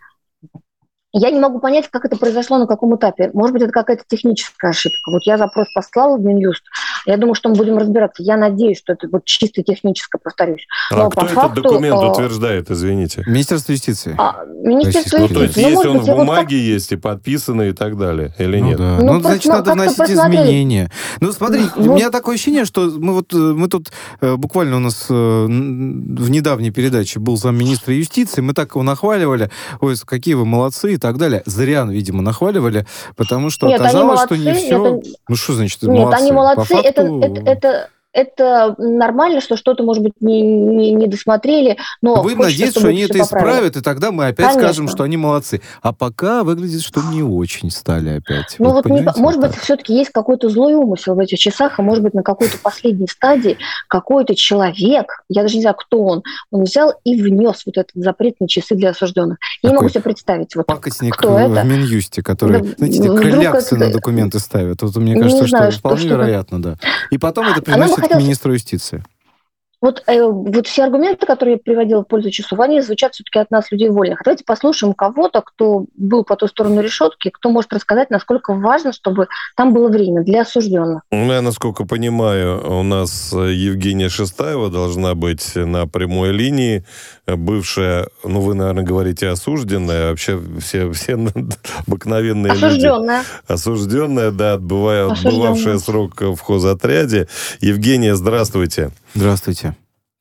Я 1.15 1.29
не 1.29 1.39
могу 1.39 1.59
понять, 1.59 1.87
как 1.89 2.05
это 2.05 2.17
произошло, 2.17 2.57
на 2.57 2.65
каком 2.65 2.95
этапе. 2.95 3.29
Может 3.33 3.53
быть, 3.53 3.61
это 3.61 3.71
какая-то 3.71 4.03
техническая 4.07 4.71
ошибка. 4.71 5.11
Вот 5.11 5.21
я 5.25 5.37
запрос 5.37 5.67
послала 5.71 6.17
в 6.17 6.21
Минюст. 6.21 6.63
Я 7.05 7.17
думаю, 7.17 7.35
что 7.35 7.49
мы 7.49 7.55
будем 7.55 7.77
разбираться. 7.77 8.23
Я 8.23 8.37
надеюсь, 8.37 8.79
что 8.79 8.93
это 8.93 9.07
вот 9.11 9.25
чисто 9.25 9.63
техническое, 9.63 10.19
повторюсь. 10.19 10.65
А 10.91 10.95
Но 10.95 11.09
кто 11.09 11.21
по 11.21 11.25
этот 11.25 11.35
факту, 11.35 11.61
документ 11.61 11.95
а... 11.95 12.11
утверждает, 12.11 12.71
извините? 12.71 13.23
Министерство 13.27 13.71
юстиции. 13.71 14.15
А, 14.17 14.43
Министерство 14.45 15.17
юстиции. 15.17 15.33
Ну, 15.33 15.39
то 15.39 15.43
есть, 15.43 15.57
ну, 15.57 15.69
если 15.69 15.87
он 15.87 15.97
быть, 15.97 16.07
в 16.07 16.15
бумаге 16.15 16.55
вот 16.57 16.63
есть 16.63 16.91
и 16.91 16.95
подписано 16.95 17.61
и 17.63 17.73
так 17.73 17.97
далее, 17.97 18.33
или 18.39 18.59
ну, 18.59 18.65
нет? 18.65 18.77
Да. 18.77 18.97
Ну, 18.99 19.13
ну 19.13 19.21
значит, 19.21 19.51
надо 19.51 19.73
вносить 19.73 20.09
изменения. 20.09 20.91
Ну, 21.19 21.31
смотри, 21.31 21.63
ну, 21.75 21.93
у 21.93 21.95
меня 21.95 22.09
такое 22.09 22.35
ощущение, 22.35 22.65
что 22.65 22.81
мы 22.97 23.13
вот 23.13 23.33
мы 23.33 23.67
тут 23.67 23.91
э, 24.21 24.35
буквально 24.35 24.77
у 24.77 24.79
нас 24.79 25.07
э, 25.09 25.13
в 25.13 26.29
недавней 26.29 26.71
передаче 26.71 27.19
был 27.19 27.37
замминистра 27.37 27.93
юстиции, 27.93 28.41
мы 28.41 28.53
так 28.53 28.71
его 28.71 28.83
нахваливали, 28.83 29.49
ой, 29.81 29.95
какие 30.05 30.33
вы 30.33 30.45
молодцы, 30.45 30.97
так 30.97 31.17
далее. 31.17 31.43
Зря, 31.45 31.83
видимо, 31.83 32.21
нахваливали, 32.21 32.85
потому 33.17 33.49
что 33.49 33.67
Нет, 33.67 33.81
оказалось, 33.81 34.19
молодцы, 34.19 34.35
что 34.35 34.35
не 34.37 34.53
все... 34.53 34.97
Это... 34.97 35.09
Ну 35.27 35.35
что 35.35 35.53
значит 35.53 35.81
Нет, 35.83 35.91
молодцы? 35.91 36.21
они 36.21 36.31
молодцы. 36.31 36.75
Это, 36.95 37.41
это, 37.41 37.49
это, 37.49 37.89
это 38.13 38.75
нормально, 38.77 39.41
что 39.41 39.57
что-то, 39.57 39.83
может 39.83 40.03
быть, 40.03 40.13
не, 40.21 40.41
не, 40.41 40.91
не 40.91 41.07
досмотрели, 41.07 41.77
но... 42.01 42.21
Вы 42.21 42.35
надеетесь, 42.35 42.71
что 42.71 42.87
они 42.87 43.01
это 43.01 43.17
поправили. 43.17 43.49
исправят, 43.49 43.77
и 43.77 43.81
тогда 43.81 44.11
мы 44.11 44.27
опять 44.27 44.47
Конечно. 44.47 44.61
скажем, 44.61 44.87
что 44.87 45.03
они 45.03 45.17
молодцы. 45.17 45.61
А 45.81 45.93
пока 45.93 46.43
выглядит, 46.43 46.83
что 46.83 47.01
не 47.11 47.23
очень 47.23 47.71
стали 47.71 48.17
опять. 48.17 48.55
Ну 48.59 48.71
вот, 48.71 48.85
вот 48.85 48.93
не, 48.93 49.05
может 49.17 49.41
быть, 49.41 49.55
все-таки 49.55 49.95
есть 49.95 50.11
какой-то 50.11 50.49
злой 50.49 50.75
умысел 50.75 51.15
в 51.15 51.19
этих 51.19 51.39
часах, 51.39 51.79
а 51.79 51.81
может 51.81 52.03
быть, 52.03 52.13
на 52.13 52.21
какой-то 52.21 52.57
последней 52.59 53.07
стадии 53.07 53.57
какой-то 53.87 54.35
человек, 54.35 55.23
я 55.29 55.41
даже 55.41 55.55
не 55.55 55.61
знаю, 55.61 55.75
кто 55.75 56.03
он, 56.03 56.23
он 56.51 56.63
взял 56.63 56.93
и 57.03 57.19
внес 57.19 57.63
вот 57.65 57.77
этот 57.77 57.91
запрет 57.95 58.39
на 58.39 58.47
часы 58.47 58.75
для 58.75 58.91
осужденных. 58.91 59.39
Я 59.63 59.71
не 59.71 59.75
могу 59.75 59.89
себе 59.89 60.01
представить, 60.01 60.55
вот, 60.55 60.67
пакостник 60.67 61.17
кто 61.17 61.33
в 61.33 61.37
это. 61.37 61.63
Минюсте, 61.63 62.21
который, 62.21 62.61
да, 62.61 62.67
знаете, 62.77 63.03
крыляксы 63.03 63.75
это... 63.75 63.85
на 63.85 63.91
документы 63.91 64.39
ставят. 64.39 64.81
Вот 64.83 64.95
мне 64.97 65.15
кажется, 65.15 65.41
не 65.41 65.47
что 65.47 65.57
знаю, 65.57 65.71
вполне 65.71 65.99
что, 65.99 66.09
вероятно, 66.09 66.59
что 66.59 66.69
да. 66.69 66.77
И 67.09 67.17
потом 67.17 67.47
это 67.47 67.61
приносит 67.61 68.02
хотелось... 68.02 68.02
к 68.07 68.15
министру 68.17 68.53
юстиции. 68.53 69.03
Вот, 69.83 70.01
э, 70.07 70.23
вот 70.23 70.65
все 70.65 70.85
аргументы, 70.85 71.25
которые 71.25 71.55
я 71.55 71.59
приводила 71.59 72.05
в 72.05 72.07
пользу 72.07 72.31
часов, 72.31 72.57
они 72.61 72.79
звучат 72.79 73.15
все-таки 73.15 73.37
от 73.39 73.51
нас, 73.51 73.69
людей 73.69 73.89
вольных. 73.89 74.21
Давайте 74.23 74.45
послушаем 74.45 74.93
кого-то, 74.93 75.41
кто 75.41 75.87
был 75.97 76.23
по 76.23 76.37
ту 76.37 76.47
сторону 76.47 76.79
решетки, 76.79 77.29
кто 77.29 77.49
может 77.49 77.73
рассказать, 77.73 78.09
насколько 78.09 78.53
важно, 78.53 78.93
чтобы 78.93 79.27
там 79.57 79.73
было 79.73 79.89
время 79.89 80.23
для 80.23 80.43
осужденных. 80.43 81.01
Ну, 81.11 81.33
я, 81.33 81.41
насколько 81.41 81.83
понимаю, 81.83 82.79
у 82.79 82.83
нас 82.83 83.33
Евгения 83.33 84.07
Шестаева 84.07 84.69
должна 84.69 85.15
быть 85.15 85.53
на 85.53 85.85
прямой 85.85 86.31
линии, 86.31 86.85
бывшая, 87.27 88.07
ну, 88.23 88.39
вы, 88.39 88.53
наверное, 88.53 88.85
говорите 88.85 89.27
осужденная, 89.27 90.11
вообще 90.11 90.39
все, 90.61 90.89
все 90.93 91.15
обыкновенные 91.87 92.53
осужденная. 92.53 93.17
люди. 93.17 93.51
Осужденная. 93.51 94.31
да, 94.31 94.53
отбывая, 94.53 95.11
отбывавшая 95.11 95.77
срок 95.77 96.21
в 96.21 96.39
хозотряде. 96.39 97.27
Евгения, 97.59 98.15
здравствуйте. 98.15 98.91
Здравствуйте. 99.13 99.72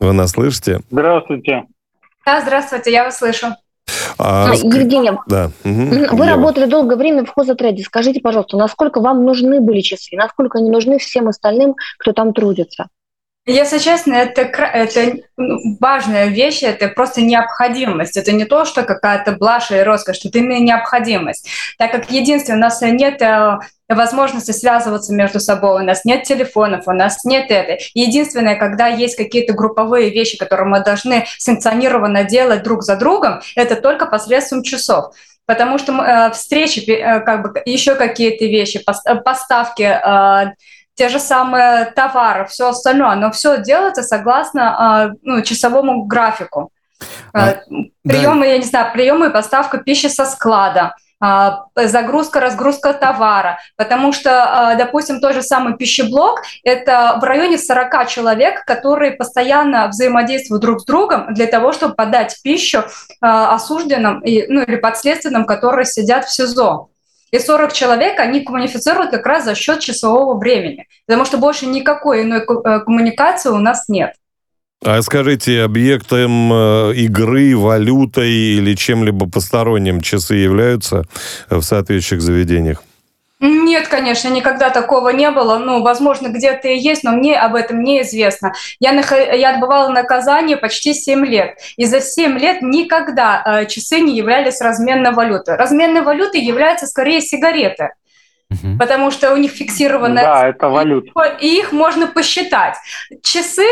Вы 0.03 0.13
нас 0.13 0.33
слышите? 0.33 0.81
Здравствуйте. 0.91 1.63
Да, 2.27 2.41
здравствуйте, 2.41 2.91
я 2.91 3.05
вас 3.05 3.19
слышу. 3.19 3.47
А, 4.19 4.51
а 4.51 4.55
Евгения, 4.55 5.17
да. 5.29 5.53
угу. 5.65 6.17
вы 6.17 6.27
работали 6.27 6.67
долгое 6.67 6.97
время 6.97 7.25
в 7.25 7.31
хозотряде. 7.31 7.85
Скажите, 7.85 8.21
пожалуйста, 8.21 8.57
насколько 8.57 9.01
вам 9.01 9.25
нужны 9.25 9.61
были 9.61 9.81
часы, 9.81 10.17
насколько 10.17 10.59
они 10.59 10.71
нужны 10.71 10.99
всем 10.99 11.29
остальным, 11.29 11.77
кто 11.99 12.13
там 12.13 12.35
трудится? 12.35 12.89
Если 13.45 13.79
честно, 13.79 14.15
это, 14.15 14.43
это 14.43 15.17
ну, 15.37 15.59
важная 15.81 16.27
вещь, 16.27 16.63
это 16.63 16.87
просто 16.87 17.23
необходимость. 17.23 18.17
Это 18.17 18.31
не 18.31 18.45
то, 18.45 18.65
что 18.65 18.85
какая-то 18.85 19.33
блажь 19.33 19.73
и 19.73 19.81
роскошь, 19.81 20.25
это 20.25 20.39
именно 20.39 20.61
необходимость. 20.61 21.49
Так 21.77 21.91
как 21.91 22.09
единственное, 22.13 22.59
у 22.59 22.61
нас 22.61 22.81
нет 22.83 23.21
э, 23.21 23.59
возможности 23.89 24.53
связываться 24.53 25.13
между 25.13 25.41
собой, 25.41 25.83
у 25.83 25.85
нас 25.85 26.05
нет 26.05 26.23
телефонов, 26.23 26.87
у 26.87 26.93
нас 26.93 27.25
нет 27.25 27.51
этой. 27.51 27.81
Единственное, 27.95 28.55
когда 28.55 28.87
есть 28.87 29.17
какие-то 29.17 29.55
групповые 29.55 30.11
вещи, 30.11 30.39
которые 30.39 30.69
мы 30.69 30.85
должны 30.85 31.27
санкционированно 31.39 32.23
делать 32.23 32.63
друг 32.63 32.85
за 32.85 32.95
другом, 32.95 33.41
это 33.57 33.75
только 33.75 34.07
посредством 34.07 34.63
часов 34.63 35.15
потому 35.45 35.77
что 35.77 35.93
э, 35.93 36.31
встречи, 36.31 36.81
э, 36.89 37.21
как 37.21 37.43
бы 37.43 37.63
еще 37.67 37.97
какие-то 37.97 38.45
вещи, 38.45 38.81
э, 39.05 39.15
поставки, 39.17 39.83
э, 39.83 40.55
те 40.95 41.09
же 41.09 41.19
самые 41.19 41.87
товары, 41.87 42.47
все 42.47 42.69
остальное, 42.69 43.15
но 43.17 43.31
все 43.31 43.63
делается 43.63 44.03
согласно 44.03 45.13
э, 45.13 45.17
ну, 45.23 45.43
часовому 45.43 46.05
графику. 46.05 46.71
А, 47.33 47.51
э, 47.51 47.61
приемы, 48.03 48.47
да. 48.47 48.53
я 48.53 48.59
не 48.59 48.65
знаю, 48.65 48.93
приемы 48.93 49.27
и 49.27 49.31
поставка 49.31 49.79
пищи 49.79 50.09
со 50.09 50.25
склада. 50.25 50.95
А, 51.25 51.67
загрузка, 51.77 52.41
разгрузка 52.41 52.93
товара, 52.95 53.61
потому 53.77 54.13
что, 54.13 54.43
а, 54.43 54.75
допустим, 54.75 55.21
тот 55.21 55.35
же 55.35 55.43
самый 55.43 55.77
пищеблок– 55.77 56.43
это 56.65 57.17
в 57.21 57.25
районе 57.25 57.59
40 57.59 58.09
человек, 58.09 58.65
которые 58.65 59.13
постоянно 59.13 59.87
взаимодействуют 59.87 60.63
друг 60.63 60.81
с 60.81 60.85
другом 60.85 61.33
для 61.33 61.47
того, 61.47 61.71
чтобы 61.71 61.95
подать 61.95 62.37
пищу 62.43 62.83
а, 63.21 63.55
осужденным 63.55 64.21
ну, 64.21 64.63
или 64.63 64.77
подследственным, 64.77 65.47
которые 65.47 65.85
сидят 65.85 66.25
в 66.25 66.35
СИЗО. 66.35 66.89
И 67.33 67.39
40 67.39 67.73
человек, 67.73 68.21
они 68.21 68.41
коммуницируют 68.45 69.11
как 69.11 69.25
раз 69.25 69.45
за 69.45 69.55
счет 69.55 69.81
часового 69.81 70.39
времени, 70.39 70.87
потому 71.07 71.25
что 71.25 71.39
больше 71.39 71.67
никакой 71.67 72.23
иной 72.23 72.41
э, 72.41 72.81
коммуникации 72.81 73.49
у 73.49 73.59
нас 73.59 73.89
нет. 73.89 74.13
А 74.85 75.01
скажите, 75.01 75.63
объектом 75.63 76.53
э, 76.53 76.95
игры, 76.97 77.57
валютой 77.57 78.31
или 78.31 78.75
чем-либо 78.75 79.31
посторонним 79.31 80.01
часы 80.01 80.35
являются 80.35 81.05
в 81.49 81.63
соответствующих 81.63 82.21
заведениях? 82.21 82.83
Нет, 83.45 83.89
конечно, 83.89 84.29
никогда 84.29 84.71
такого 84.71 85.09
не 85.09 85.29
было. 85.33 85.59
Ну, 85.59 85.83
возможно, 85.83 86.29
где-то 86.29 86.69
и 86.69 86.79
есть, 86.79 87.03
но 87.03 87.11
мне 87.11 87.37
об 87.37 87.57
этом 87.57 87.83
неизвестно. 87.83 88.53
Я, 88.79 88.93
нах... 88.93 89.11
я 89.11 89.55
отбывала 89.55 89.89
наказание 89.89 90.57
почти 90.57 90.95
7 90.95 91.27
лет. 91.27 91.59
И 91.77 91.85
за 91.87 92.01
7 92.01 92.39
лет 92.39 92.63
никогда 92.63 93.43
э, 93.45 93.67
часы 93.67 93.99
не 93.99 94.17
являлись 94.17 94.61
разменной 94.61 95.11
валютой. 95.11 95.57
Разменной 95.57 96.03
валютой 96.03 96.41
являются 96.41 96.87
скорее 96.87 97.21
сигареты. 97.21 97.91
Потому 98.79 99.11
что 99.11 99.33
у 99.33 99.37
них 99.37 99.51
фиксированная... 99.51 100.25
Да, 100.25 100.49
это 100.49 100.69
валюта. 100.69 101.11
И 101.41 101.49
их 101.49 101.73
можно 101.73 102.07
посчитать. 102.07 102.77
Часы 103.23 103.65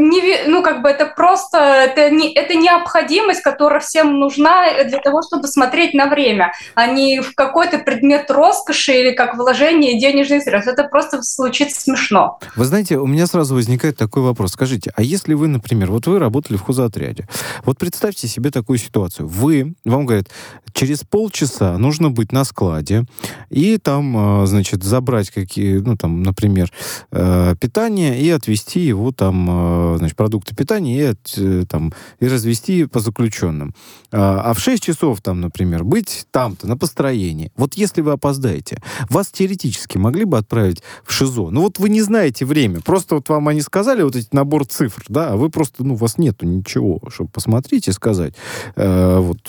не, 0.00 0.48
ну, 0.48 0.62
как 0.62 0.82
бы 0.82 0.88
это 0.88 1.06
просто, 1.06 1.58
это, 1.58 2.10
не, 2.10 2.32
это 2.32 2.54
необходимость, 2.54 3.42
которая 3.42 3.80
всем 3.80 4.18
нужна 4.18 4.82
для 4.84 4.98
того, 4.98 5.20
чтобы 5.22 5.46
смотреть 5.46 5.92
на 5.92 6.06
время, 6.06 6.52
а 6.74 6.86
не 6.86 7.20
в 7.20 7.34
какой-то 7.34 7.78
предмет 7.78 8.30
роскоши 8.30 8.92
или 8.92 9.10
как 9.12 9.36
вложение 9.36 10.00
денежных 10.00 10.42
средств. 10.42 10.72
Это 10.72 10.84
просто 10.84 11.22
случится 11.22 11.82
смешно. 11.82 12.38
Вы 12.56 12.64
знаете, 12.64 12.96
у 12.96 13.06
меня 13.06 13.26
сразу 13.26 13.54
возникает 13.54 13.98
такой 13.98 14.22
вопрос. 14.22 14.52
Скажите, 14.52 14.90
а 14.96 15.02
если 15.02 15.34
вы, 15.34 15.48
например, 15.48 15.90
вот 15.90 16.06
вы 16.06 16.18
работали 16.18 16.56
в 16.56 16.62
хозотряде, 16.62 17.28
вот 17.64 17.78
представьте 17.78 18.26
себе 18.26 18.50
такую 18.50 18.78
ситуацию. 18.78 19.28
Вы, 19.28 19.74
вам 19.84 20.06
говорят, 20.06 20.28
через 20.72 21.00
полчаса 21.00 21.76
нужно 21.76 22.10
быть 22.10 22.32
на 22.32 22.44
складе 22.44 23.04
и 23.50 23.76
там, 23.76 24.16
а, 24.16 24.46
значит, 24.46 24.82
забрать 24.82 25.30
какие, 25.30 25.78
ну, 25.78 25.96
там, 25.96 26.22
например, 26.22 26.72
э, 27.12 27.54
питание 27.60 28.18
и 28.20 28.30
отвезти 28.30 28.80
его 28.80 29.12
там 29.12 29.46
а, 29.50 29.89
значит, 29.98 30.16
продукты 30.16 30.54
питания 30.54 31.16
и, 31.36 31.64
там, 31.64 31.92
и 32.18 32.28
развести 32.28 32.86
по 32.86 33.00
заключенным. 33.00 33.74
А 34.12 34.52
в 34.54 34.60
6 34.60 34.82
часов, 34.82 35.20
там, 35.20 35.40
например, 35.40 35.84
быть 35.84 36.26
там-то, 36.30 36.66
на 36.66 36.76
построении. 36.76 37.52
Вот 37.56 37.74
если 37.74 38.00
вы 38.00 38.12
опоздаете, 38.12 38.82
вас 39.08 39.28
теоретически 39.28 39.98
могли 39.98 40.24
бы 40.24 40.38
отправить 40.38 40.82
в 41.04 41.12
ШИЗО. 41.12 41.50
Ну 41.50 41.62
вот 41.62 41.78
вы 41.78 41.88
не 41.88 42.02
знаете 42.02 42.44
время. 42.44 42.80
Просто 42.80 43.16
вот 43.16 43.28
вам 43.28 43.48
они 43.48 43.60
сказали 43.60 44.02
вот 44.02 44.16
этот 44.16 44.32
набор 44.34 44.66
цифр, 44.66 45.02
да, 45.08 45.32
а 45.32 45.36
вы 45.36 45.50
просто, 45.50 45.84
ну, 45.84 45.94
у 45.94 45.96
вас 45.96 46.18
нету 46.18 46.46
ничего, 46.46 47.00
чтобы 47.08 47.30
посмотреть 47.30 47.88
и 47.88 47.92
сказать. 47.92 48.34
Э, 48.76 49.18
вот. 49.18 49.40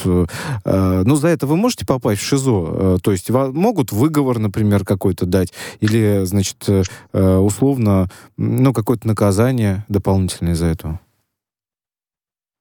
Э, 0.66 1.04
ну, 1.06 1.16
за 1.16 1.28
это 1.30 1.48
вы 1.48 1.58
можете 1.58 1.86
попасть 1.86 2.22
в 2.22 2.26
ШИЗО? 2.26 2.52
Э, 2.52 2.98
то 3.02 3.12
есть 3.12 3.30
могут 3.30 3.92
выговор, 3.92 4.40
например, 4.40 4.86
какой-то 4.86 5.26
дать? 5.26 5.54
Или, 5.80 6.22
значит, 6.24 6.64
э, 6.68 7.38
условно, 7.38 8.10
ну, 8.38 8.74
какое-то 8.74 9.08
наказание 9.08 9.86
дополнительное 9.88 10.21
за 10.56 10.68
этого? 10.68 11.00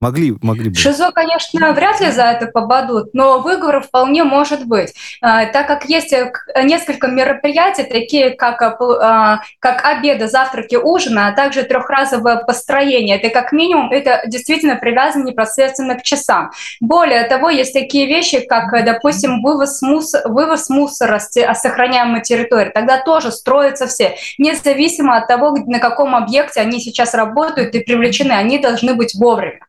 Могли, 0.01 0.35
могли 0.41 0.71
бы. 0.71 0.77
ШИЗО, 0.77 1.11
конечно, 1.13 1.73
вряд 1.73 2.01
ли 2.01 2.11
за 2.11 2.23
это 2.23 2.47
побадут, 2.47 3.13
но 3.13 3.41
выговор 3.41 3.83
вполне 3.83 4.25
может 4.25 4.65
быть, 4.65 4.95
а, 5.21 5.45
так 5.45 5.67
как 5.67 5.85
есть 5.91 6.15
э, 6.15 6.33
несколько 6.63 7.09
мероприятий, 7.09 7.83
такие 7.83 8.31
как, 8.31 8.63
э, 8.63 8.67
а, 9.03 9.41
как 9.59 9.85
обеды, 9.85 10.27
завтраки, 10.27 10.77
ужины, 10.77 11.19
а 11.19 11.33
также 11.33 11.65
трехразовое 11.65 12.37
построение. 12.37 13.19
Это 13.19 13.29
как 13.29 13.53
минимум, 13.53 13.93
это 13.93 14.23
действительно 14.27 14.77
привязано 14.77 15.25
непосредственно 15.25 15.97
к 15.97 16.03
часам. 16.03 16.51
Более 16.81 17.25
того, 17.25 17.51
есть 17.51 17.75
такие 17.75 18.07
вещи, 18.07 18.41
как, 18.41 18.73
э, 18.73 18.83
допустим, 18.83 19.43
вывоз, 19.43 19.83
мус... 19.83 20.15
вывоз 20.25 20.71
мусора 20.71 21.19
с 21.19 21.31
сохраняемой 21.61 22.23
территории. 22.23 22.71
Тогда 22.71 23.03
тоже 23.03 23.31
строятся 23.31 23.87
все, 23.87 24.17
независимо 24.39 25.19
от 25.19 25.29
того, 25.29 25.55
на 25.67 25.79
каком 25.79 26.15
объекте 26.15 26.63
они 26.63 26.81
сейчас 26.81 27.13
работают 27.13 27.75
и 27.75 27.81
привлечены, 27.81 28.33
они 28.33 28.59
должны 28.59 28.95
быть 28.95 29.15
вовремя. 29.15 29.61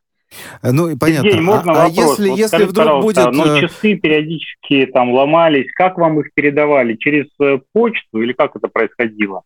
Э, 0.61 0.71
ну, 0.71 0.97
понятно. 0.97 1.27
Евгений, 1.27 1.41
можно 1.41 1.71
а, 1.71 1.87
вопрос? 1.87 2.19
А 2.19 2.23
если, 2.23 2.29
вот 2.29 2.39
если 2.39 2.63
вдруг 2.63 3.01
будет... 3.01 3.31
Ну, 3.31 3.57
э, 3.57 3.61
часы 3.61 3.95
периодически 3.95 4.89
там 4.91 5.11
ломались. 5.11 5.71
Как 5.73 5.97
вам 5.97 6.19
их 6.19 6.33
передавали? 6.33 6.95
Через 6.95 7.27
э, 7.41 7.59
почту 7.73 8.21
или 8.21 8.33
как 8.33 8.55
это 8.55 8.67
происходило? 8.67 9.43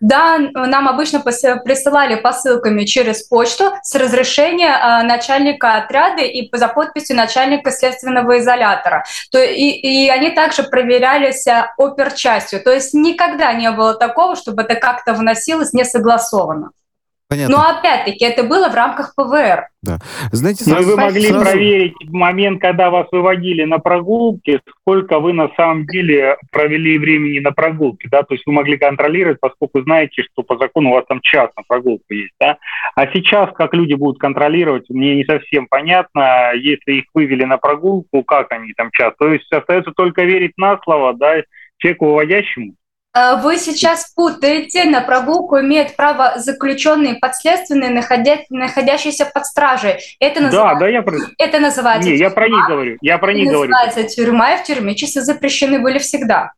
Да, 0.00 0.38
нам 0.38 0.86
обычно 0.86 1.20
присылали 1.20 2.16
посылками 2.16 2.84
через 2.84 3.22
почту 3.26 3.72
с 3.82 3.94
разрешения 3.94 5.02
начальника 5.04 5.76
отряда 5.76 6.20
и 6.20 6.46
за 6.52 6.68
подписью 6.68 7.16
начальника 7.16 7.70
следственного 7.70 8.38
изолятора. 8.38 9.02
То, 9.30 9.42
и, 9.42 9.70
и 9.70 10.10
они 10.10 10.28
также 10.32 10.64
проверялись 10.64 11.46
оперчастью. 11.78 12.62
То 12.62 12.70
есть 12.70 12.92
никогда 12.92 13.54
не 13.54 13.70
было 13.70 13.94
такого, 13.94 14.36
чтобы 14.36 14.60
это 14.60 14.74
как-то 14.74 15.14
вносилось 15.14 15.72
несогласованно. 15.72 16.72
Понятно. 17.32 17.56
Но 17.56 17.78
опять-таки 17.78 18.24
это 18.26 18.42
было 18.42 18.68
в 18.68 18.74
рамках 18.74 19.14
ПВР. 19.16 19.68
Да. 19.82 19.98
Знаете, 20.32 20.64
Но 20.66 20.82
вы 20.82 20.96
могли 20.96 21.28
сразу... 21.28 21.44
проверить 21.44 21.94
в 22.04 22.12
момент, 22.12 22.60
когда 22.60 22.90
вас 22.90 23.06
выводили 23.10 23.64
на 23.64 23.78
прогулки, 23.78 24.60
сколько 24.68 25.18
вы 25.18 25.32
на 25.32 25.48
самом 25.56 25.86
деле 25.86 26.36
провели 26.50 26.98
времени 26.98 27.38
на 27.38 27.52
прогулке, 27.52 28.08
да, 28.10 28.22
то 28.22 28.34
есть 28.34 28.46
вы 28.46 28.52
могли 28.52 28.76
контролировать, 28.76 29.40
поскольку 29.40 29.80
знаете, 29.80 30.22
что 30.22 30.42
по 30.42 30.58
закону 30.58 30.90
у 30.90 30.92
вас 30.92 31.06
там 31.08 31.20
час 31.22 31.50
на 31.56 31.62
прогулку 31.66 32.04
есть, 32.10 32.34
да. 32.38 32.58
А 32.94 33.06
сейчас 33.06 33.50
как 33.54 33.72
люди 33.72 33.94
будут 33.94 34.20
контролировать, 34.20 34.90
мне 34.90 35.16
не 35.16 35.24
совсем 35.24 35.66
понятно, 35.68 36.52
если 36.54 36.98
их 36.98 37.04
вывели 37.14 37.44
на 37.44 37.56
прогулку, 37.56 38.22
как 38.24 38.52
они 38.52 38.74
там 38.74 38.90
час, 38.92 39.14
то 39.18 39.32
есть 39.32 39.50
остается 39.50 39.92
только 39.92 40.24
верить 40.24 40.52
на 40.58 40.78
слово, 40.84 41.14
да, 41.14 41.42
человеку 41.78 42.06
выводящему. 42.06 42.74
Э, 43.14 43.36
вы 43.42 43.58
сейчас 43.58 44.10
путаете, 44.14 44.84
на 44.84 45.02
прогулку 45.02 45.60
имеет 45.60 45.96
право 45.96 46.34
заключенные 46.36 47.14
подследственные, 47.14 47.90
находя... 47.90 48.38
находящиеся 48.48 49.26
под 49.26 49.44
стражей. 49.44 49.96
Это 50.18 50.40
называется, 50.40 50.74
да, 50.74 50.80
да, 50.80 50.88
я 50.88 51.02
про... 51.02 51.16
это 51.38 51.60
называется 51.60 52.08
Не, 52.08 52.16
тюрьма. 52.16 52.28
я 52.28 52.34
про 52.34 52.48
них 52.48 52.66
говорю. 52.68 52.96
Я 53.02 53.18
про 53.18 53.34
них 53.34 53.52
говорю. 53.52 53.70
называется 53.70 54.16
тюрьма, 54.16 54.54
и 54.54 54.58
в 54.58 54.64
тюрьме 54.64 54.94
часы 54.94 55.20
запрещены 55.20 55.80
были 55.80 55.98
всегда. 55.98 56.52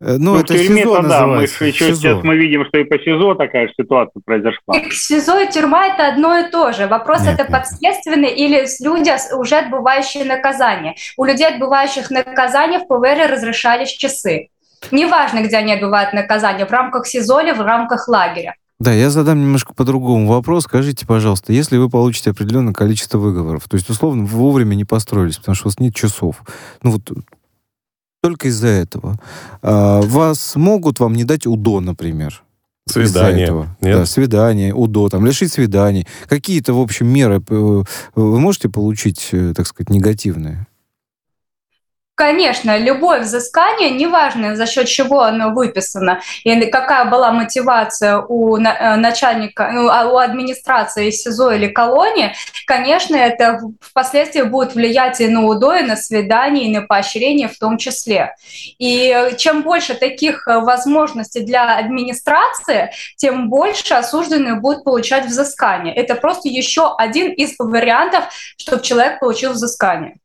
Э, 0.00 0.16
ну, 0.18 0.34
ну 0.34 0.40
это 0.40 0.54
в 0.54 0.56
тюрьме 0.56 0.82
СИЗО 0.82 1.02
да, 1.02 1.26
мы 1.26 1.42
еще 1.42 1.72
СИЗО. 1.72 1.94
сейчас 1.94 2.24
мы 2.24 2.36
видим, 2.36 2.64
что 2.66 2.78
и 2.78 2.84
по 2.84 2.98
СИЗО 2.98 3.34
такая 3.36 3.68
же 3.68 3.74
ситуация 3.78 4.20
произошла. 4.24 4.76
И 4.76 4.90
СИЗО 4.90 5.38
и 5.38 5.48
тюрьма 5.48 5.86
это 5.86 6.08
одно 6.08 6.36
и 6.36 6.50
то 6.50 6.72
же. 6.72 6.88
Вопрос 6.88 7.20
нет, 7.20 7.34
это 7.34 7.44
нет. 7.44 7.52
подследственные 7.52 8.34
или 8.34 8.66
люди, 8.82 9.12
уже 9.36 9.56
отбывающие 9.56 10.24
наказание. 10.24 10.96
У 11.16 11.24
людей, 11.24 11.46
отбывающих 11.46 12.10
наказание, 12.10 12.80
в 12.80 12.88
ПВР 12.88 13.30
разрешались 13.30 13.90
часы. 13.90 14.48
Неважно, 14.90 15.42
где 15.42 15.56
они 15.56 15.72
отбывают 15.72 16.12
наказание, 16.12 16.66
в 16.66 16.70
рамках 16.70 17.06
СИЗО 17.06 17.40
или 17.40 17.52
в 17.52 17.60
рамках 17.60 18.08
лагеря. 18.08 18.54
Да, 18.80 18.92
я 18.92 19.10
задам 19.10 19.40
немножко 19.40 19.72
по-другому 19.72 20.26
вопрос. 20.26 20.64
Скажите, 20.64 21.06
пожалуйста, 21.06 21.52
если 21.52 21.76
вы 21.76 21.88
получите 21.88 22.30
определенное 22.30 22.74
количество 22.74 23.18
выговоров, 23.18 23.68
то 23.68 23.76
есть, 23.76 23.88
условно, 23.88 24.24
вы 24.24 24.38
вовремя 24.38 24.74
не 24.74 24.84
построились, 24.84 25.38
потому 25.38 25.54
что 25.54 25.66
у 25.66 25.70
вас 25.70 25.78
нет 25.78 25.94
часов, 25.94 26.42
ну 26.82 26.92
вот 26.92 27.02
только 28.20 28.48
из-за 28.48 28.68
этого, 28.68 29.16
а, 29.62 30.00
вас 30.00 30.56
могут 30.56 30.98
вам 30.98 31.14
не 31.14 31.24
дать 31.24 31.46
УДО, 31.46 31.80
например, 31.80 32.42
Свидание. 32.86 33.44
Этого. 33.44 33.76
Нет? 33.80 33.96
Да, 33.96 34.06
свидание, 34.06 34.74
УДО, 34.74 35.08
там, 35.08 35.24
лишить 35.24 35.52
свиданий. 35.52 36.06
Какие-то, 36.28 36.74
в 36.74 36.80
общем, 36.80 37.06
меры 37.06 37.42
э, 37.48 37.82
вы 38.14 38.40
можете 38.40 38.68
получить, 38.68 39.30
э, 39.32 39.54
так 39.56 39.66
сказать, 39.66 39.88
негативные? 39.88 40.66
Конечно, 42.16 42.78
любое 42.78 43.20
взыскание, 43.22 43.90
неважно 43.90 44.54
за 44.54 44.66
счет 44.66 44.86
чего 44.86 45.22
оно 45.22 45.50
выписано, 45.50 46.20
и 46.44 46.66
какая 46.66 47.06
была 47.06 47.32
мотивация 47.32 48.18
у 48.18 48.56
э, 48.56 48.96
начальника, 48.96 49.70
ну, 49.72 49.88
а 49.88 50.06
у 50.06 50.18
администрации 50.18 51.10
СИЗО 51.10 51.50
или 51.52 51.66
колонии, 51.66 52.32
конечно, 52.68 53.16
это 53.16 53.58
впоследствии 53.80 54.42
будет 54.42 54.76
влиять 54.76 55.20
и 55.20 55.26
на 55.26 55.44
УДО, 55.44 55.74
и 55.74 55.82
на 55.82 55.96
свидание, 55.96 56.66
и 56.66 56.72
на 56.72 56.82
поощрение 56.82 57.48
в 57.48 57.58
том 57.58 57.78
числе. 57.78 58.36
И 58.78 59.32
чем 59.36 59.62
больше 59.62 59.94
таких 59.94 60.46
э, 60.46 60.60
возможностей 60.60 61.40
для 61.40 61.76
администрации, 61.76 62.92
тем 63.16 63.50
больше 63.50 63.92
осужденные 63.92 64.54
будут 64.54 64.84
получать 64.84 65.26
взыскание. 65.26 65.92
Это 65.92 66.14
просто 66.14 66.48
еще 66.48 66.94
один 66.96 67.32
из 67.32 67.56
вариантов, 67.58 68.26
чтобы 68.56 68.84
человек 68.84 69.18
получил 69.18 69.50
взыскание. 69.50 70.18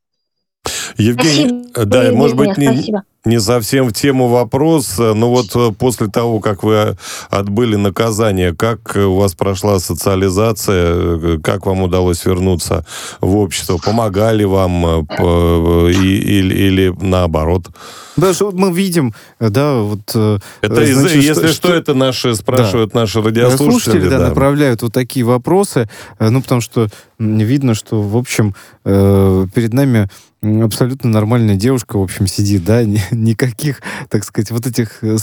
Евгений, 0.96 1.64
спасибо, 1.70 1.90
да, 1.90 2.02
Евгений, 2.02 2.16
может 2.16 2.36
быть, 2.36 2.58
не, 2.58 2.94
не 3.24 3.40
совсем 3.40 3.88
в 3.88 3.92
тему 3.92 4.28
вопрос, 4.28 4.98
но 4.98 5.30
вот 5.30 5.54
э, 5.54 5.72
после 5.78 6.08
того, 6.08 6.40
как 6.40 6.62
вы 6.62 6.96
отбыли 7.30 7.76
наказание, 7.76 8.54
как 8.54 8.96
у 8.96 9.14
вас 9.16 9.34
прошла 9.34 9.78
социализация, 9.78 11.38
как 11.40 11.66
вам 11.66 11.82
удалось 11.82 12.24
вернуться 12.24 12.84
в 13.20 13.36
общество, 13.36 13.78
помогали 13.78 14.44
вам 14.44 15.06
э, 15.08 15.90
или, 15.90 16.54
или 16.54 16.94
наоборот? 17.00 17.68
Да, 18.16 18.34
что 18.34 18.50
мы 18.50 18.72
видим, 18.72 19.14
да, 19.38 19.80
вот... 19.80 20.00
Э, 20.14 20.38
это 20.60 20.74
значит, 20.74 21.16
из, 21.16 21.24
если 21.24 21.46
что, 21.46 21.68
что, 21.68 21.74
это 21.74 21.94
наши, 21.94 22.34
спрашивают 22.34 22.92
да. 22.92 23.00
наши 23.00 23.22
радиослушатели. 23.22 23.70
Слушатели, 23.70 24.08
да, 24.08 24.18
да, 24.18 24.28
направляют 24.28 24.82
вот 24.82 24.92
такие 24.92 25.24
вопросы, 25.24 25.88
ну, 26.18 26.42
потому 26.42 26.60
что 26.60 26.88
видно, 27.18 27.74
что, 27.74 28.02
в 28.02 28.16
общем, 28.16 28.54
перед 28.84 29.72
нами 29.72 30.08
абсолютно 30.42 31.10
нормальная 31.10 31.56
девушка, 31.56 31.98
в 31.98 32.02
общем, 32.02 32.26
сидит, 32.26 32.64
да, 32.64 32.82
никаких, 33.10 33.80
так 34.08 34.24
сказать, 34.24 34.50
вот 34.50 34.66
этих 34.66 35.02
э, 35.02 35.16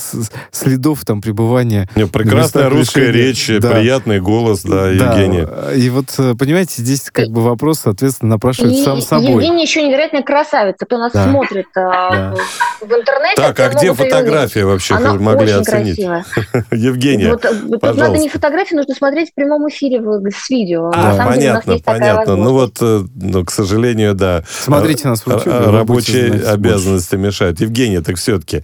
следов 0.52 1.06
там 1.06 1.22
пребывания. 1.22 1.90
Не, 1.96 2.06
прекрасная 2.06 2.70
русская 2.70 3.12
речь, 3.12 3.50
да. 3.60 3.72
приятный 3.72 4.22
голос, 4.22 4.62
да, 4.62 4.90
Евгения. 4.90 5.46
Да. 5.46 5.74
И 5.74 5.90
вот, 5.90 6.14
э, 6.18 6.36
понимаете, 6.38 6.82
здесь 6.82 7.10
как 7.12 7.30
бы 7.30 7.42
вопрос, 7.42 7.80
соответственно, 7.80 8.32
напрашивается 8.32 8.82
и, 8.82 8.84
сам 8.84 9.02
собой. 9.02 9.44
Евгения 9.44 9.64
еще 9.64 9.82
невероятная 9.82 10.24
красавица, 10.24 10.86
кто 10.86 10.98
нас 10.98 11.12
да. 11.12 11.30
смотрит 11.30 11.68
э, 11.76 11.80
да. 11.82 12.36
в 12.82 12.92
интернете. 12.92 13.36
Так, 13.36 13.60
а 13.60 13.70
где 13.70 13.94
фотография 13.94 14.66
вообще, 14.66 14.96
Она 14.96 15.14
могли 15.16 15.54
очень 15.54 15.62
оценить? 15.62 15.98
Евгения, 16.72 17.32
вот, 17.32 17.42
пожалуйста. 17.82 18.08
Надо 18.08 18.18
не 18.20 18.30
фотографии, 18.30 18.76
нужно 18.76 18.94
смотреть 18.94 19.32
в 19.32 19.34
прямом 19.34 19.68
эфире 19.70 20.02
с 20.32 20.50
видео. 20.50 20.92
А, 20.94 21.26
понятно, 21.26 21.78
понятно. 21.84 22.36
Ну 22.36 22.52
вот, 22.52 22.78
ну, 22.80 23.46
к 23.46 23.52
сожалению, 23.52 24.14
да. 24.14 24.44
Смотрите 24.48 25.07
нас 25.10 25.22
в 25.22 25.28
YouTube. 25.28 25.48
Рабочие 25.48 26.44
обязанности 26.44 27.16
больше. 27.16 27.28
мешают. 27.28 27.62
Евгения, 27.62 28.02
так 28.02 28.18
все-таки 28.18 28.64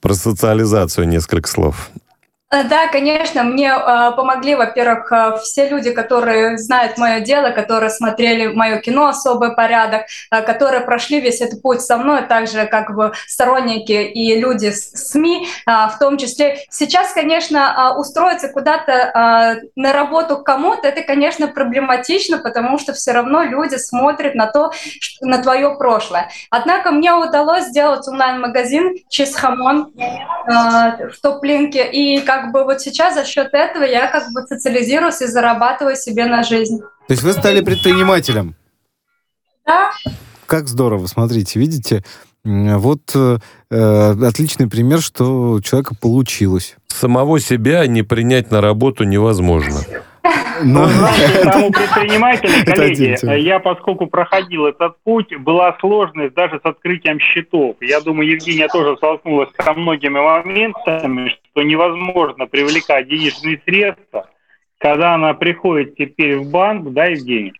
про 0.00 0.14
социализацию 0.14 1.08
несколько 1.08 1.48
слов. 1.48 1.90
Э, 2.52 2.64
да, 2.64 2.88
конечно, 2.88 3.42
мне 3.44 3.72
э, 3.72 4.12
помогли, 4.14 4.54
во-первых, 4.54 5.10
э, 5.10 5.38
все 5.42 5.68
люди, 5.68 5.90
которые 5.90 6.58
знают 6.58 6.98
мое 6.98 7.20
дело, 7.20 7.50
которые 7.50 7.88
смотрели 7.88 8.48
мое 8.48 8.76
кино 8.78 9.06
«Особый 9.06 9.54
порядок», 9.54 10.02
э, 10.30 10.42
которые 10.42 10.82
прошли 10.82 11.20
весь 11.20 11.40
этот 11.40 11.62
путь 11.62 11.80
со 11.80 11.96
мной, 11.96 12.22
также 12.22 12.66
как 12.66 12.94
бы 12.94 13.12
сторонники 13.26 13.92
и 13.92 14.38
люди 14.38 14.70
с 14.70 14.90
СМИ 15.12 15.48
э, 15.66 15.70
в 15.70 15.98
том 15.98 16.18
числе. 16.18 16.58
Сейчас, 16.68 17.12
конечно, 17.14 17.94
э, 17.94 17.98
устроиться 17.98 18.48
куда-то 18.48 18.92
э, 18.92 19.66
на 19.74 19.92
работу 19.94 20.42
кому-то, 20.42 20.88
это, 20.88 21.02
конечно, 21.02 21.48
проблематично, 21.48 22.36
потому 22.36 22.78
что 22.78 22.92
все 22.92 23.12
равно 23.12 23.44
люди 23.44 23.76
смотрят 23.76 24.34
на 24.34 24.46
то, 24.46 24.72
что, 25.00 25.26
на 25.26 25.38
твое 25.38 25.74
прошлое. 25.76 26.28
Однако 26.50 26.90
мне 26.90 27.14
удалось 27.14 27.64
сделать 27.68 28.06
онлайн-магазин 28.06 28.96
«Чиз 29.08 29.34
Хамон» 29.36 29.90
э, 29.96 31.08
в 31.08 31.18
топ-линке, 31.22 31.90
и 31.90 32.20
как 32.20 32.41
как 32.42 32.52
бы 32.52 32.64
вот 32.64 32.80
сейчас 32.80 33.14
за 33.14 33.24
счет 33.24 33.50
этого 33.52 33.84
я 33.84 34.08
как 34.08 34.32
бы 34.32 34.42
социализируюсь 34.42 35.22
и 35.22 35.26
зарабатываю 35.26 35.94
себе 35.94 36.26
на 36.26 36.42
жизнь. 36.42 36.80
То 36.80 37.12
есть 37.12 37.22
вы 37.22 37.32
стали 37.32 37.60
предпринимателем? 37.60 38.56
Да. 39.64 39.92
Как 40.46 40.66
здорово, 40.66 41.06
смотрите, 41.06 41.60
видите, 41.60 42.02
вот 42.44 43.00
э, 43.14 43.38
э, 43.70 44.26
отличный 44.26 44.68
пример, 44.68 45.00
что 45.00 45.52
у 45.52 45.60
человека 45.60 45.94
получилось. 45.94 46.76
Самого 46.88 47.38
себя 47.38 47.86
не 47.86 48.02
принять 48.02 48.50
на 48.50 48.60
работу 48.60 49.04
невозможно. 49.04 49.78
Но... 50.64 50.88
Тому 51.44 51.70
предпринимателю, 51.70 52.64
коллеги, 52.64 53.40
я, 53.40 53.60
поскольку 53.60 54.06
проходил 54.06 54.66
этот 54.66 54.96
путь, 55.04 55.34
была 55.36 55.76
сложность 55.80 56.34
даже 56.34 56.60
с 56.62 56.66
открытием 56.66 57.18
счетов. 57.20 57.76
Я 57.80 58.00
думаю, 58.00 58.30
Евгения 58.30 58.68
тоже 58.68 58.96
столкнулась 58.96 59.48
со 59.60 59.72
многими 59.74 60.20
моментами, 60.20 61.36
что 61.52 61.62
невозможно 61.62 62.46
привлекать 62.46 63.08
денежные 63.08 63.60
средства, 63.64 64.28
когда 64.78 65.14
она 65.14 65.34
приходит 65.34 65.96
теперь 65.96 66.38
в 66.38 66.50
банк, 66.50 66.92
да, 66.92 67.06
Евгений, 67.06 67.54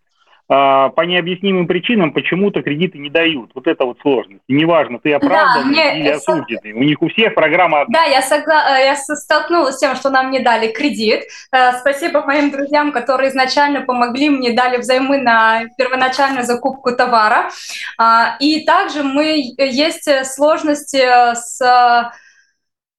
а, 0.49 0.89
по 0.89 1.01
необъяснимым 1.01 1.67
причинам 1.67 2.11
почему-то 2.11 2.61
кредиты 2.61 2.97
не 2.97 3.09
дают. 3.09 3.51
Вот 3.55 3.65
это 3.65 3.85
вот 3.85 3.97
сложность. 4.01 4.43
И 4.47 4.53
неважно, 4.53 4.99
ты 4.99 5.13
оправданный 5.13 5.75
да, 5.75 5.93
или 5.93 6.09
осужденный. 6.09 6.73
У 6.73 6.83
них 6.83 7.01
у 7.01 7.07
всех 7.07 7.33
программа 7.33 7.81
одна. 7.81 7.99
Да, 7.99 8.05
я, 8.05 8.21
согла... 8.21 8.77
Э, 8.77 8.85
я 8.85 8.95
столкнулась 8.95 9.75
с 9.75 9.79
тем, 9.79 9.95
что 9.95 10.09
нам 10.09 10.31
не 10.31 10.39
дали 10.39 10.71
кредит. 10.71 11.23
Э, 11.53 11.73
спасибо 11.79 12.23
моим 12.23 12.51
друзьям, 12.51 12.91
которые 12.91 13.29
изначально 13.29 13.81
помогли 13.81 14.29
мне, 14.29 14.51
дали 14.51 14.77
взаймы 14.77 15.19
на 15.19 15.63
первоначальную 15.77 16.43
закупку 16.43 16.93
товара. 16.93 17.49
А, 17.97 18.35
и 18.39 18.65
также 18.65 19.03
мы 19.03 19.43
есть 19.57 20.09
сложности 20.25 21.35
с 21.35 22.11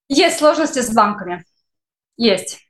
есть 0.09 0.39
сложности 0.39 0.81
с 0.81 0.93
банками. 0.93 1.45
Есть. 2.17 2.61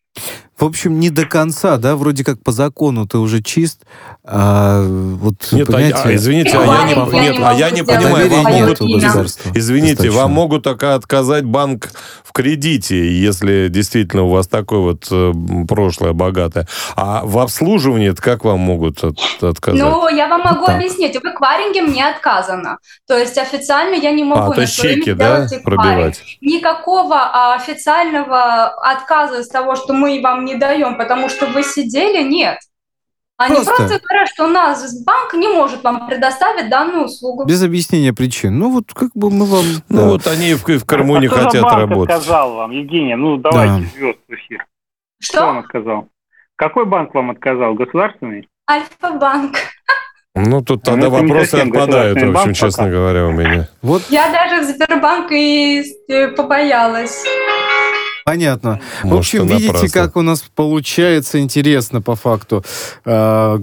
В 0.56 0.64
общем, 0.64 1.00
не 1.00 1.10
до 1.10 1.26
конца, 1.26 1.78
да, 1.78 1.96
вроде 1.96 2.24
как 2.24 2.40
по 2.40 2.52
закону 2.52 3.08
ты 3.08 3.18
уже 3.18 3.42
чист, 3.42 3.84
а 4.22 4.86
вот 4.86 5.34
нет, 5.50 5.66
понимаете, 5.66 5.98
а, 6.04 6.14
извините, 6.14 6.56
а 6.56 6.64
я 6.64 6.84
не, 6.84 6.94
нет, 6.94 7.36
а 7.42 7.54
я 7.54 7.70
не 7.70 7.82
понимаю, 7.82 8.30
вам 8.30 8.52
могут, 8.52 8.80
извините, 8.80 10.10
вам 10.10 10.32
могут 10.32 10.68
отказать 10.68 11.44
банк 11.44 11.90
в 12.22 12.32
кредите, 12.32 13.12
если 13.12 13.66
действительно 13.68 14.22
у 14.22 14.28
вас 14.28 14.46
такое 14.46 14.78
вот 14.78 15.08
э, 15.10 15.32
прошлое 15.68 16.12
богатое, 16.12 16.68
а 16.94 17.22
в 17.24 17.38
обслуживании 17.38 18.10
как 18.10 18.44
вам 18.44 18.60
могут 18.60 19.02
от, 19.02 19.18
отказать? 19.42 19.80
Ну, 19.80 20.08
я 20.08 20.28
вам 20.28 20.42
могу 20.42 20.66
так. 20.66 20.76
объяснить, 20.76 21.16
в 21.16 21.24
эквайринге 21.24 21.82
мне 21.82 22.08
отказано, 22.08 22.78
то 23.08 23.18
есть 23.18 23.36
официально 23.38 23.94
я 23.94 24.12
не 24.12 24.22
могу 24.22 24.52
а, 24.52 24.54
то 24.54 24.60
есть 24.60 24.76
чеки, 24.76 25.14
да, 25.14 25.48
пробивать? 25.64 26.22
Никакого 26.40 27.16
а, 27.16 27.56
официального 27.56 28.66
отказа 28.68 29.40
из 29.40 29.48
того, 29.48 29.74
что 29.74 29.92
мы 29.92 30.20
вам 30.22 30.43
не 30.44 30.56
даем, 30.56 30.96
потому 30.96 31.28
что 31.28 31.46
вы 31.46 31.62
сидели, 31.62 32.22
нет. 32.22 32.58
Они 33.36 33.56
просто, 33.56 33.74
просто 33.74 33.98
говорят, 34.00 34.28
что 34.28 34.44
у 34.44 34.48
нас 34.48 35.04
банк 35.04 35.34
не 35.34 35.48
может 35.48 35.82
вам 35.82 36.06
предоставить 36.06 36.70
данную 36.70 37.06
услугу. 37.06 37.44
Без 37.44 37.62
объяснения 37.64 38.12
причин. 38.12 38.58
Ну 38.58 38.70
вот 38.70 38.94
как 38.94 39.10
бы 39.14 39.28
мы 39.28 39.44
вам... 39.46 39.64
Ну 39.88 39.96
да. 39.96 40.06
вот 40.06 40.26
они 40.28 40.54
в, 40.54 40.64
в 40.64 40.84
Крыму 40.86 41.16
а 41.16 41.18
не 41.18 41.26
хотят 41.26 41.62
банк 41.62 41.78
работать. 41.78 42.16
сказал 42.16 42.54
вам, 42.54 42.70
Евгения? 42.70 43.16
Ну 43.16 43.36
давайте 43.36 43.82
да. 43.82 43.90
звезд 43.96 44.18
в 44.28 44.32
эфир. 44.32 44.66
Что? 45.20 45.32
Что 45.32 45.46
вам 45.46 45.58
отказал? 45.58 46.08
Какой 46.54 46.86
банк 46.86 47.12
вам 47.12 47.32
отказал? 47.32 47.74
Государственный? 47.74 48.48
Альфа-банк. 48.70 49.56
Ну, 50.36 50.62
тут 50.62 50.82
тогда 50.82 51.08
ну, 51.08 51.10
вопросы 51.10 51.54
отпадают, 51.56 52.20
в 52.20 52.36
общем, 52.36 52.54
честно 52.54 52.84
пока. 52.84 52.96
говоря, 52.96 53.26
у 53.26 53.32
меня. 53.32 53.68
Вот. 53.82 54.02
Я 54.10 54.32
даже 54.32 54.62
в 54.62 54.64
Сбербанк 54.64 55.30
и 55.30 55.84
э, 56.08 56.28
побоялась. 56.28 57.24
Понятно. 58.24 58.80
Может, 59.02 59.14
в 59.14 59.18
общем, 59.18 59.46
видите, 59.46 59.72
напрасно. 59.72 59.88
как 59.90 60.16
у 60.16 60.22
нас 60.22 60.44
получается 60.54 61.40
интересно 61.40 62.00
по 62.00 62.16
факту. 62.16 62.64
А, 63.04 63.60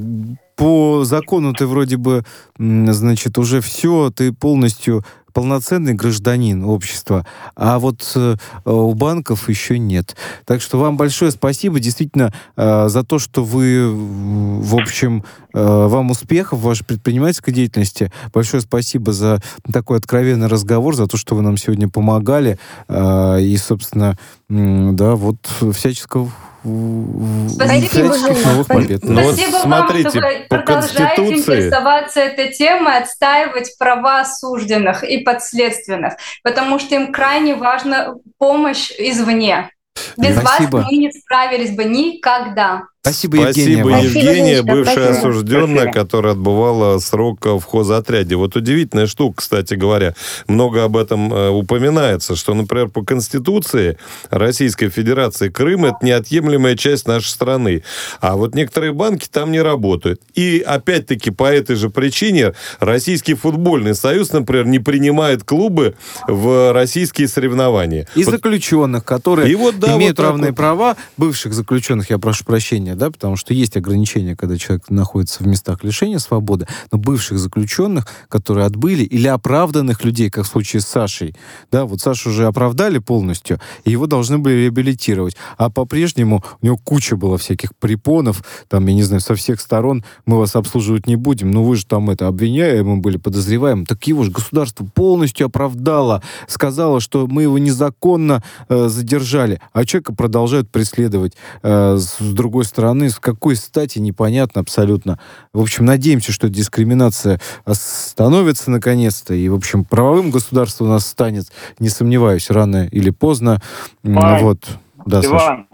по 0.56 1.04
закону 1.04 1.54
ты 1.54 1.66
вроде 1.66 1.98
бы, 1.98 2.24
значит, 2.60 3.40
уже 3.40 3.62
все, 3.62 4.12
ты 4.16 4.32
полностью 4.32 5.04
полноценный 5.34 5.94
гражданин 5.94 6.64
общества, 6.64 7.26
а 7.56 7.80
вот 7.80 8.12
э, 8.16 8.36
у 8.66 8.94
банков 8.94 9.50
еще 9.50 9.80
нет. 9.80 10.16
Так 10.46 10.62
что 10.62 10.78
вам 10.80 10.98
большое 10.98 11.32
спасибо 11.32 11.80
действительно 11.80 12.34
э, 12.56 12.88
за 12.90 13.04
то, 13.04 13.20
что 13.20 13.44
вы, 13.44 13.90
в 13.92 14.76
общем, 14.76 15.24
э, 15.54 15.88
вам 15.88 16.12
успехов 16.12 16.60
в 16.60 16.64
вашей 16.64 16.86
предпринимательской 16.86 17.52
деятельности. 17.52 18.12
Большое 18.34 18.62
спасибо 18.62 19.14
за 19.14 19.42
такой 19.72 19.98
откровенный 19.98 20.48
разговор, 20.48 20.96
за 20.96 21.08
то, 21.08 21.18
что 21.18 21.36
вы 21.36 21.42
нам 21.42 21.58
сегодня 21.58 21.90
помогали. 21.90 22.60
Э, 22.88 23.42
и, 23.42 23.56
собственно, 23.58 24.18
э, 24.50 24.90
да, 24.94 25.16
вот 25.16 25.38
всяческого 25.74 26.32
Спасибо, 26.64 28.16
новых 28.46 28.68
побед. 28.68 29.04
Ну, 29.04 29.22
вот 29.24 29.36
смотрите, 29.36 30.22
вам, 30.22 30.34
по 30.48 30.58
Конституции... 30.60 31.38
интересоваться 31.38 32.20
этой 32.20 32.52
темой, 32.52 32.98
отстаивать 32.98 33.76
права 33.80 34.22
осужденных 34.22 35.04
и 35.04 35.20
подследственных, 35.20 36.14
потому 36.44 36.78
что 36.78 36.96
им 36.96 37.12
крайне 37.12 37.56
важна 37.56 38.14
помощь 38.38 38.92
извне. 38.92 39.72
Без 40.18 40.38
Спасибо. 40.38 40.78
вас 40.78 40.86
мы 40.92 40.98
не 40.98 41.12
справились 41.12 41.72
бы 41.72 41.84
никогда. 41.86 42.84
Спасибо, 43.04 43.38
Евгения. 43.38 43.84
Спасибо, 43.84 44.20
Евгения, 44.20 44.62
бывшая 44.62 45.10
осужденная, 45.10 45.92
которая 45.92 46.34
отбывала 46.34 47.00
срок 47.00 47.44
в 47.44 47.64
хозотряде. 47.64 48.36
Вот 48.36 48.56
удивительная 48.56 49.08
штука, 49.08 49.38
кстати 49.38 49.74
говоря. 49.74 50.14
Много 50.48 50.84
об 50.84 50.96
этом 50.96 51.34
э, 51.34 51.50
упоминается, 51.50 52.36
что, 52.36 52.54
например, 52.54 52.90
по 52.90 53.04
Конституции 53.04 53.98
Российской 54.30 54.90
Федерации 54.90 55.50
Крым– 55.50 55.86
это 55.86 55.98
неотъемлемая 56.04 56.78
часть 56.78 57.08
нашей 57.08 57.30
страны. 57.30 57.84
А 58.20 58.36
вот 58.36 58.54
некоторые 58.54 58.94
банки 58.94 59.28
там 59.28 59.52
не 59.52 59.64
работают. 59.64 60.22
И, 60.36 60.64
опять-таки, 60.64 61.32
по 61.32 61.46
этой 61.46 61.78
же 61.78 61.90
причине 61.90 62.54
Российский 62.80 63.34
футбольный 63.34 63.96
союз, 63.96 64.32
например, 64.32 64.68
не 64.68 64.78
принимает 64.78 65.44
клубы 65.44 65.96
в 66.28 66.72
российские 66.72 67.28
соревнования. 67.28 68.08
И 68.14 68.24
вот. 68.24 68.32
заключенных, 68.32 69.04
которые 69.04 69.52
и 69.52 69.56
вот, 69.56 69.80
да, 69.80 69.98
имеют 69.98 70.20
вот 70.20 70.24
равные 70.24 70.52
вот. 70.52 70.58
права, 70.58 70.98
бывших 71.18 71.56
заключенных, 71.56 72.12
я 72.12 72.20
прошу 72.20 72.46
прощения, 72.46 72.91
ограничения, 72.92 72.96
да, 72.96 73.12
потому 73.12 73.36
что 73.36 73.54
есть 73.54 73.78
ограничения, 73.78 74.36
когда 74.36 74.58
человек 74.58 74.90
находится 74.90 75.44
в 75.44 75.48
местах 75.48 75.84
лишения 75.84 76.20
свободы, 76.20 76.68
но 76.92 76.98
бывших 76.98 77.40
заключенных, 77.40 78.08
которые 78.30 78.66
отбыли, 78.66 79.04
или 79.04 79.28
оправданных 79.28 80.04
людей, 80.04 80.30
как 80.30 80.46
в 80.46 80.48
случае 80.48 80.82
с 80.82 80.88
Сашей, 80.88 81.36
да, 81.72 81.86
вот 81.86 82.02
Сашу 82.02 82.30
уже 82.30 82.46
оправдали 82.46 83.00
полностью, 83.00 83.60
и 83.86 83.92
его 83.92 84.08
должны 84.08 84.38
были 84.38 84.64
реабилитировать, 84.64 85.36
а 85.58 85.70
по-прежнему 85.70 86.44
у 86.62 86.66
него 86.66 86.78
куча 86.78 87.16
было 87.16 87.38
всяких 87.38 87.76
препонов, 87.76 88.44
там, 88.68 88.88
я 88.88 88.94
не 88.94 89.04
знаю, 89.04 89.22
со 89.22 89.36
всех 89.36 89.60
сторон, 89.62 90.04
мы 90.26 90.38
вас 90.38 90.56
обслуживать 90.56 91.08
не 91.08 91.16
будем, 91.16 91.52
ну 91.52 91.64
вы 91.64 91.76
же 91.76 91.86
там 91.86 92.10
это 92.10 92.28
обвиняемы 92.28 92.98
были, 92.98 93.18
подозреваем, 93.18 93.86
так 93.86 94.08
его 94.08 94.24
же 94.24 94.32
государство 94.32 94.86
полностью 94.86 95.48
оправдало, 95.48 96.22
сказало, 96.48 97.00
что 97.00 97.28
мы 97.28 97.44
его 97.44 97.58
незаконно 97.58 98.44
э, 98.70 98.88
задержали, 98.88 99.60
а 99.74 99.86
человека 99.86 100.14
продолжают 100.14 100.70
преследовать 100.70 101.34
э, 101.64 101.98
с 101.98 102.18
другой 102.20 102.66
стороны 102.66 102.81
стороны, 102.82 103.10
с 103.10 103.20
какой 103.20 103.56
стати, 103.56 104.00
непонятно 104.00 104.62
абсолютно. 104.62 105.20
В 105.54 105.62
общем, 105.62 105.86
надеемся, 105.86 106.32
что 106.32 106.50
дискриминация 106.50 107.40
остановится 107.64 108.72
наконец-то, 108.72 109.36
и, 109.36 109.48
в 109.50 109.56
общем, 109.56 109.86
правовым 109.86 110.32
государством 110.32 110.88
у 110.88 110.90
нас 110.90 111.06
станет, 111.06 111.46
не 111.78 111.90
сомневаюсь, 111.90 112.50
рано 112.50 112.88
или 112.92 113.12
поздно. 113.12 113.60
Пань, 114.04 114.42
вот. 114.42 114.80
Да, 115.06 115.22
Иван, 115.24 115.40
Саша. 115.40 115.66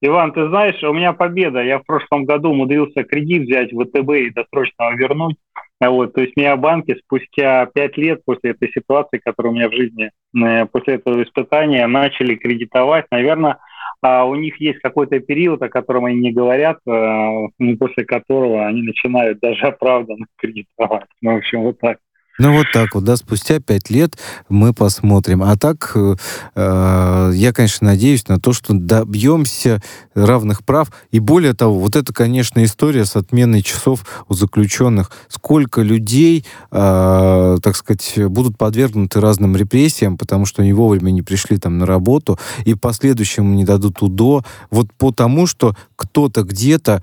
Иван, 0.00 0.32
ты 0.32 0.48
знаешь, 0.48 0.80
у 0.84 0.92
меня 0.92 1.12
победа. 1.12 1.60
Я 1.60 1.80
в 1.80 1.86
прошлом 1.86 2.24
году 2.24 2.50
умудрился 2.50 3.02
кредит 3.02 3.48
взять 3.48 3.72
в 3.72 3.82
ВТБ 3.82 4.10
и 4.10 4.30
досрочно 4.30 4.94
вернуть. 4.94 5.36
Вот, 5.80 6.12
то 6.12 6.20
есть 6.20 6.36
меня 6.36 6.56
банки 6.56 6.96
спустя 7.04 7.66
пять 7.66 7.96
лет 7.96 8.24
после 8.24 8.50
этой 8.50 8.70
ситуации, 8.70 9.18
которая 9.18 9.52
у 9.52 9.56
меня 9.56 9.68
в 9.68 9.72
жизни, 9.72 10.12
э, 10.40 10.66
после 10.66 10.94
этого 10.94 11.20
испытания, 11.24 11.84
начали 11.88 12.36
кредитовать. 12.36 13.06
Наверное, 13.10 13.58
а 14.02 14.24
у 14.24 14.34
них 14.34 14.60
есть 14.60 14.80
какой-то 14.80 15.20
период, 15.20 15.62
о 15.62 15.68
котором 15.68 16.06
они 16.06 16.18
не 16.18 16.32
говорят, 16.32 16.78
э, 16.86 17.74
после 17.78 18.04
которого 18.04 18.66
они 18.66 18.82
начинают 18.82 19.38
даже 19.40 19.66
оправданно 19.66 20.26
кредитовать. 20.36 21.06
Ну, 21.20 21.34
в 21.34 21.36
общем, 21.36 21.62
вот 21.62 21.78
так. 21.78 21.98
Ну 22.38 22.56
вот 22.56 22.66
так 22.72 22.94
вот, 22.94 23.04
да, 23.04 23.16
спустя 23.16 23.60
пять 23.60 23.90
лет 23.90 24.16
мы 24.48 24.72
посмотрим. 24.72 25.42
А 25.42 25.56
так, 25.56 25.92
э, 25.94 26.14
э, 26.54 27.30
я, 27.34 27.52
конечно, 27.52 27.88
надеюсь 27.88 28.26
на 28.26 28.40
то, 28.40 28.54
что 28.54 28.72
добьемся 28.72 29.82
равных 30.14 30.64
прав. 30.64 30.90
И 31.10 31.18
более 31.18 31.52
того, 31.52 31.78
вот 31.78 31.94
это, 31.94 32.14
конечно, 32.14 32.64
история 32.64 33.04
с 33.04 33.16
отменой 33.16 33.62
часов 33.62 34.06
у 34.28 34.34
заключенных. 34.34 35.10
Сколько 35.28 35.82
людей, 35.82 36.46
э, 36.70 37.58
так 37.62 37.76
сказать, 37.76 38.14
будут 38.28 38.56
подвергнуты 38.56 39.20
разным 39.20 39.54
репрессиям, 39.54 40.16
потому 40.16 40.46
что 40.46 40.62
они 40.62 40.72
вовремя 40.72 41.10
не 41.10 41.20
пришли 41.20 41.58
там 41.58 41.76
на 41.76 41.84
работу, 41.84 42.38
и 42.64 42.72
в 42.72 42.78
последующем 42.78 43.54
не 43.56 43.64
дадут 43.64 44.02
УДО. 44.02 44.42
Вот 44.70 44.88
потому, 44.96 45.46
что 45.46 45.76
кто-то 45.96 46.44
где-то 46.44 47.02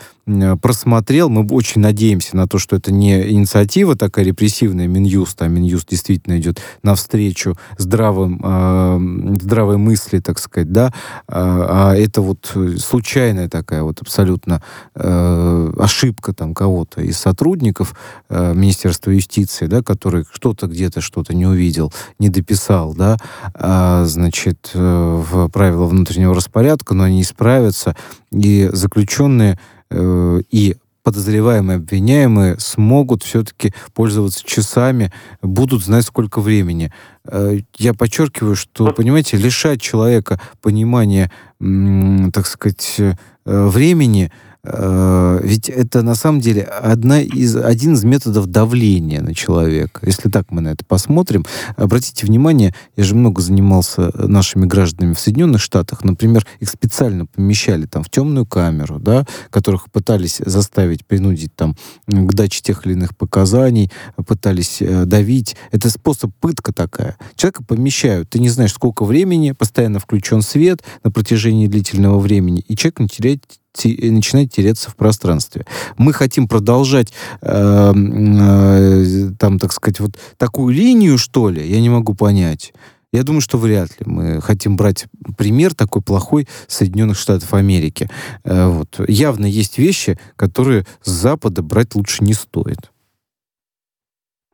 просмотрел, 0.61 1.29
мы 1.29 1.47
очень 1.47 1.81
надеемся 1.81 2.35
на 2.35 2.47
то, 2.47 2.59
что 2.59 2.75
это 2.75 2.91
не 2.91 3.31
инициатива 3.31 3.95
такая 3.95 4.25
репрессивная, 4.25 4.87
Минюст, 4.87 5.18
Минюст, 5.19 5.41
а 5.41 5.47
Минюст 5.47 5.89
действительно 5.89 6.37
идет 6.37 6.61
навстречу 6.81 7.55
здравым, 7.77 8.39
э, 8.41 9.35
здравой 9.41 9.77
мысли, 9.77 10.19
так 10.19 10.39
сказать, 10.39 10.71
да, 10.71 10.93
а, 11.27 11.91
а 11.91 11.95
это 11.95 12.21
вот 12.21 12.55
случайная 12.77 13.49
такая 13.49 13.83
вот 13.83 14.01
абсолютно 14.01 14.61
э, 14.95 15.73
ошибка 15.77 16.33
там 16.33 16.53
кого-то 16.53 17.01
из 17.01 17.17
сотрудников 17.17 17.95
э, 18.29 18.53
Министерства 18.53 19.11
юстиции, 19.11 19.65
да, 19.65 19.81
который 19.81 20.25
что-то 20.31 20.67
где-то 20.67 21.01
что-то 21.01 21.35
не 21.35 21.45
увидел, 21.45 21.91
не 22.17 22.29
дописал, 22.29 22.93
да, 22.93 23.17
а, 23.53 24.05
значит, 24.05 24.71
э, 24.73 24.79
в 24.79 25.49
правила 25.49 25.85
внутреннего 25.85 26.33
распорядка, 26.33 26.93
но 26.93 27.03
они 27.03 27.21
исправятся, 27.21 27.95
и 28.31 28.69
заключенные 28.71 29.59
э, 29.91 30.41
и 30.49 30.77
подозреваемые, 31.03 31.77
обвиняемые 31.77 32.59
смогут 32.59 33.23
все-таки 33.23 33.73
пользоваться 33.93 34.45
часами, 34.45 35.11
будут 35.41 35.83
знать, 35.83 36.05
сколько 36.05 36.41
времени. 36.41 36.91
Э, 37.25 37.59
я 37.77 37.93
подчеркиваю, 37.93 38.55
что, 38.55 38.91
понимаете, 38.91 39.37
лишать 39.37 39.81
человека 39.81 40.39
понимания, 40.61 41.31
так 41.59 42.47
сказать, 42.47 42.95
э, 42.99 43.13
времени– 43.45 44.31
Э, 44.63 45.39
ведь 45.41 45.69
это 45.69 46.01
на 46.01 46.15
самом 46.15 46.41
деле 46.41 46.63
одна 46.63 47.21
из, 47.21 47.55
один 47.55 47.93
из 47.93 48.03
методов 48.03 48.47
давления 48.47 49.21
на 49.21 49.33
человека. 49.33 50.01
Если 50.05 50.29
так 50.29 50.51
мы 50.51 50.61
на 50.61 50.69
это 50.69 50.83
посмотрим, 50.85 51.45
обратите 51.77 52.25
внимание, 52.25 52.75
я 52.95 53.03
же 53.03 53.15
много 53.15 53.41
занимался 53.41 54.11
нашими 54.27 54.65
гражданами 54.65 55.13
в 55.13 55.19
Соединенных 55.19 55.61
Штатах, 55.61 56.03
например, 56.03 56.45
их 56.59 56.69
специально 56.69 57.25
помещали 57.25 57.85
там 57.85 58.03
в 58.03 58.09
темную 58.09 58.45
камеру, 58.45 58.99
да, 58.99 59.25
которых 59.49 59.89
пытались 59.91 60.41
заставить, 60.45 61.05
принудить 61.05 61.55
там 61.55 61.75
к 62.07 62.33
даче 62.33 62.61
тех 62.61 62.85
или 62.85 62.93
иных 62.93 63.15
показаний, 63.15 63.91
пытались 64.27 64.81
э, 64.81 65.05
давить. 65.05 65.55
Это 65.71 65.89
способ 65.89 66.31
пытка 66.39 66.73
такая. 66.73 67.17
Человека 67.35 67.63
помещают, 67.63 68.29
ты 68.29 68.39
не 68.39 68.49
знаешь, 68.49 68.73
сколько 68.73 69.05
времени, 69.05 69.51
постоянно 69.51 69.99
включен 69.99 70.41
свет 70.41 70.83
на 71.03 71.11
протяжении 71.11 71.67
длительного 71.67 72.19
времени, 72.19 72.63
и 72.67 72.75
человек 72.75 72.99
не 72.99 73.07
теряет 73.07 73.58
начинает 73.83 74.51
теряться 74.51 74.89
в 74.89 74.95
пространстве. 74.95 75.65
Мы 75.97 76.13
хотим 76.13 76.47
продолжать 76.47 77.13
э, 77.41 77.93
э, 77.93 79.29
там, 79.37 79.59
так 79.59 79.71
сказать, 79.71 79.99
вот 79.99 80.11
такую 80.37 80.73
линию, 80.73 81.17
что 81.17 81.49
ли, 81.49 81.65
я 81.65 81.79
не 81.79 81.89
могу 81.89 82.15
понять. 82.15 82.73
Я 83.11 83.23
думаю, 83.23 83.41
что 83.41 83.57
вряд 83.57 83.89
ли. 83.99 84.05
Мы 84.05 84.41
хотим 84.41 84.77
брать 84.77 85.07
пример 85.37 85.73
такой 85.73 86.01
плохой 86.01 86.47
Соединенных 86.67 87.17
Штатов 87.17 87.53
Америки. 87.53 88.07
Э, 88.43 88.67
вот. 88.67 88.99
Явно 89.07 89.45
есть 89.45 89.77
вещи, 89.77 90.17
которые 90.35 90.85
с 91.01 91.09
Запада 91.09 91.63
брать 91.63 91.95
лучше 91.95 92.23
не 92.23 92.33
стоит. 92.33 92.91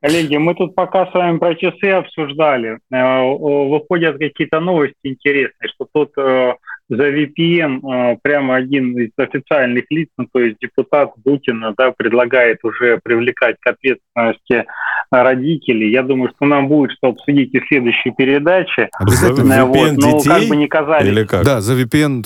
Коллеги, 0.01 0.37
мы 0.37 0.53
тут 0.55 0.75
пока 0.75 1.07
с 1.07 1.13
вами 1.13 1.39
про 1.39 1.55
часы 1.55 1.89
обсуждали. 1.89 2.79
Э, 2.91 3.23
выходят 3.23 4.17
какие-то 4.17 4.59
новости 4.61 4.95
интересные, 5.03 5.69
что 5.73 5.87
тут 5.91 6.11
э, 6.17 6.53
за 6.89 7.09
VPN 7.09 7.81
э, 7.81 8.17
прямо 8.21 8.55
один 8.55 8.97
из 8.97 9.11
официальных 9.17 9.85
лиц, 9.89 10.09
ну, 10.17 10.27
то 10.31 10.39
есть 10.39 10.57
депутат 10.59 11.11
Бутина, 11.23 11.73
да, 11.77 11.91
предлагает 11.91 12.63
уже 12.63 12.99
привлекать 13.03 13.57
к 13.59 13.67
ответственности 13.67 14.65
родителей. 15.11 15.91
Я 15.91 16.03
думаю, 16.03 16.31
что 16.35 16.45
нам 16.45 16.67
будет 16.67 16.91
что 16.91 17.09
обсудить 17.09 17.53
и 17.53 17.59
в 17.59 17.67
следующей 17.67 18.11
передаче. 18.11 18.89
Обязательно. 18.97 19.65
Вот, 19.65 19.91
но 19.93 20.17
детей? 20.17 20.29
как 20.29 20.43
бы 20.47 20.55
не 20.55 20.67
казались. 20.67 21.07
Или 21.07 21.23
как? 21.23 21.43
Да, 21.43 21.61
за 21.61 21.73
VPN. 21.73 22.25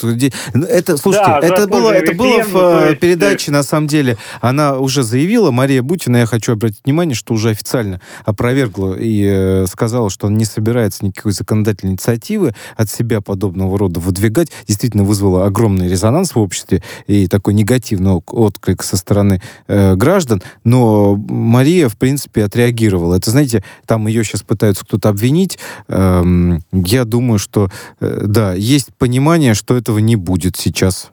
Ну, 0.53 0.65
это, 0.65 0.97
слушайте, 0.97 1.29
да, 1.29 1.39
это, 1.39 1.67
было, 1.67 1.91
это 1.91 2.13
VPN, 2.13 2.17
было 2.17 2.43
в 2.43 2.53
ну, 2.53 2.85
есть... 2.87 2.99
передаче, 2.99 3.51
на 3.51 3.63
самом 3.63 3.87
деле. 3.87 4.17
Она 4.41 4.77
уже 4.77 5.03
заявила, 5.03 5.51
Мария 5.51 5.81
Бутина, 5.81 6.17
я 6.17 6.25
хочу 6.25 6.53
обратить 6.53 6.81
внимание, 6.85 7.15
что 7.15 7.33
уже 7.33 7.49
официально 7.49 8.01
опровергла 8.25 8.95
и 8.95 9.25
э, 9.25 9.65
сказала, 9.67 10.09
что 10.09 10.27
он 10.27 10.35
не 10.35 10.45
собирается 10.45 11.05
никакой 11.05 11.31
законодательной 11.31 11.93
инициативы 11.93 12.53
от 12.75 12.89
себя 12.89 13.21
подобного 13.21 13.77
рода 13.77 13.99
выдвигать 13.99 14.49
действительно 14.67 15.03
вызвало 15.03 15.45
огромный 15.45 15.89
резонанс 15.89 16.35
в 16.35 16.39
обществе 16.39 16.81
и 17.07 17.27
такой 17.27 17.53
негативный 17.53 18.13
отклик 18.13 18.83
со 18.83 18.97
стороны 18.97 19.41
э, 19.67 19.95
граждан, 19.95 20.41
но 20.63 21.15
Мария, 21.15 21.89
в 21.89 21.97
принципе, 21.97 22.43
отреагировала. 22.43 22.68
Это, 22.71 23.31
знаете, 23.31 23.63
там 23.85 24.07
ее 24.07 24.23
сейчас 24.23 24.43
пытаются 24.43 24.85
кто-то 24.85 25.09
обвинить. 25.09 25.59
Эм, 25.87 26.63
я 26.71 27.05
думаю, 27.05 27.39
что, 27.39 27.69
э, 27.99 28.23
да, 28.25 28.53
есть 28.53 28.89
понимание, 28.97 29.53
что 29.53 29.75
этого 29.75 29.99
не 29.99 30.15
будет 30.15 30.57
сейчас. 30.57 31.11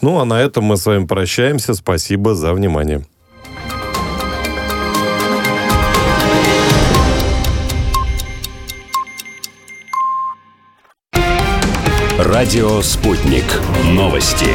Ну, 0.00 0.18
а 0.18 0.24
на 0.24 0.40
этом 0.40 0.64
мы 0.64 0.76
с 0.76 0.86
вами 0.86 1.06
прощаемся. 1.06 1.74
Спасибо 1.74 2.34
за 2.34 2.52
внимание. 2.52 3.04
Радио 12.18 12.82
«Спутник». 12.82 13.44
Новости 13.84 14.46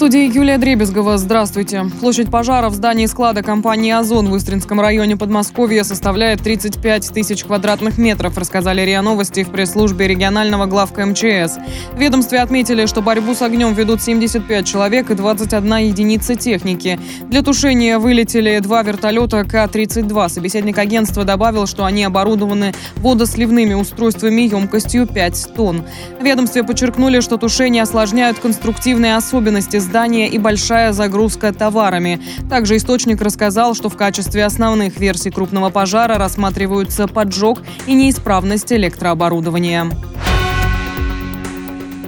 студии 0.00 0.34
Юлия 0.34 0.56
Дребезгова. 0.56 1.18
Здравствуйте. 1.18 1.84
Площадь 2.00 2.30
пожара 2.30 2.70
в 2.70 2.74
здании 2.74 3.04
склада 3.04 3.42
компании 3.42 3.92
«Озон» 3.92 4.30
в 4.30 4.36
Истринском 4.38 4.80
районе 4.80 5.18
Подмосковья 5.18 5.82
составляет 5.82 6.40
35 6.40 7.12
тысяч 7.12 7.44
квадратных 7.44 7.98
метров, 7.98 8.38
рассказали 8.38 8.80
РИА 8.80 9.02
Новости 9.02 9.44
в 9.44 9.50
пресс-службе 9.50 10.08
регионального 10.08 10.64
главка 10.64 11.04
МЧС. 11.04 11.58
В 11.92 11.98
ведомстве 11.98 12.38
отметили, 12.40 12.86
что 12.86 13.02
борьбу 13.02 13.34
с 13.34 13.42
огнем 13.42 13.74
ведут 13.74 14.00
75 14.00 14.66
человек 14.66 15.10
и 15.10 15.14
21 15.14 15.76
единица 15.76 16.34
техники. 16.34 16.98
Для 17.28 17.42
тушения 17.42 17.98
вылетели 17.98 18.58
два 18.60 18.82
вертолета 18.82 19.44
К-32. 19.44 20.30
Собеседник 20.30 20.78
агентства 20.78 21.24
добавил, 21.24 21.66
что 21.66 21.84
они 21.84 22.04
оборудованы 22.04 22.72
водосливными 22.96 23.74
устройствами 23.74 24.40
емкостью 24.40 25.06
5 25.06 25.48
тонн. 25.54 25.84
В 26.18 26.24
ведомстве 26.24 26.64
подчеркнули, 26.64 27.20
что 27.20 27.36
тушение 27.36 27.82
осложняют 27.82 28.38
конструктивные 28.38 29.16
особенности 29.16 29.89
здания 29.90 30.28
и 30.28 30.38
большая 30.38 30.92
загрузка 30.92 31.52
товарами. 31.52 32.20
Также 32.48 32.76
источник 32.76 33.20
рассказал, 33.20 33.74
что 33.74 33.88
в 33.88 33.96
качестве 33.96 34.44
основных 34.44 35.00
версий 35.00 35.30
крупного 35.30 35.70
пожара 35.70 36.16
рассматриваются 36.16 37.08
поджог 37.08 37.58
и 37.88 37.94
неисправность 37.94 38.72
электрооборудования. 38.72 39.90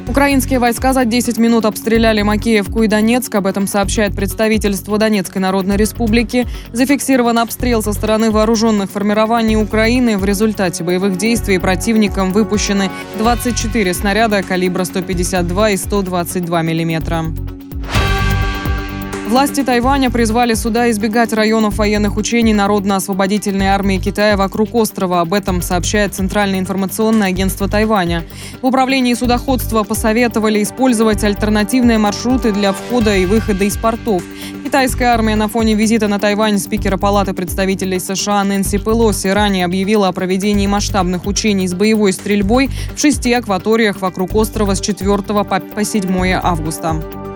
Украинские 0.06 0.60
войска 0.60 0.92
за 0.92 1.04
10 1.04 1.38
минут 1.38 1.64
обстреляли 1.64 2.22
Макеевку 2.22 2.84
и 2.84 2.86
Донецк. 2.86 3.34
Об 3.34 3.48
этом 3.48 3.66
сообщает 3.66 4.14
представительство 4.14 4.96
Донецкой 4.96 5.42
Народной 5.42 5.76
Республики. 5.76 6.46
Зафиксирован 6.72 7.38
обстрел 7.38 7.82
со 7.82 7.92
стороны 7.92 8.30
вооруженных 8.30 8.90
формирований 8.90 9.56
Украины. 9.56 10.18
В 10.18 10.24
результате 10.24 10.84
боевых 10.84 11.18
действий 11.18 11.58
противником 11.58 12.32
выпущены 12.32 12.90
24 13.18 13.94
снаряда 13.94 14.42
калибра 14.44 14.84
152 14.84 15.70
и 15.70 15.76
122 15.76 16.62
миллиметра. 16.62 17.24
Власти 19.32 19.62
Тайваня 19.62 20.10
призвали 20.10 20.52
суда 20.52 20.90
избегать 20.90 21.32
районов 21.32 21.78
военных 21.78 22.18
учений 22.18 22.52
Народно-освободительной 22.52 23.68
армии 23.68 23.96
Китая 23.96 24.36
вокруг 24.36 24.74
острова. 24.74 25.22
Об 25.22 25.32
этом 25.32 25.62
сообщает 25.62 26.14
Центральное 26.14 26.58
информационное 26.58 27.28
агентство 27.28 27.66
Тайваня. 27.66 28.24
В 28.60 28.66
управлении 28.66 29.14
судоходства 29.14 29.84
посоветовали 29.84 30.62
использовать 30.62 31.24
альтернативные 31.24 31.96
маршруты 31.96 32.52
для 32.52 32.74
входа 32.74 33.16
и 33.16 33.24
выхода 33.24 33.64
из 33.64 33.78
портов. 33.78 34.22
Китайская 34.66 35.06
армия 35.06 35.34
на 35.34 35.48
фоне 35.48 35.76
визита 35.76 36.08
на 36.08 36.18
Тайвань 36.18 36.58
спикера 36.58 36.98
Палаты 36.98 37.32
представителей 37.32 38.00
США 38.00 38.44
Нэнси 38.44 38.76
Пелоси 38.76 39.28
ранее 39.28 39.64
объявила 39.64 40.08
о 40.08 40.12
проведении 40.12 40.66
масштабных 40.66 41.24
учений 41.24 41.66
с 41.66 41.72
боевой 41.72 42.12
стрельбой 42.12 42.68
в 42.94 43.00
шести 43.00 43.32
акваториях 43.32 44.02
вокруг 44.02 44.34
острова 44.34 44.74
с 44.74 44.80
4 44.82 45.22
по 45.22 45.84
7 45.84 46.32
августа. 46.34 47.31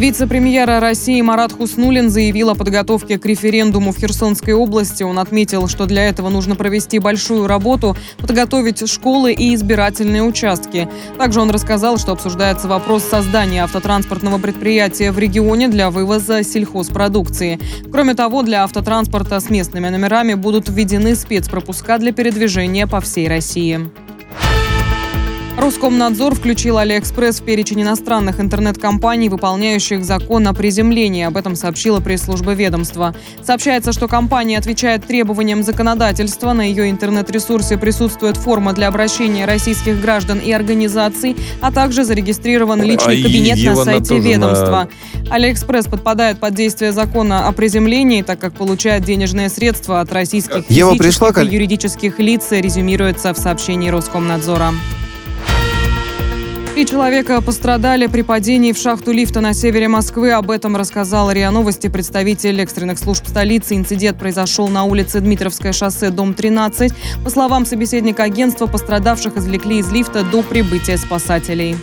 Вице-премьера 0.00 0.80
России 0.80 1.20
Марат 1.20 1.52
Хуснулин 1.52 2.08
заявил 2.08 2.48
о 2.48 2.54
подготовке 2.54 3.18
к 3.18 3.26
референдуму 3.26 3.92
в 3.92 3.98
Херсонской 3.98 4.54
области. 4.54 5.02
Он 5.02 5.18
отметил, 5.18 5.68
что 5.68 5.84
для 5.84 6.08
этого 6.08 6.30
нужно 6.30 6.56
провести 6.56 6.98
большую 6.98 7.46
работу, 7.46 7.94
подготовить 8.16 8.90
школы 8.90 9.34
и 9.34 9.54
избирательные 9.54 10.22
участки. 10.22 10.88
Также 11.18 11.42
он 11.42 11.50
рассказал, 11.50 11.98
что 11.98 12.12
обсуждается 12.12 12.66
вопрос 12.66 13.04
создания 13.04 13.62
автотранспортного 13.62 14.38
предприятия 14.38 15.12
в 15.12 15.18
регионе 15.18 15.68
для 15.68 15.90
вывоза 15.90 16.44
сельхозпродукции. 16.44 17.60
Кроме 17.92 18.14
того, 18.14 18.42
для 18.42 18.64
автотранспорта 18.64 19.38
с 19.38 19.50
местными 19.50 19.90
номерами 19.90 20.32
будут 20.32 20.70
введены 20.70 21.14
спецпропуска 21.14 21.98
для 21.98 22.14
передвижения 22.14 22.86
по 22.86 23.02
всей 23.02 23.28
России. 23.28 23.90
Роскомнадзор 25.56 26.34
включил 26.36 26.78
Алиэкспресс 26.78 27.40
в 27.40 27.44
перечень 27.44 27.82
иностранных 27.82 28.40
интернет-компаний, 28.40 29.28
выполняющих 29.28 30.04
закон 30.04 30.46
о 30.46 30.54
приземлении. 30.54 31.24
Об 31.24 31.36
этом 31.36 31.54
сообщила 31.54 32.00
пресс-служба 32.00 32.52
ведомства. 32.52 33.14
Сообщается, 33.42 33.92
что 33.92 34.08
компания 34.08 34.58
отвечает 34.58 35.06
требованиям 35.06 35.62
законодательства. 35.62 36.52
На 36.52 36.62
ее 36.62 36.90
интернет-ресурсе 36.90 37.76
присутствует 37.76 38.36
форма 38.36 38.72
для 38.72 38.88
обращения 38.88 39.44
российских 39.44 40.00
граждан 40.00 40.38
и 40.38 40.50
организаций, 40.52 41.36
а 41.60 41.72
также 41.72 42.04
зарегистрирован 42.04 42.82
личный 42.82 43.20
а 43.20 43.22
кабинет 43.22 43.62
на 43.64 43.76
сайте 43.76 44.18
ведомства. 44.18 44.88
На... 45.28 45.34
Алиэкспресс 45.34 45.86
подпадает 45.86 46.38
под 46.38 46.54
действие 46.54 46.92
закона 46.92 47.46
о 47.46 47.52
приземлении, 47.52 48.22
так 48.22 48.38
как 48.38 48.54
получает 48.54 49.04
денежные 49.04 49.48
средства 49.48 50.00
от 50.00 50.12
российских 50.12 50.70
Ева 50.70 50.94
физических 50.94 51.28
пришла, 51.28 51.42
и 51.42 51.46
юридических 51.46 52.18
лиц, 52.18 52.46
резюмируется 52.50 53.34
в 53.34 53.38
сообщении 53.38 53.90
Роскомнадзора. 53.90 54.72
Три 56.80 56.86
человека 56.86 57.42
пострадали 57.42 58.06
при 58.06 58.22
падении 58.22 58.72
в 58.72 58.78
шахту 58.78 59.12
лифта 59.12 59.42
на 59.42 59.52
севере 59.52 59.86
Москвы. 59.86 60.32
Об 60.32 60.50
этом 60.50 60.78
рассказал 60.78 61.30
РИА 61.30 61.50
Новости 61.50 61.88
представитель 61.88 62.58
экстренных 62.62 62.98
служб 62.98 63.26
столицы. 63.26 63.76
Инцидент 63.76 64.18
произошел 64.18 64.66
на 64.68 64.84
улице 64.84 65.20
Дмитровское 65.20 65.72
шоссе, 65.72 66.08
дом 66.08 66.32
13. 66.32 66.90
По 67.22 67.28
словам 67.28 67.66
собеседника 67.66 68.22
агентства, 68.22 68.66
пострадавших 68.66 69.36
извлекли 69.36 69.80
из 69.80 69.92
лифта 69.92 70.24
до 70.24 70.42
прибытия 70.42 70.96
спасателей. 70.96 71.76